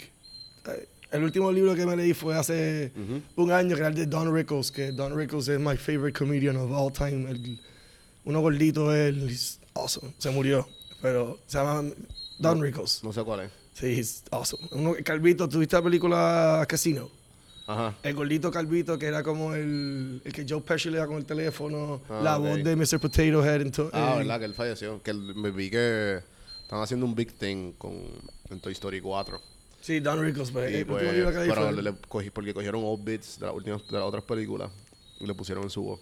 eh, 0.68 0.88
El 1.12 1.24
último 1.24 1.52
libro 1.52 1.76
que 1.76 1.86
me 1.86 1.96
leí 1.96 2.14
fue 2.14 2.36
hace 2.36 2.92
un 3.36 3.52
año, 3.52 3.76
que 3.76 3.82
era 3.82 3.90
el 3.90 3.96
de 3.96 4.06
Don 4.06 4.34
Rickles, 4.34 4.72
que 4.72 4.92
Don 4.92 5.16
Rickles 5.16 5.48
es 5.50 5.60
my 5.60 5.76
favorite 5.78 6.18
comedian 6.18 6.56
of 6.58 6.72
all 6.72 6.92
time. 6.92 7.30
El- 7.30 7.60
uno 8.26 8.42
gordito 8.42 8.94
él, 8.96 9.30
he's 9.30 9.60
awesome, 9.76 10.12
se 10.18 10.32
murió, 10.32 10.68
pero 11.02 11.38
se 11.46 11.58
llama 11.60 11.84
Don 12.40 12.62
Rickles. 12.62 13.04
No 13.04 13.14
sé 13.14 13.24
cuál 13.24 13.42
es. 13.42 13.52
Sí, 13.74 13.88
he's 13.88 14.24
awesome. 14.32 14.68
Uno, 14.72 14.96
Calvito, 15.04 15.48
¿tuviste 15.48 15.76
la 15.76 15.82
película 15.84 16.66
Casino? 16.68 17.10
Ajá. 17.68 17.96
El 18.04 18.14
gordito 18.14 18.52
calvito 18.52 18.98
que 19.00 19.08
era 19.08 19.24
como 19.24 19.54
el, 19.56 20.22
el 20.24 20.34
que 20.34 20.46
Joe 20.48 20.62
Pesci 20.62 20.90
le 20.92 21.00
da 21.00 21.08
con 21.08 21.18
el 21.18 21.26
teléfono, 21.26 22.02
Ah, 22.10 22.22
la 22.24 22.38
ok. 22.38 22.44
voz 22.48 22.64
de 22.64 22.76
Mr. 22.76 23.00
Potato 23.00 23.44
Head. 23.46 23.62
en 23.62 23.72
to- 23.72 23.90
Ah, 23.92 24.14
eh, 24.16 24.18
verdad 24.20 24.40
que 24.40 24.46
él 24.46 24.54
falleció. 24.54 25.02
Que 25.02 25.12
él- 25.12 25.34
me 25.36 25.50
vi 25.52 25.70
que 25.72 26.20
estaban 26.62 26.84
haciendo 26.84 27.06
un 27.06 27.16
big 27.16 27.34
thing 27.34 27.72
con 27.74 27.94
en 28.52 28.60
Toy 28.60 28.74
Story 28.74 29.02
4. 29.02 29.42
Sí, 29.82 30.00
Don 30.00 30.22
Rickles. 30.22 30.52
Pues, 30.52 30.80
Y 30.80 30.84
pues, 30.86 31.04
libro 31.14 31.32
que 31.32 31.38
leí 31.40 31.50
pero 31.50 31.70
fue- 31.72 31.82
le 31.84 31.94
cogí, 32.08 32.30
porque 32.30 32.54
cogieron 32.54 32.84
old 32.84 33.04
bits 33.04 33.40
de 33.40 33.46
las 33.48 33.56
últimas 33.56 33.86
de 33.88 33.94
las 33.94 34.04
otras 34.04 34.24
películas 34.24 34.72
y 35.20 35.26
le 35.26 35.34
pusieron 35.34 35.64
en 35.64 35.70
su 35.72 35.82
voz. 35.84 36.00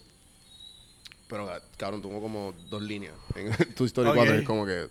Pero 1.30 1.50
cabrón, 1.78 2.02
tuvo 2.02 2.22
como 2.22 2.54
dos 2.70 2.82
líneas 2.82 3.14
en 3.36 3.48
Toy 3.76 3.88
Story 3.88 4.10
Ok. 4.10 4.16
4. 4.16 4.36
Es 4.36 4.46
como 4.46 4.66
que, 4.66 4.88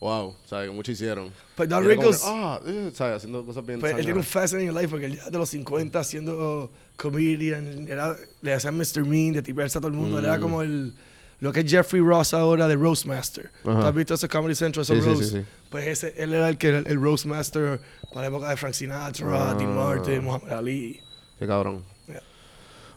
wow, 0.00 0.34
¿sabes? 0.46 0.70
Mucho 0.72 0.92
hicieron. 0.92 1.30
Pues 1.56 1.68
Don 1.68 1.84
Rickles- 1.84 2.22
ah, 2.24 2.60
eh, 2.66 2.90
¿sabes? 2.94 3.16
Haciendo 3.16 3.44
cosas 3.44 3.64
bien 3.64 3.80
pues, 3.80 3.92
él 3.92 4.04
tiene 4.04 4.12
un 4.18 4.24
sangradas. 4.24 4.50
fascinating 4.50 4.74
life 4.74 4.88
porque 4.88 5.06
él 5.06 5.16
ya 5.16 5.30
de 5.30 5.38
los 5.38 5.48
50 5.48 6.04
siendo 6.04 6.70
comedian, 6.96 7.86
era, 7.88 8.16
le 8.42 8.52
hacían 8.54 8.76
Mr. 8.76 9.04
Mean, 9.04 9.32
de 9.32 9.42
tiparse 9.42 9.78
a 9.78 9.80
todo 9.80 9.88
el 9.88 9.94
mundo. 9.96 10.18
Era 10.18 10.38
como 10.38 10.62
el, 10.62 10.94
lo 11.40 11.52
que 11.52 11.60
es 11.60 11.70
Jeffrey 11.70 12.02
Ross 12.02 12.34
ahora 12.34 12.68
de 12.68 12.76
Roastmaster. 12.76 13.50
¿Tú 13.62 13.70
Ajá. 13.70 13.88
has 13.88 13.94
visto 13.94 14.14
ese 14.14 14.28
Comedy 14.28 14.54
Central, 14.54 14.82
esos 14.82 14.98
sí, 15.02 15.04
roast? 15.10 15.22
sí, 15.22 15.30
sí. 15.38 15.44
Pues 15.70 15.86
ese, 15.86 16.14
él 16.22 16.32
era 16.34 16.48
el 16.48 16.56
que 16.58 16.68
era 16.68 16.78
el 16.78 17.00
Roastmaster 17.00 17.80
para 18.12 18.22
la 18.22 18.26
época 18.28 18.48
de 18.50 18.56
Frank 18.56 18.74
Sinatra, 18.74 19.50
Ah. 19.50 19.54
Dean 19.54 19.74
Martin, 19.74 20.22
Muhammad 20.24 20.52
Ali. 20.52 21.00
Qué 21.38 21.46
cabrón. 21.46 21.82
Yeah. 22.06 22.22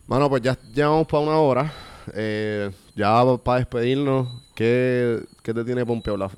Mano, 0.07 0.29
pues 0.29 0.41
ya 0.43 0.57
llevamos 0.73 1.07
para 1.07 1.23
una 1.23 1.37
hora. 1.37 1.73
Eh, 2.13 2.69
ya 2.95 3.23
para 3.43 3.59
despedirnos, 3.59 4.27
¿qué, 4.55 5.21
qué 5.43 5.53
te 5.53 5.63
tiene 5.65 5.85
pompeado? 5.85 6.17
La- 6.17 6.31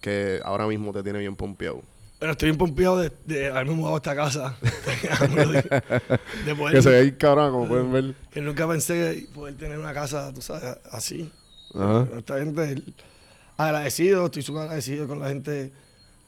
que 0.00 0.40
ahora 0.44 0.66
mismo 0.66 0.92
te 0.92 1.02
tiene 1.02 1.18
bien 1.18 1.36
pompeado. 1.36 1.82
Bueno, 2.18 2.32
estoy 2.32 2.48
bien 2.50 2.58
pompeado 2.58 2.98
de, 2.98 3.10
de 3.24 3.48
haberme 3.48 3.72
mudado 3.72 3.94
a 3.94 3.98
esta 3.98 4.14
casa. 4.14 4.56
de, 4.60 5.62
de 6.44 6.54
poder- 6.54 6.74
Que 6.76 6.82
se 6.82 6.90
ve 6.90 6.96
ahí 6.98 7.12
cabrón, 7.12 7.52
como 7.52 7.68
pueden 7.68 7.92
ver. 7.92 8.14
que 8.30 8.40
nunca 8.40 8.68
pensé 8.68 9.26
poder 9.34 9.56
tener 9.56 9.78
una 9.78 9.92
casa, 9.94 10.32
tú 10.34 10.42
sabes, 10.42 10.76
así. 10.90 11.30
Ajá. 11.74 12.06
Honestamente, 12.12 12.62
el- 12.72 12.94
agradecido, 13.56 14.26
estoy 14.26 14.42
súper 14.42 14.62
agradecido 14.62 15.06
con 15.08 15.18
la 15.20 15.28
gente, 15.28 15.72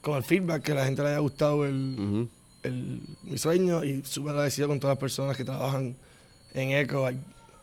con 0.01 0.17
el 0.17 0.23
feedback, 0.23 0.63
que 0.63 0.71
a 0.71 0.75
la 0.75 0.85
gente 0.85 1.01
le 1.03 1.09
haya 1.09 1.19
gustado 1.19 1.65
el, 1.65 1.95
Ujú. 1.99 2.29
el- 2.63 3.01
mi 3.23 3.37
sueño 3.37 3.83
y 3.83 4.03
súper 4.03 4.31
agradecido 4.31 4.67
con 4.67 4.79
todas 4.79 4.95
las 4.95 4.99
personas 4.99 5.35
que 5.37 5.43
trabajan 5.45 5.95
en 6.53 6.71
Eco. 6.71 7.09
I 7.09 7.17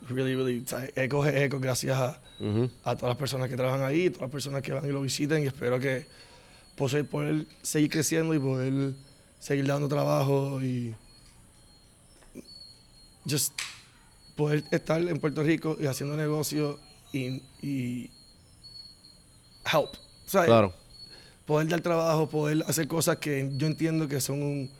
really, 0.08 0.34
really, 0.34 0.64
¿sabes? 0.66 0.92
Eco 0.96 1.24
es 1.26 1.34
Eco 1.34 1.58
gracias 1.60 1.96
a, 1.98 2.20
A 2.84 2.96
todas 2.96 3.10
las 3.10 3.16
personas 3.16 3.50
que 3.50 3.56
trabajan 3.56 3.82
ahí, 3.82 4.08
todas 4.08 4.22
las 4.22 4.30
personas 4.30 4.62
que 4.62 4.72
van 4.72 4.84
y 4.86 4.92
lo 4.92 5.02
visiten 5.02 5.42
y 5.42 5.46
espero 5.46 5.78
que 5.78 6.06
poder, 6.76 7.06
poder 7.06 7.46
seguir 7.62 7.90
creciendo 7.90 8.34
y 8.34 8.38
poder 8.38 8.94
seguir 9.38 9.66
dando 9.66 9.88
trabajo 9.88 10.62
y 10.62 10.94
just 13.28 13.52
poder 14.36 14.64
estar 14.70 15.00
en 15.02 15.18
Puerto 15.20 15.42
Rico 15.42 15.76
y 15.78 15.86
haciendo 15.86 16.16
negocio 16.16 16.78
y, 17.12 17.42
y 17.60 18.10
help. 19.70 19.90
¿sabes? 20.24 20.48
Claro, 20.48 20.72
Poder 21.44 21.68
dar 21.68 21.80
trabajo, 21.80 22.28
poder 22.28 22.64
hacer 22.68 22.86
cosas 22.86 23.16
que 23.16 23.50
yo 23.56 23.66
entiendo 23.66 24.06
que 24.06 24.20
son 24.20 24.40
un, 24.42 24.70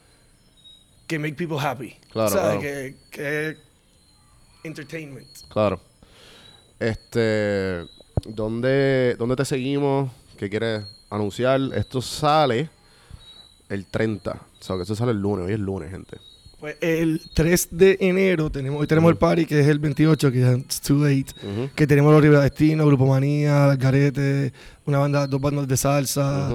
que 1.09 1.19
make 1.19 1.35
people 1.35 1.59
happy. 1.59 1.97
Claro, 2.11 2.31
¿sabes? 2.31 2.61
claro. 2.61 2.61
Que, 2.61 2.97
que 3.11 3.57
entertainment. 4.63 5.29
claro. 5.49 5.81
Este, 6.81 7.85
¿dónde, 8.27 9.15
¿dónde 9.19 9.37
te 9.37 9.45
seguimos? 9.45 10.11
¿Qué 10.39 10.49
quieres 10.49 10.83
anunciar? 11.11 11.61
Esto 11.75 12.01
sale 12.01 12.71
el 13.69 13.87
30. 13.87 14.33
O 14.33 14.63
sea, 14.63 14.77
que 14.77 14.83
eso 14.83 14.97
sale 14.97 15.13
el 15.13 15.21
lunes. 15.21 15.47
Hoy 15.47 15.53
es 15.53 15.61
lunes, 15.61 15.91
gente. 15.91 16.17
Pues 16.59 16.77
el 16.83 17.23
3 17.33 17.69
de 17.71 17.97
enero 18.01 18.51
tenemos, 18.51 18.81
hoy 18.81 18.87
tenemos 18.87 19.11
el 19.11 19.17
party 19.17 19.47
que 19.47 19.61
es 19.61 19.67
el 19.67 19.79
28, 19.79 20.31
que 20.33 20.43
es 20.43 20.59
It's 20.59 20.81
Too 20.83 20.99
Late. 21.05 21.33
Que 21.75 21.87
tenemos 21.87 22.13
los 22.13 22.21
Rivera 22.23 22.43
Destino, 22.43 22.87
Grupo 22.87 23.07
Manía, 23.07 23.75
Garete, 23.77 24.53
una 24.85 24.99
banda, 24.99 25.27
dos 25.27 25.41
bandas 25.41 25.67
de 25.69 25.77
salsa. 25.77 26.51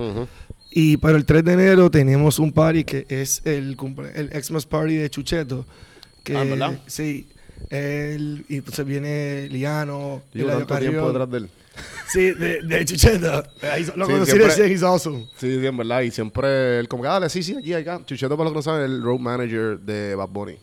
Y 0.71 0.97
para 0.97 1.17
el 1.17 1.25
3 1.25 1.43
de 1.43 1.53
enero 1.53 1.89
tenemos 1.89 2.37
un 2.37 2.51
party 2.51 2.83
que 2.83 3.05
es 3.09 3.41
el, 3.45 3.75
el 4.13 4.43
Xmas 4.43 4.65
Party 4.65 4.95
de 4.95 5.09
Chucheto. 5.09 5.65
Que, 6.23 6.35
Ah, 6.35 6.43
¿verdad? 6.43 6.79
Sí. 6.87 7.27
El, 7.69 8.45
y 8.49 8.57
entonces 8.57 8.85
viene 8.85 9.47
Liano, 9.49 10.21
Eladio 10.33 10.65
tanto 10.65 10.77
tiempo 10.79 11.07
detrás 11.07 11.31
de 11.31 11.37
él. 11.39 11.49
Sí, 12.07 12.31
de, 12.31 12.61
de 12.61 12.85
Chucheto. 12.85 13.43
Ahí 13.63 13.83
Lo 13.95 14.05
Sí, 14.05 14.11
conocí 14.13 14.25
siempre- 14.31 14.47
recién, 14.47 14.71
he's 14.71 14.83
awesome. 14.83 15.27
Sí, 15.37 15.59
sí, 15.59 15.65
en 15.65 15.75
verdad. 15.77 16.01
Y 16.01 16.11
siempre 16.11 16.79
él 16.79 16.87
como 16.87 17.03
que, 17.03 17.09
dale, 17.09 17.27
sí, 17.29 17.43
sí, 17.43 17.55
aquí, 17.57 17.73
acá. 17.73 17.99
Chucheto, 18.05 18.37
para 18.37 18.45
los 18.49 18.53
que 18.53 18.57
no 18.57 18.61
saben, 18.61 18.81
es 18.85 18.89
el 18.91 19.01
road 19.03 19.19
manager 19.19 19.79
de 19.79 20.15
Bad 20.15 20.29
Bunny. 20.29 20.57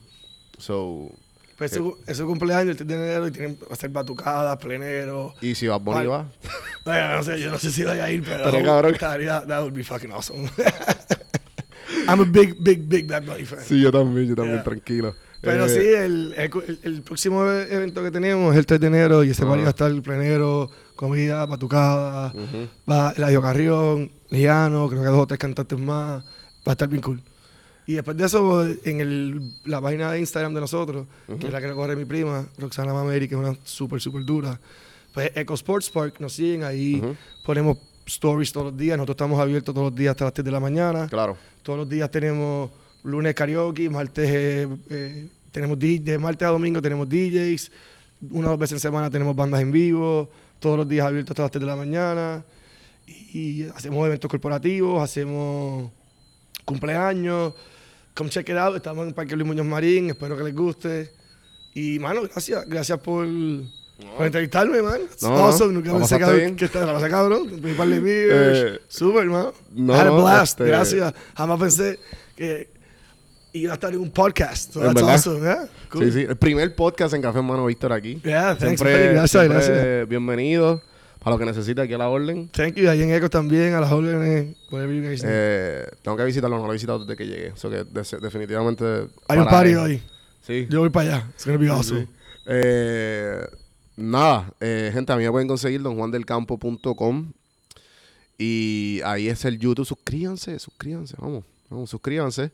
So, 0.58 1.10
Pues 1.58 1.72
es 1.72 1.78
su- 1.78 1.98
es 2.06 2.16
su 2.16 2.26
cumpleaños 2.26 2.70
el 2.70 2.76
3 2.76 2.88
de 2.88 2.94
enero 2.94 3.26
y 3.28 3.30
tienen, 3.32 3.58
va 3.62 3.72
a 3.74 3.76
ser 3.76 3.90
batucadas, 3.90 4.56
plenero. 4.58 5.34
y 5.42 5.54
si 5.54 5.66
Bad 5.66 5.80
Bunny 5.80 6.06
va, 6.06 6.26
Bueno, 6.84 7.16
no 7.16 7.22
sé, 7.22 7.38
yo 7.40 7.50
no 7.50 7.58
sé 7.58 7.70
si 7.70 7.84
voy 7.84 7.98
a 7.98 8.10
ir, 8.10 8.22
pero. 8.24 8.38
Estaría 8.46 8.62
cabrón. 8.64 8.94
estaría- 8.94 9.46
that 9.46 9.60
would 9.60 9.74
be 9.74 9.84
fucking 9.84 10.12
awesome. 10.12 10.48
I'm 12.08 12.20
a 12.20 12.24
big, 12.24 12.56
big, 12.60 12.88
big 12.88 13.06
Bad 13.06 13.24
Bunny 13.24 13.44
fan. 13.44 13.60
sí, 13.64 13.80
yo 13.80 13.92
también, 13.92 14.28
yo 14.28 14.34
también, 14.34 14.56
Yeah. 14.56 14.64
tranquilo. 14.64 15.14
Pero 15.42 15.66
Eh, 15.66 15.68
sí, 15.68 15.78
el, 15.80 16.34
el, 16.36 16.78
el 16.82 17.02
próximo 17.02 17.44
evento 17.50 18.02
que 18.02 18.10
tenemos 18.10 18.52
es 18.54 18.58
el 18.60 18.64
3 18.66 18.80
de 18.80 18.86
enero 18.86 19.24
y 19.24 19.30
ese 19.30 19.42
party 19.42 19.56
Ajá. 19.56 19.62
va 19.64 19.68
a 19.68 19.70
estar 19.70 19.90
el 19.90 20.00
plenero, 20.00 20.70
comida, 20.96 21.44
batucada, 21.46 22.28
Ujú. 22.28 22.68
va 22.90 23.12
Eladio 23.16 23.42
Carrión, 23.42 24.10
Liano, 24.30 24.88
creo 24.88 25.02
que 25.02 25.08
dos 25.08 25.18
o 25.18 25.26
tres 25.26 25.38
cantantes 25.40 25.78
más. 25.78 26.22
Va 26.66 26.70
a 26.70 26.72
estar 26.72 26.88
bien 26.88 27.02
cool. 27.02 27.20
Y 27.86 27.94
después 27.94 28.16
de 28.16 28.24
eso, 28.24 28.64
en 28.64 29.00
el, 29.00 29.52
la 29.64 29.80
página 29.80 30.12
de 30.12 30.20
Instagram 30.20 30.54
de 30.54 30.60
nosotros, 30.60 31.06
que 31.40 31.48
es 31.48 31.52
la 31.52 31.60
que 31.60 31.72
corre 31.72 31.96
mi 31.96 32.04
prima, 32.04 32.46
Roxana 32.56 32.94
Mameri, 32.94 33.26
que 33.26 33.34
es 33.34 33.40
una 33.40 33.56
súper, 33.64 34.00
súper 34.00 34.24
dura, 34.24 34.58
pues 35.12 35.32
Eco 35.34 35.54
Sports 35.54 35.90
Park, 35.90 36.14
nos 36.20 36.34
siguen 36.34 36.62
ahí, 36.62 37.02
ponemos 37.44 37.78
stories 38.06 38.52
todos 38.52 38.66
los 38.66 38.76
días, 38.76 38.96
nosotros 38.96 39.16
estamos 39.16 39.40
abiertos 39.40 39.74
todos 39.74 39.90
los 39.90 39.98
días 39.98 40.12
hasta 40.12 40.24
las 40.26 40.34
3 40.34 40.44
de 40.44 40.50
la 40.52 40.60
mañana. 40.60 41.08
Claro. 41.08 41.36
Todos 41.64 41.80
los 41.80 41.88
días 41.88 42.08
tenemos 42.10 42.70
lunes 43.04 43.34
karaoke, 43.34 43.88
martes 43.90 44.28
eh, 44.30 44.68
eh, 44.90 45.28
tenemos 45.50 45.78
DJ, 45.78 46.18
martes 46.18 46.46
a 46.46 46.50
domingo 46.50 46.80
tenemos 46.80 47.08
DJs, 47.08 47.70
una 48.30 48.48
o 48.48 48.50
dos 48.52 48.58
veces 48.60 48.74
en 48.74 48.80
semana 48.80 49.10
tenemos 49.10 49.34
bandas 49.34 49.60
en 49.60 49.72
vivo, 49.72 50.30
todos 50.60 50.76
los 50.78 50.88
días 50.88 51.06
abiertos 51.06 51.30
hasta 51.32 51.42
las 51.42 51.50
3 51.50 51.60
de 51.60 51.66
la 51.66 51.76
mañana. 51.76 52.44
Y, 53.06 53.62
y 53.64 53.68
hacemos 53.74 54.06
eventos 54.06 54.30
corporativos, 54.30 55.02
hacemos 55.02 55.90
cumpleaños. 56.64 57.54
Come 58.14 58.30
check 58.30 58.48
it 58.50 58.56
out, 58.56 58.76
estamos 58.76 59.02
en 59.02 59.08
el 59.08 59.14
Parque 59.14 59.34
Luis 59.34 59.46
Muñoz 59.46 59.66
Marín, 59.66 60.10
espero 60.10 60.36
que 60.36 60.44
les 60.44 60.54
guste. 60.54 61.10
Y, 61.74 61.98
mano, 61.98 62.22
gracias, 62.22 62.68
gracias 62.68 62.98
por, 63.00 63.26
por 64.16 64.26
entrevistarme, 64.26 64.82
man. 64.82 65.00
No, 65.22 65.28
no, 65.30 65.36
awesome, 65.46 65.72
nunca 65.72 65.92
¿la 65.92 65.98
pensé 65.98 66.18
que, 66.18 66.56
que 66.56 66.64
esta- 66.66 66.84
la 66.84 66.92
pasé 66.92 67.08
cabrón. 67.08 67.48
Un 67.64 67.74
par 67.74 67.88
de. 67.88 68.02
Eh, 68.04 68.78
Súper, 68.86 69.24
man. 69.26 69.46
no, 69.74 69.94
Had 69.94 70.00
a 70.00 70.04
no, 70.10 70.22
blast, 70.22 70.60
este- 70.60 70.64
gracias. 70.70 71.14
Jamás 71.34 71.58
pensé 71.58 71.98
que 72.36 72.68
iba 73.52 73.72
a 73.72 73.74
estar 73.74 73.92
en 73.92 74.00
un 74.00 74.10
podcast. 74.10 74.72
So 74.72 74.80
¿En 74.80 74.86
that's 74.94 74.94
verdad? 74.94 75.14
awesome, 75.14 75.40
yeah. 75.40 75.68
Cool. 75.90 76.04
Sí, 76.04 76.12
sí. 76.12 76.20
El 76.28 76.36
primer 76.36 76.74
podcast 76.74 77.14
en 77.14 77.22
Café 77.22 77.38
Hermano 77.38 77.66
Víctor 77.66 77.92
aquí. 77.92 78.20
Yeah, 78.24 78.56
thanks, 78.56 78.80
Siempre. 78.80 79.12
Gracias, 79.12 79.30
siempre 79.30 79.54
gracias. 79.66 80.08
bienvenido. 80.08 80.82
Para 81.18 81.36
lo 81.36 81.38
que 81.38 81.44
necesite 81.46 81.80
aquí 81.80 81.92
a 81.94 81.98
la 81.98 82.08
orden. 82.08 82.48
Thank 82.48 82.74
you. 82.74 82.90
Ahí 82.90 83.00
en 83.00 83.12
Echo 83.12 83.30
también, 83.30 83.74
a 83.74 83.80
las 83.80 83.92
órdenes. 83.92 84.56
Whatever 84.72 84.96
you 84.96 85.02
guys 85.08 85.22
need. 85.22 85.30
Eh, 85.32 85.86
tengo 86.02 86.16
que 86.16 86.24
visitarlo, 86.24 86.58
no 86.58 86.64
lo 86.66 86.72
he 86.72 86.74
visitado 86.74 86.98
desde 87.04 87.16
que 87.16 87.26
llegué. 87.28 87.46
Eso 87.48 87.70
que 87.70 87.84
de- 87.84 88.18
definitivamente. 88.20 88.84
Hay 89.28 89.38
un 89.38 89.44
party 89.46 89.74
hoy. 89.74 90.02
Sí. 90.44 90.66
Yo 90.68 90.80
voy 90.80 90.90
para 90.90 91.16
allá. 91.18 91.26
It's 91.32 91.46
gonna 91.46 91.58
be 91.58 91.68
awesome. 91.68 92.02
Sí. 92.06 92.08
Eh, 92.46 93.46
nada, 93.96 94.52
eh, 94.58 94.90
gente, 94.92 95.12
a 95.12 95.16
mí 95.16 95.22
me 95.22 95.30
pueden 95.30 95.46
conseguir 95.46 95.80
donjuandelcampo.com 95.82 97.32
y 98.38 99.00
ahí 99.04 99.28
es 99.28 99.44
el 99.44 99.58
YouTube. 99.60 99.86
Suscríbanse, 99.86 100.58
suscríbanse, 100.58 101.14
vamos, 101.20 101.44
vamos, 101.70 101.88
suscríbanse. 101.90 102.50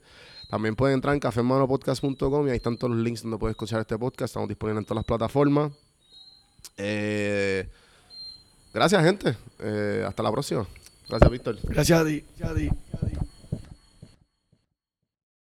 También 0.48 0.74
pueden 0.76 0.94
entrar 0.94 1.14
en 1.14 1.20
cafemanopodcast.com 1.20 2.48
y 2.48 2.50
ahí 2.50 2.56
están 2.56 2.76
todos 2.76 2.94
los 2.94 3.04
links 3.04 3.22
donde 3.22 3.36
pueden 3.36 3.52
escuchar 3.52 3.80
este 3.80 3.98
podcast. 3.98 4.30
Estamos 4.30 4.48
disponibles 4.48 4.82
en 4.82 4.84
todas 4.86 4.96
las 4.96 5.04
plataformas. 5.04 5.72
Eh, 6.76 7.68
gracias, 8.72 9.04
gente. 9.04 9.36
Eh, 9.58 10.04
hasta 10.06 10.22
la 10.22 10.32
próxima. 10.32 10.66
Gracias, 11.08 11.30
Víctor. 11.30 11.58
Gracias 11.64 12.00
a 12.00 12.04
ti. 12.04 12.24
Gracias 12.38 12.72
a. 12.72 13.37